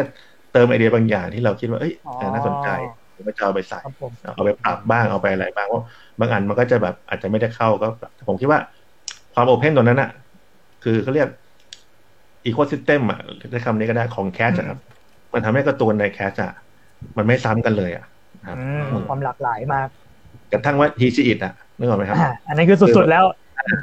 [0.54, 2.68] เติมไอเดียบางอย่างที่เราคิดว่าเอ้ยเออน่าสนใจ
[3.28, 5.84] ก็จะเอาไปใส่ครับผมเอาไปปรับบ้างเอาไปอะไรบ้างเพราะ
[6.20, 7.88] บางอันมันก็จะแบบอาจจะไม่ได้เข้าก็
[8.28, 8.60] ผมคิดว่า
[9.34, 10.10] ความโอเพนตรงนั้นอะ
[10.84, 11.30] คือเขาเรียก
[12.46, 13.20] อีโค y ิสเต็มอะ
[13.52, 14.80] ใช้คำนี้ก็ได้ของแคชครับ
[15.34, 16.52] มันทำให้การ์ตูนในแคชอะ
[17.18, 18.06] มันไม่ซ้ำกันเลยอะ
[18.48, 19.88] ครับอืมความหลากหลายมาก
[20.52, 23.24] กระทั่งว่าฮีซีอิดอะนึกออกไหมครับอ่าอันนั้นคือสุดๆแล้ว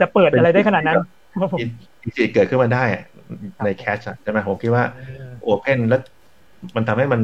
[0.01, 0.99] จะเปิดอะไรได้ขนาดนั้น
[1.41, 1.61] ครับผม
[2.03, 3.03] ฮีซีเกิดขึ้นมาได้อะ
[3.64, 4.85] ในแคชอะใช่ไหมผมคิดว่า
[5.43, 6.01] โอเพนแล้ว
[6.76, 7.20] มันทำให้มัน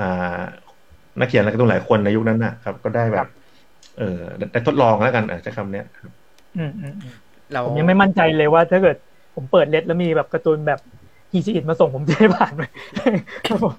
[0.00, 0.40] อ่า
[1.20, 3.28] นักเขียนการ์ตูนหลายคนในยุคนั้นนะครับ ก็ได้แบครับบ
[3.98, 4.18] เออ
[4.52, 6.10] ได้ทดลองแล้วกันอะใช้คำเนี้ยครับ
[6.56, 7.14] อืมอืมอืม
[7.52, 8.96] เราผมยังไม่มั่นใจเลยว่า ถ้าเกิด
[9.34, 10.80] ผมเปิดเลดแล้วมีแบบการ์ตูนแบบ
[11.32, 12.62] ฮีซีอิดมาส่งผมจะได้ผ่านไหม
[13.46, 13.74] ครับผม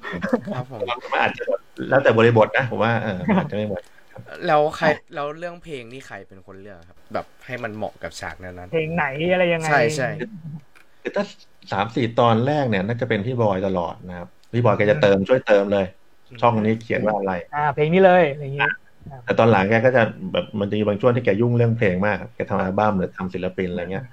[0.54, 1.44] ครับผมมันอาจจะ
[1.90, 3.84] แล้วแต่บริบทนะผมว่าเออมันอาจจะไม่เหมือน
[4.46, 10.06] แล้วใครแล้วเรื่องเพลงนี่ใครเป็นคนเลือกครับ แบบให้มันเหมาะกับฉากนั้นเพลงไหนอะไรยังไง ใช่ใช่
[11.02, 11.24] คือถ้า
[11.72, 18.66] สามสี่ตอนแรกเนี่ยน่าจะเป็นพี่บอยตลอดนะครับ พี่บอยแกจะเติมช่วยเติมเลยๆช่องนี้เขียนว่าอะไร อ่า เพลงนี้เลยอะไรอย่างงี้
[19.24, 20.02] แต่ตอนหลังแกก็จะ
[20.32, 24.04] แบบมันจะมีบางช่วงที่แกยุ่งเรื่องเพลงมากแกทำอัลบั้มหรือทำศิลปินอะไรเงี้ย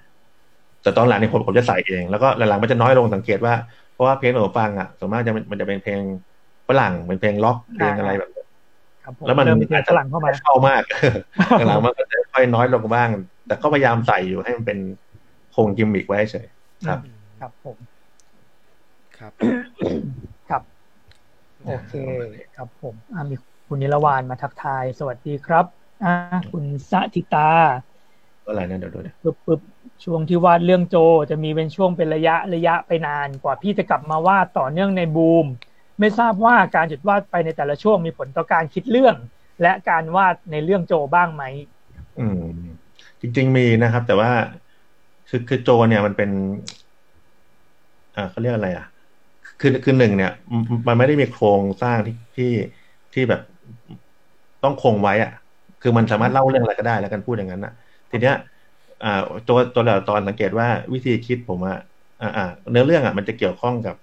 [0.82, 3.54] แต่ตอนหลังนี่ผมผมจะใส่เองแล้วก็หลังๆมันจะน้อยลงสังเกตว่า
[3.92, 6.02] เพราะว่าเพลงที่ผมฟังอะส่วนมากจะมันจะเป็นเพลง
[6.68, 8.39] ฝรั่งเป็นเพลงล็อกเพลงอะไรแบบครับผม
[9.26, 10.82] แล้วมันเริ่มมีเพลงฝรั่งเข้ามาเข้ามาก
[11.68, 13.08] หลังๆมันก็จะค่อยน้อยลงบ้าง
[13.46, 14.78] แต่ก็พยายามใส่อยู่ให้มันเป็น
[15.54, 16.46] คงกิมมิกไว้เฉย
[16.86, 16.98] ครับ
[17.40, 17.76] ครับผม
[19.18, 19.32] ครับ
[20.48, 20.62] ครับ
[21.66, 21.94] โอเค
[22.56, 23.34] ครับผมอ่ามี
[23.68, 25.64] คุณนิรวานมาทักทาย สวัสดีครับ
[26.04, 26.14] อ่า
[26.52, 27.50] คุณสะธิตา
[28.44, 29.60] ก็อะไรนะเดี๋ยวดูดิปึ๊บปึ๊บ
[30.04, 30.96] ช่วงที่วาดเรื่องโจ
[31.30, 35.46] จะมีเป็นช่วงเป็นระยะระยะไปนาน กว่าพี่จะกลับมาวาดต่อเนื่องในบูม
[36.00, 39.14] ไม่ทราบว่าการหยุดวาดไปในแต่ละช่วงมีผลต่อการคิดเรื่อง
[39.62, 41.44] และการวาดในเรื่องโจบ้างไหม
[42.18, 42.42] อืม
[43.20, 44.30] จริง ๆ มีนะครับ แต่ว่า
[45.28, 46.30] คือคือโจเนี่ยมันเป็น
[48.16, 48.86] อ่าเขาเรียกอะไรอะ
[49.60, 50.32] คือคือหนึ่งเนี่ย
[50.88, 52.52] มันไม่ได้มีโครงสร้างที่ที่
[53.14, 53.40] ที่แบบ
[54.64, 55.32] ต้องคงไว้อะ
[55.82, 57.72] คือมันสามารถเล่าเรื่องอะไรก็ได้แล้วกันพูดอย่างนั้นอะ
[58.10, 58.36] ทีเนี้ย
[59.04, 61.74] อ่าตัวตัวละตอนสังเกตว่าวิธีคิดผมว่า
[62.22, 63.96] อ่าอ่าเนื้อเรื่องอะมันจะเกี่ยวข้องกับ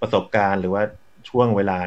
[0.00, 0.82] ประสบการณ์หรือว่า
[1.28, 1.78] ช่วงเวลา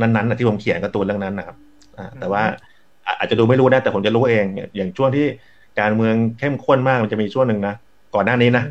[0.00, 1.56] นั้นๆน่ะที่ผมเขียนการ์ตูนเรื่องนั้นนะครับ
[1.98, 2.42] อ่าแต่ว่า
[3.06, 5.26] อะอาจจะดูไม่รู้นะแต่ผมจะรู้เองอย่างอย่างช่วงที่
[5.80, 7.74] การเมืองเข้มข้นมากมันจะมีช่วงหนึ่งนะ
[8.14, 8.64] ก่อนหน้านี้นะ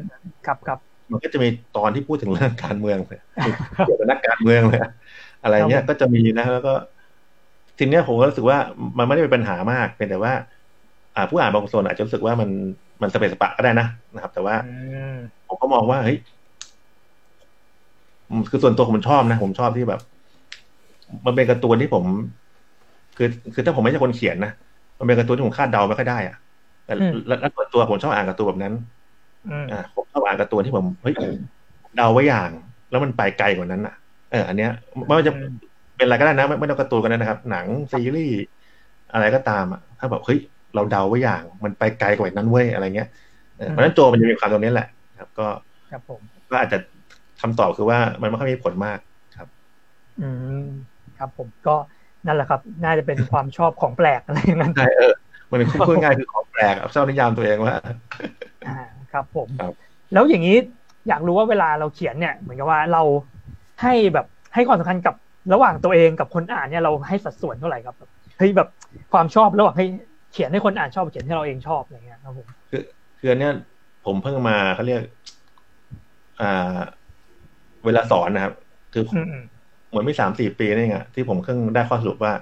[0.45, 0.79] ครับครับ
[1.11, 3.19] มันก็จะมีตอนที่พูดถึงเรื่องการเมืองเลย
[3.83, 4.81] เกี่ยวกับนักการเมืองเลย
[5.43, 6.73] อะไรเงี้ยก็จะมีนะ แล้วก็
[7.77, 8.57] ทีเนี้ยผมก็รู้สึกว่า
[8.97, 10.33] มันไม่ได้เป็นปัญหามากเพียงแต่ว่า
[11.15, 12.49] อ่าผู้อ่านบางส่วนอาจจะรู้สึกว่ามัน
[13.01, 14.73] มันสเปซสปะก็ได้นะนะครับ แต่ว่าอื
[15.11, 15.13] ม
[15.47, 16.36] ผมก็มองว่าเฮ้ยอืม
[18.49, 19.99] คือส่วนตัวผมชอบนะ ผมชอบที่แบบ
[21.25, 22.05] มันเป็นการ์ตูนที่ผม
[23.15, 24.49] คือคือถ้าผมไม่ใช่คนเขียนนะ
[24.97, 26.35] มันเป็นการ์ตูนที่ผมคาดเดาไม่ค่อยได้อะ
[26.85, 26.91] แต่
[27.27, 28.73] แล้วแล้วส่วนตัวผมชอบอ่านการ์ตูนแบบนั้น
[29.45, 31.13] อืมอ่าผมชอบอ่านการ์ตูนที่ผมเฮ้ย
[31.95, 32.51] เดาไว้อย่าง
[32.89, 33.93] แล้วมันไปไกลกว่านั้นอะ
[34.31, 34.69] เออ อันเนี้ย
[35.07, 35.33] ไม่ว่าจะ
[35.97, 38.33] เป็นอะไรก็ได้นะไม่ไม่ต้องการ์ตูนก็ได้นะครับ หนังซีรีส์
[39.13, 40.39] อะไรก็ตามอะถ้าแบบเฮ้ย
[40.75, 43.07] เราเดาไว้อย่าง มันไปไกลกว่านั้นเว้ยอะไรเงี้ย
[43.57, 44.87] เออเพราะฉะนั้นโจมันจะมีความตรงนี้แหละ
[45.19, 45.47] ครับ ก็
[45.91, 46.21] ครับผม
[46.51, 46.77] ก็อาจจะ
[47.41, 48.99] คำตอบคือว่ามันไม่ค่อยมีผลมาก
[50.21, 50.29] อื
[50.61, 50.65] ม
[51.17, 51.75] ครับผมก็
[52.25, 55.13] นั่นแหละครับ น่าจะเป็นความชอบของแปลกอะไรอย่างนั้นใช่เออ
[55.51, 57.75] มันคือพูดง่ายคือของแปลกอะเจ้านิยามตัวเองว่า
[58.67, 58.77] อ่า
[59.11, 59.73] ครับผมครับ
[60.13, 60.57] แล้วอย่างนี้
[61.07, 63.03] อยากรู้ว่าเวลาเราเขียนเนี่ย เหมือนกับว่าเรา
[63.81, 64.25] ให้แบบ
[64.55, 65.15] ให้ความสำคัญกับ
[65.53, 68.67] ระหว่างตัวเองกับคนอ่านเนี่ยเราให้สัดส่วนเท่าไหร่ครับแบบเฮ้ยแบบ
[69.13, 69.85] ความชอบระหว่างให้
[70.31, 72.83] เขียนให้คนอ่านชอบเขียนให้เราเองชอบอะไรเงี้ยครับผมคือ
[73.19, 73.53] คืออันเนี้ย
[74.05, 75.01] ผมเพิ่งมาเขาเรียก
[76.41, 76.79] อ่า
[77.85, 78.53] เวลาสอนนะครับ
[78.93, 79.43] คือออืมอืม
[79.89, 82.33] เหมือนไม่สามสี่ปีนี่ไงที่ผมเพิ่งได้ข้อสรุปว่า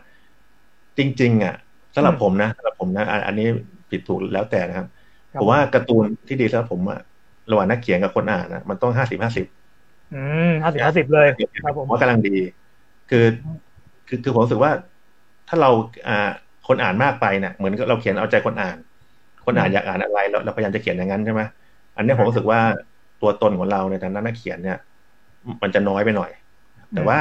[0.97, 1.55] จริง ๆ อะ
[1.95, 3.47] สำหรับผมนะสำหรับผมนะ อันอันนี้
[3.89, 4.87] ผิดถูกแล้วแต่นะครับ
[5.33, 6.99] ครับผมว่าการ์ตูนที่ดีสำหรับผมอะ
[7.49, 9.45] ระหว่างนักเขียนกับคนอ่านนะมันต้องห้าสิบห้าสิบ
[10.13, 11.27] อืมห้าสิบห้าสิบเลย
[11.65, 12.35] ครับผมว่ากำลังดี
[13.09, 13.25] คือ
[14.07, 14.71] คือคือผมรู้สึกว่า
[15.47, 15.69] ถ้าเรา
[16.07, 16.29] อ่า
[16.67, 18.77] คนอ่านมากไปเนี่ยเหมือนกับเราเขียนเอาใจคนอ่าน
[19.45, 21.41] คนอ่านอยากอ่านอะไรเราเราพยายามจะเขียนอย่างนั้นใช่ไหม
[21.95, 22.59] อันเนี้ยผมรู้สึกว่า
[23.21, 24.77] ตัวตนของเราในฐานะนักเขียนเนี่ย
[25.63, 26.31] มันจะน้อยไปหน่อย
[26.95, 27.17] แต่ว่า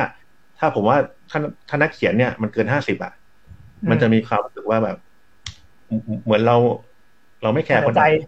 [0.58, 0.96] ถ้าผมว่า
[1.30, 3.12] ถ้าถ้านักเขียนเนี่ยมันเกินห้าสิบอะ
[3.90, 4.96] มันจะมีความรู้สึกว่าแบบ
[6.24, 6.56] เหมือนเรา
[7.42, 8.20] เราไม่แคร์คนใจอ่าน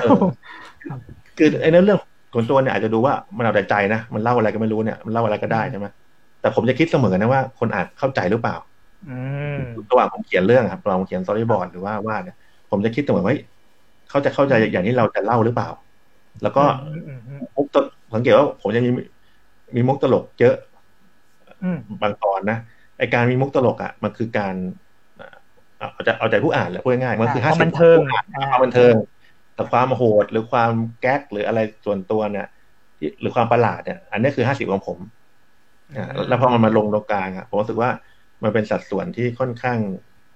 [0.00, 0.10] เออ
[1.38, 1.98] คือไอ้เรื่อง
[2.32, 5.86] ส่วนตัวเนี่ยอาจจะดูว่ามันเอาแต่ใจนะมันเล่าอะไรก็ไม่รู้เนี่ยมันเล่าอะไรก็ได้ใช่ไหม
[6.40, 8.56] แต่ผมจะคิดเสมอนะว่าคนอ่านเข้าใจหรือเปล่า
[9.08, 9.16] อื
[9.54, 9.56] ม
[9.90, 12.36] ระหว่างผมเขียนเรื่องครับระหว่างผมเขียนสตอรี่บอร์ดหรือว่าว่าเนี่ย
[12.70, 13.40] ผมจะคิดเสมอว่าเฮ้ย
[14.10, 15.68] เขาจะเข้าใจอย่างที่เราจะเล่าหรือเปล่า
[16.42, 17.84] แล้วก็อืมอืมอืมมุกตล
[18.14, 18.90] สังเกตว่าผมจะมี
[19.76, 20.56] มีมุกตลกเยอะ
[21.64, 22.58] อืมบางตอนนะ
[22.98, 24.54] ไอการมีมุกตลกอะ มันคือการ
[25.20, 27.98] อ่าเอาใจเอาใจผู้อ่านแหละพูดง่ายๆมันคือคห้าวามสิบบันเทิง
[28.50, 28.94] ความบันเทิง
[29.54, 32.46] แต่ความโหดหรือความแก๊กหรืออะไรส่วนตัวเนี่ย
[32.98, 34.98] ที่หรือความประหลาดเนี่ย อันนี้คือห้าสิบของผม
[35.96, 37.90] อ่าแล้วพอมันมาลงตรงกลางอะผมรู้สึกว่า
[38.42, 39.78] มันเป็นสัดส่วนที่ค่อนข้าง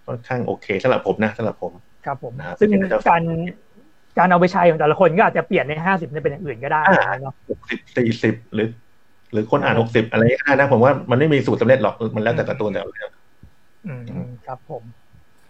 [0.06, 1.72] ค่อนข้างโอเคสำหรับผมนะสำหรับผม
[2.06, 3.22] ครับผมนะครับซึ่งเป็นเจ้าการ
[4.18, 8.68] การเอาไปใช้ของแต่ละคนก็อาจจะเปลี่ยนในห้าสิบเป็นอย่างอื่นก็ได้อ่าเนาะหกสิบสี่สิบหรือ
[9.34, 13.10] หรือคนอ่านหกสิบอะไรก็ได้นะผมว่ามันไม่มีสูตรสำเร็จหรอกมันแล้วแต่การ์ตูนแต่ละเรื่อง
[13.86, 14.82] อืมอืมครับผม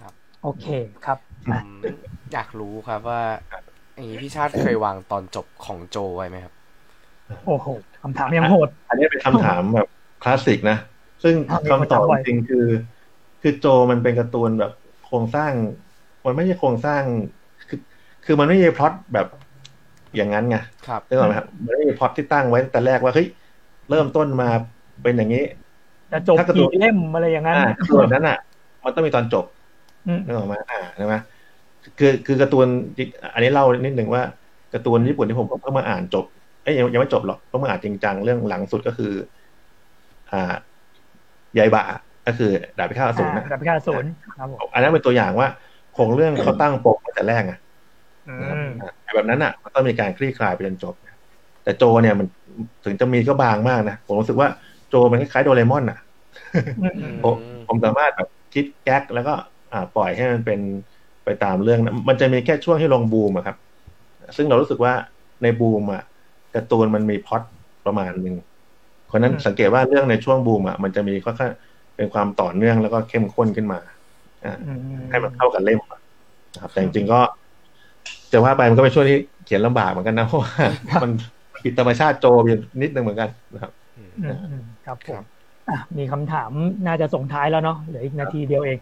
[0.01, 0.13] ครับ
[0.43, 0.67] โอเค
[1.05, 1.67] ครับผม
[2.33, 3.23] อยากรู้ครับว่า
[3.95, 6.55] อย่างนี้พี่ชาติเคยวางตอนจบของโจไว้ไหมครับ
[7.47, 7.67] โอ้โห
[8.03, 9.89] คำถามยังโหด อันนี้เป็นคำถามแบบ
[10.23, 10.79] คลาสสิกนะ
[11.23, 12.67] ซึ่งอะมีคำคนตอบถามบ่อยจริงๆคือ
[13.43, 14.73] คือโจมันเป็นการ์ตูนแบบ
[15.07, 15.53] โครงสร้าง
[16.25, 17.03] มันไม่ใช่โครงสร้าง
[17.69, 17.79] คือ
[18.25, 19.27] คือมันไม่ใช่พล็อตแบบ
[20.17, 20.57] อย่างนั้นไง
[20.89, 23.27] ครับได้ไหมครับ มันไม่ใช่พล็อตที่ตั้งไว้ตั้งแต่แรกว่าเฮ้ย
[23.91, 24.49] เริ่มต้นมา
[25.03, 25.45] เป็นอย่างนี้
[26.13, 28.39] จะจบถ้าการ์ตูนกี่เล่มอะไรอย่างนั้นอ่าส่วนนั้นอะ
[28.85, 29.45] มันต้องมีตอนจบ
[30.07, 31.15] อืมนึกออกไหมอ่าใช่ไหม
[31.99, 32.67] คือคือการ์ตูน
[33.35, 34.23] อันนี้เล่านิดหนึ่งว่า
[34.75, 36.25] การ์ตูนญี่ปุ่นที่ผมเพิ่งมาอ่านจบ
[36.63, 39.13] เอ้ยยังยังไม่จบหรอกเพิ่งมาอ่านจริงจังเรื่องหลังสุดก็คือ
[40.33, 40.55] อ่า
[41.59, 41.85] ยายบะ
[42.27, 45.49] ก็คือดาบพิฆาตอสูรอ่านะดับพิฆาตศูนย์ครับผมอันนั้นเป็นตัวอย่างว่า
[45.95, 47.55] โครงเรื่องเขาตั้งปมตั้งแต่แรกไง
[48.29, 48.35] อื
[48.67, 50.95] มอ่าแบบนั้นอะ มันต้องมีการคลี่คลายไปจนจบ
[51.65, 52.27] แต่โจเนี่ยมัน
[52.85, 54.49] ถึงจะมีก็บางมากนะผมรู้สึกว่า
[54.89, 55.99] โจมันคล้ายๆโดเรมอนอะ
[56.83, 57.35] อืมอืมผม
[57.69, 59.35] ผมสามารถแบบคิดแก๊กแล้วก็
[59.73, 60.61] อ่าปล่อยให้มันเป็น
[61.25, 63.57] ไปตามเรื่องนะมันจะมีแค่ช่วงที่ลงบูมอะครับ
[64.37, 64.93] ซึ่งเรารู้สึกว่า
[65.43, 66.03] ในบูมอะ
[66.55, 67.43] การ์ตูนมันมีพล็อต
[67.87, 68.37] ประมาณหนึ่ง
[69.07, 71.53] เพราะฉะนั้นสังเกตว่าเรื่องในช่วงบูมอะมันจะมีค่อนข้าง
[71.97, 73.79] เป็นความต่อเนื่องแล้วก็เข้มข้นขึ้นมา
[74.45, 74.81] อ่าอืม
[75.11, 76.01] ให้มันเข้ากับเล่มอะ
[76.55, 77.21] นะครับ แต่จริงๆก็
[78.33, 80.55] จะว่าไปมันก็เป็นช่วงที่เขียนลำบากเหมือนกันนะเพราะว่า
[81.03, 81.11] มัน
[81.65, 84.11] ผิดธรรมชาติโจอยู่นิดนึงเหมือนกันนะครับออืม
[84.51, 85.23] อืมครับผม
[85.69, 86.51] อะมีคำถาม
[86.87, 88.79] น่าจะส่งท้ายแล้วเนาะเหลืออีกนาทีเดียวเอง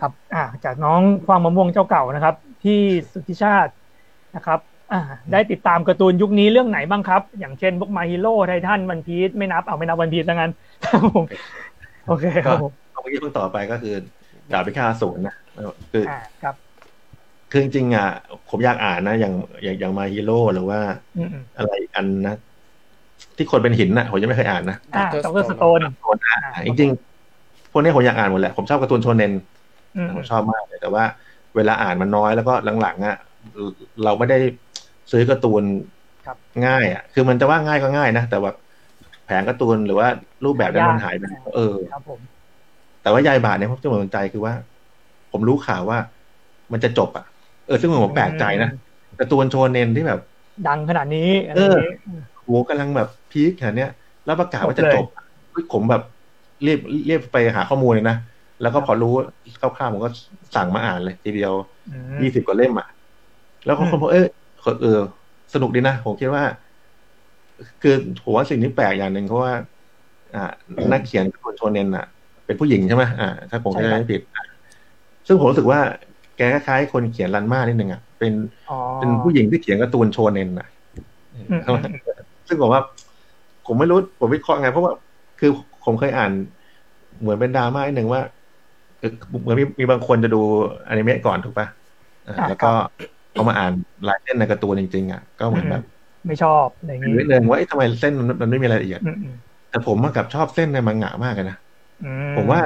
[0.00, 2.78] ครับอ่าจากน้องความมะม่วงเจ้าเก่านะครับ พี่
[3.12, 3.72] สุทธิชาติ
[4.36, 4.60] นะครับ
[4.92, 5.00] อ่า
[5.32, 10.52] ได้ติดตามการ์ตูนยุคนี้เรื่องไหนบ้างครับ อย่างเช่นพวก My Hero ไททันวันพีซไม่นับเอาไม่นับวันพีซแล้วงั้น
[10.84, 11.24] ครับผม
[12.06, 12.72] โอเคครับผม
[13.02, 13.94] เมื่อกี้เพิ่งตอบไปก็คือ
[14.52, 15.36] ดาบพิฆาตอสูรนะ
[15.92, 16.52] คืออ่า
[17.50, 18.06] ครับคือจริงๆอะ
[18.48, 19.32] ผมอยากอ่านนะอย่าง
[19.64, 20.80] อย่างอย่าง My Hero หรือว่า
[21.16, 22.34] อืมอืมอะไรอีกอันนะ
[23.36, 25.80] ที่คนเป็นหินน่ะ ผมยังไม่เคยอ่านนะอ่าดรสโตน
[26.26, 29.32] อ่าจริงๆพวกนี้ผมอยากอ่านหมดแหละ ผมชอบการ์ตูนโชเนน
[29.96, 31.04] อืมผมชอบมากเลยแต่ว่า
[31.56, 33.16] เวลาอ่านมันน้อยแล้วก็หลังๆอะ
[34.04, 34.38] เราไม่ได้
[35.10, 35.62] ซื้อการ์ตูน
[36.26, 36.36] ครับ
[36.66, 38.52] ง่ายอะ คือมันจะว่าง่ายก็ง่ายนะ แต่ว่า
[39.26, 40.08] แผงการ์ตูนหรือว่า
[40.44, 41.24] รูปแบบนั้นมันหายไป
[41.54, 42.20] เออครับผม
[43.02, 44.54] แต่ว่ายายบาทเนี่ยผมจะสนใจคือว่า
[45.32, 45.98] ผมรู้ข่าวว่า
[46.72, 47.26] มันจะจบอะ
[47.64, 48.68] เออซึ่งผมแปลกใจนะ
[49.18, 50.18] การ์ตูนโชเนนที่แบบ
[50.66, 51.84] ดังขนาดนี้อะไรเออนี้
[52.42, 53.88] โหกำลังแบบพีคขนาดเนี้ย
[54.24, 55.04] แล้วประกาศว่าจะจบ
[55.50, 56.00] เฮ้ยผมแบบ
[56.64, 58.14] รีบรีบไปหาข้อมูลเลยนะ
[58.60, 59.08] แล้วก็พอรู้
[59.60, 60.10] คร่าวๆผมก็
[60.54, 61.52] สั่งมาอ่านเลยทีเดียว
[61.86, 62.86] อืมยี่สิบกว่าเล่มอะ
[63.64, 64.26] แล้วก็อืมคนบอกเออ
[64.80, 64.90] เออ
[65.52, 66.44] สนุกดีนะ ผมคิดว่า
[67.80, 67.90] คือ
[68.22, 69.54] ผมว่าสิ่งที่แปลกอย่างหนึ่งเพราะว่า
[70.32, 70.40] อ่า
[70.92, 72.04] นักเขียนการ์ตูนโชเนนอะ
[72.46, 74.42] เป็นผู้หญิงใช่ไหมอ่า ถ้าผมจำไม่ผิดอะ
[75.26, 75.80] ซึ่งผมรู้สึกว่า
[76.36, 78.32] แกคล้ายๆคนเขียนรันมานิดนึงอะเป็น
[78.68, 80.68] อ๋อเป็นผู้หญิงที่เขียนการ์ตูนโชเนนอะ
[81.34, 81.98] อืมอืมอืม
[82.48, 82.82] ซึ่งผมว่า
[83.66, 84.92] ผมไม่รู้ผมวิเคราะห์ไง เพราะว่า
[85.38, 85.50] คือ
[85.84, 86.32] ผมเคยอ่าน
[87.20, 88.20] เหมือนเป็นดราม่าหนึ่งว่า
[89.00, 89.10] คือ
[89.42, 90.40] เหมือนมีมีบางคนจะดู
[90.88, 91.66] อนิเมะก่อนถูกปะ
[92.26, 92.70] อ่าอ่าแล้วก็
[93.32, 93.72] เอามาอ่าน
[94.08, 95.82] ลายเส้นในการ์ตูนจริงๆอะก็เหมือนแบบ
[96.26, 99.34] ไม่ชอบอะไรอย่างคือนี้นิดนึงว่าเอ๊ะทำไมเส้นมันมันไม่มีรายละเอียดอืมอืม
[99.70, 101.56] แต่ผมอะกลับชอบเส้นในมังงะมากเลยนะ
[102.02, 102.06] อื
[102.36, 102.60] ผมว่า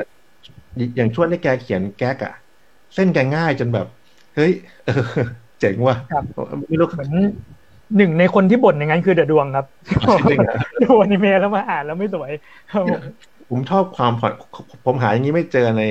[0.96, 2.32] อย่างช่วงที่แกเขียนแก๊กอะ
[2.94, 3.86] เส้นแกง่ายจนแบบ
[4.36, 4.52] เฮ้ย
[4.86, 5.02] เออ
[5.60, 6.24] เจ๋งว่ะครับ
[6.68, 7.10] ไม่รู้เหมือน
[7.96, 9.66] หนึ่งในคนที่บ่นอย่างนั้นคือเดอะดวงครับ
[10.30, 12.30] จริงเหรอดูอนิเมะแล้วมาอ่านแล้วไม่สวย
[12.72, 13.00] ครับผม
[13.50, 14.32] ผมชอบความผ่อน
[14.86, 15.82] ผมหาอย่างนี้ไม่เจอใน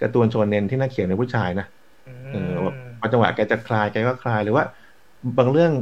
[0.00, 1.66] การ์ตูนโชเนนที่นักเขียนเป็นผู้ชายนะ
[2.32, 4.64] เออแบบพอจังหวะแกจะคลายแกก็คลายหรือว่า
[5.38, 5.72] บางเรื่อง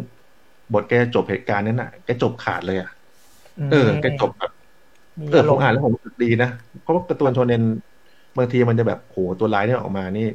[0.74, 2.90] บทแกจบเหตุการณ์นั้นน่ะแกจบขาดเลยอะ
[3.72, 4.52] เออแกจบแบบ
[5.18, 6.50] มีเอออารผมมณ์อ่านแล้วผมรู้สึกดีนะ
[6.82, 7.62] เพราะว่าการ์ตูนโชเนน
[8.38, 10.26] บางทีมันจะแบบโหตัวร้ายเนี่ยออกมานี่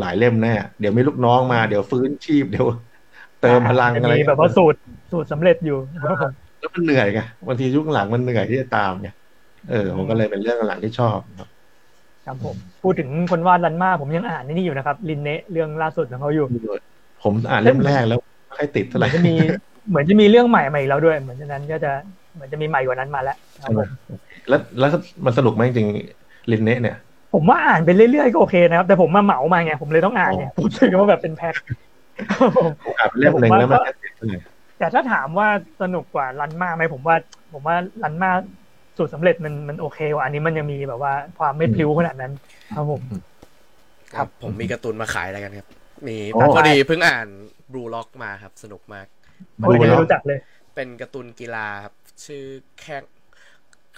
[0.00, 2.66] หลายเล่มแน่เดี๋ยวมีลูกน้องมาเดี๋ยวฟื้นชีพเดี๋ยว
[3.42, 4.78] เติมพลังอะไรมีแบบว่าสูตร
[5.12, 9.08] สูตรสำเร็จอยู่ครับผมแล้วมันเหนื่อยไงบางทียุคหลังมันเหนื่อยที่จะตามไง
[9.70, 11.48] เออผมก็เลยเป็นเรื่องหลังที่ชอบครับ
[12.26, 16.46] ครับผมพูดถึงคนวาดรันมาผมยังอ่านนี่อยู่นะครับ ลินเนะเรื่องล่าสุดของเขาอยู่
[17.22, 19.34] ผมอ่านเล่มแรกแล้วไม่ค่อยติดเท่าเหไหมืร่อนจะมี
[19.88, 21.92] เหมือนจะมีเรื่องใหม่มาอีกแล้วด้วย เหมือนฉะนั้นก็จะ
[22.34, 23.88] เหมือนจะมีใหม่กว่านั้นมาแล้วครับผม
[24.48, 24.90] แล้วแล้ว
[25.24, 26.96] มันสนุกไหมจริงๆลินเนะเนี่ย
[27.34, 31.54] ผมว่าอ่านไปเรื่อยๆก็โอเคนะครับ แต่ผมมาเหมามาไงผมเลยต้องอ่านไงผมถือว่าแบบเป็นแพ็ค
[32.30, 34.38] ครับผมผมอ่านไปเล่มหนึ่งแล้วมันแค่ติดเท่าไหร่
[34.78, 35.48] แต่ถ้าถามว่า
[35.82, 37.16] สนุกกว่ารันมาไหมผมว่า
[37.52, 38.30] ผมว่ารันมา
[38.96, 42.32] สูตรสำเร็จมันมันโอเคกว่าอันนี้มันยังมีแบบว่าความไม่พลิ้วขนาดนั้น
[42.74, 43.02] ครับผม
[44.14, 45.68] ครับผมมีการ์ตูนมาขายอะไรกันครับ
[46.06, 47.26] มีโอ้พอดีเพิ่งอ่าน
[47.72, 49.06] บลูล็อกมาครับ สนุกมาก
[49.58, 50.38] โอ้ยดูไม่แล้วรู้จักเลย
[50.74, 51.94] เป็นการ์ตูนกีฬาครับ
[52.26, 52.44] ชื่อ
[52.80, 53.02] แข่ง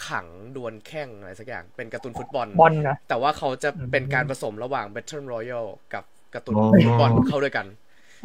[0.06, 0.26] ขัง
[0.56, 7.66] ดวลแข่งอะไรสักอย่าง เป็นการ์ตูนฟุตบอลบอลนะแต่ว่าเขาจะอืมเป็นการผสมระหว่าง Battle Royale กับการ์ตูนอ๋อฟุตบอลเข้าด้วยกัน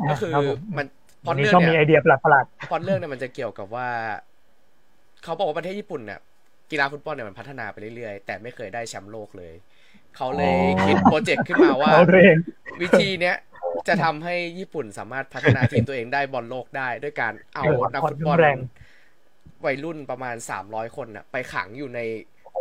[0.10, 0.88] ก็คือรับผมมัน
[1.26, 3.90] พวัอนดนี้เรื่องชอบมีเนี่ไอยเดียประหลาดพล็อดเรื่องเนี่ยมันจะเกี่ยวกับว่า
[5.24, 6.20] เขาบอกว่าประเทศญี่ปุ่นเนี่ย
[6.72, 9.54] กีฬาฟุตบอลเนี่ยมันพัฒนาไปเรื่อยๆ แต่ไม่เคยได้แชมป์โลกเลย
[10.16, 10.54] เขาเลย
[10.84, 12.38] คิดโปรเจกต์ขึ้นมาๆว่าเอาตัวเอง
[12.82, 13.36] วิธีเนี้ย
[13.88, 18.58] จะทำให้ญี่ปุ่นสามารถพัฒนาทีมตัวเองได้บอลโลกได้ ด้วยการเอาเออนักผ่อนฟุตบอลแรง
[19.66, 22.00] วัยรุ่นประมาณสามร้อยคนน่ะไปขังอยู่ใน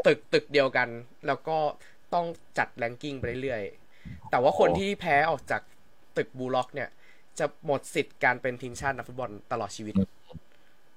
[0.06, 0.88] ตึกตึกเดียวกัน
[1.26, 1.58] แล้วก็
[2.14, 2.26] ต้อง
[2.58, 5.62] จัด ranking ไปเรื่อยๆ แต่ว่าคนที่แพ้ออกจาก
[6.16, 6.88] ตึก Blue Lock เนี่ย
[7.38, 9.94] จะหมดสิทธิ์การเป็นทีมชาตินักฟุตบอลตลอดชีวิต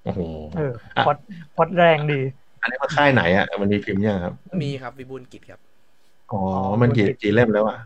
[0.04, 0.20] โอ้โห
[0.56, 0.72] เออ
[1.06, 1.16] พอด
[1.56, 2.20] พอดแรงดี
[2.62, 5.60] อันนี้มันค่ายไหนอะ มันมีพิมพ์ยังครับ มีครับ วิบูลย์กิจครับ
[6.32, 6.40] อ๋อ
[6.82, 7.78] มันกี่กี่เล่มแล้วอะ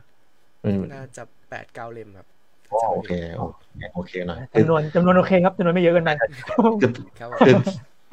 [0.65, 2.27] อืมน่าจะแปดเก้าเล่มครับ
[2.73, 6.11] อ๋อโอเค โอเค โอเคหน่อยจำนวนจำนวนโอเคครับจำนวนไม่เยอะเกินไป
[6.81, 6.91] คือ
[7.21, 7.55] ครับคือ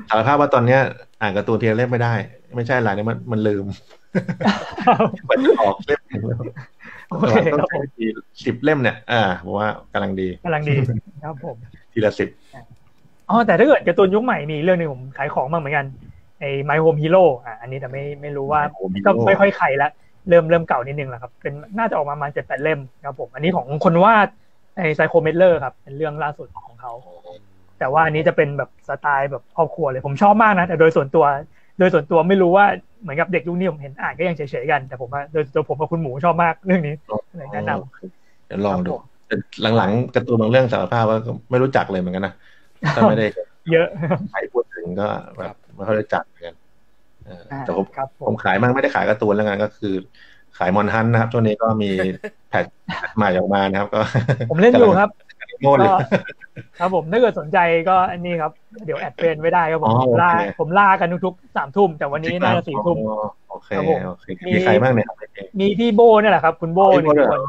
[0.10, 0.82] สารภาพว่าตอนเนี้ย
[1.22, 2.14] อ่านการ์ตูนทีละเล่มไม่ได้
[2.56, 3.66] ไม่ใช่อะไรเนี่ยมันมันลืม
[5.30, 6.40] มันจะออกเล่มหนึ่งแล้ว
[7.10, 8.06] โอเคต้องครับผใช้มที
[8.46, 10.76] สิบเล่มเนี่ย อ่าผมว่ากำลังดีกำลังดี
[11.24, 11.56] ครับผม
[11.94, 12.30] ทีละสิบ
[13.30, 15.86] อ๋อแต่ถ้าเกิดการ์ตูนยุคใหม่มีอีกเรื่องหนึ่งผมขายของมาเหมือนกัน
[16.40, 19.90] ไอ้ My Home Hero อะอันนี้แต่ไม่ไม่รู้ว่า My Home Hero ก็ไม่ค่อยใครละ
[20.30, 24.28] เริ่มเริ่มเก่านิดนึงแล้วครับ เป็นน่าจะออกมาประมาณเจ็ดแปดเล่มครับผม อันนี้ของคนวาด
[24.78, 26.94] ไอ้ไซโคเมดเลอร์ครับ เป็นเรื่องล่าสุดของเขา
[27.80, 31.26] แต่ว่าอันนี้จะเป็นแบบสไตล์แบบครอบครัวเลยผมชอบมากนะแต่โดยส่วนตัว
[31.80, 32.66] โดยส่วนตัวไม่รู้ว่า
[33.02, 36.94] เหมือนกับเด็กยุคนี้ผมเห็นอ่านก็ยังเฉยๆกัน แต่ผมว่าโดยตัวผมกับคุณหมูชอบมากเรื่องนี้
[37.38, 39.36] เลยแนะนำเดี๋ยวลองดูครับผมแต่
[39.78, 42.34] หลังๆการ์ตูนบางเรื่องสารภาพว่าก็ไม่รู้จักเลยเหมือนกันนะ
[42.96, 43.26] ถ้าไม่ได้
[43.72, 43.88] เยอะ
[44.32, 45.08] ใครพูดถึงก็
[45.38, 46.56] แบบไม่ค่อยรู้จักเหมือนกัน
[47.26, 49.94] เออแต่ผมครับผมผมขายมั่งไม่ได้ขายการ์ตูนแล้วกันก็คือ
[50.58, 51.90] ขายมอนฮันนะครับช่วงนี้ก็มี
[52.50, 52.66] patch
[53.18, 54.00] ใหม่ออกมานะครับ ก็
[54.52, 55.10] ผมเล่นอยู่ครับ
[55.62, 55.92] โง่เลยก็
[56.80, 57.58] ครับผมถ้าเกิดสนใจ
[57.90, 58.52] ก็อันนี้ครับ
[58.86, 63.16] เดี๋ยว add friend ไว้ได้ครับผมอ๋อผมล่าโอเคผมล่ากันทุกๆสามทุ่ม แต่วันนี้น่าจะสี่ทุ่มอ๋อ
[63.48, 65.10] โอเคครับผมโอเคมีใครบ้างเนี่ย
[65.60, 67.42] มีพี่โบเนี่ยแหละครับ คุณโบหอ๋นึ่งอคน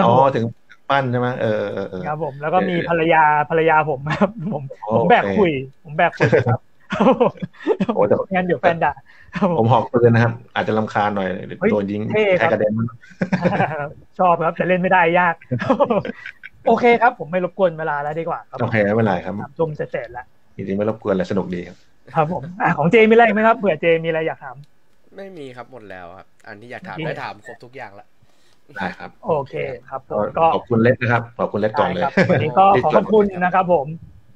[0.00, 0.44] อ๋อถึง
[0.88, 5.50] ปั้นใช่ไหมเออเออเออครับผมแล้วก็มีเออภรรยาภรรยาผมครับผมโอผมแบกเคคุย
[5.82, 6.60] ผมแบกคุยครับ
[7.92, 8.90] โอ้แต่งั้นเดี๋ยวแฟนด่า
[9.34, 11.28] ครับผผมมหอกปืนนะครับ อาจจะลำคาญหน่อย
[11.58, 12.74] เฮ้ยโดนยิงเท่ครับแค่กระเด็น
[14.18, 15.34] ชอบครับแต่เล่นไม่ได้ยาก
[16.68, 21.76] โอเคครับ ผมไม่รบกวนเวลาแล้วดีกว่าครับโอเคไม่เป็นไรครับสามทุ่มเสร็จๆแล้วจริงๆไม่รบกวนเลยสนุกดีครับ
[22.14, 24.56] ครับผมอะของเจมีอะไรอีกไหมครับเผื่อเจมีอะไรอยากถาม
[25.16, 28.06] ไม่มีครับหมดแล้วครับ อันที่อยากถามดีได้ถามครบทุกอย่างละ
[28.76, 29.54] ได้ครับ โอเค
[29.88, 33.86] ครับผมก็ขอบคุณเล็กนะครับขอบคุณเล็กก่อนเลยได้ครับวันนี้ก็ขอขอบคุณนะครับ ผม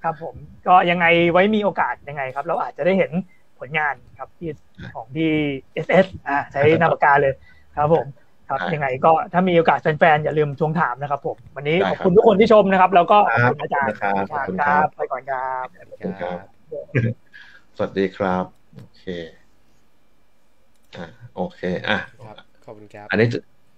[0.05, 0.35] ครับ ผม
[0.69, 3.11] ก็ยังไงไว้มีโอกาสยังไงครับ เราอาจจะได้เห็น
[3.59, 4.51] ผลงานครับที่
[4.95, 5.31] ของที่
[5.75, 7.35] เอสเอสอ่าใช้นามปากกาเลย
[7.77, 8.07] ครับผม
[8.51, 13.95] ครับได้ยังไงก็ถ้ามีโอกาสแฟนๆอย่าลืมทวงถามนะครับผมวันนี้ได้ขอบครับคุณทุกคนที่ชมนะครับ แล้วก็ขอบคุณครับอาจารย์
[14.31, 16.37] ขอบคุณครับไปก่อนครับขอบคุณครับ
[17.77, 18.45] สวัสดีครับ
[18.77, 19.05] โอเค
[20.97, 23.27] อ่าโอเคอะครับขอบคุณครับ อันนี้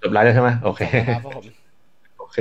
[0.03, 1.45] จบไลฟ์แล้วใช่ไหมโอเคครับผม
[2.19, 2.39] โอเค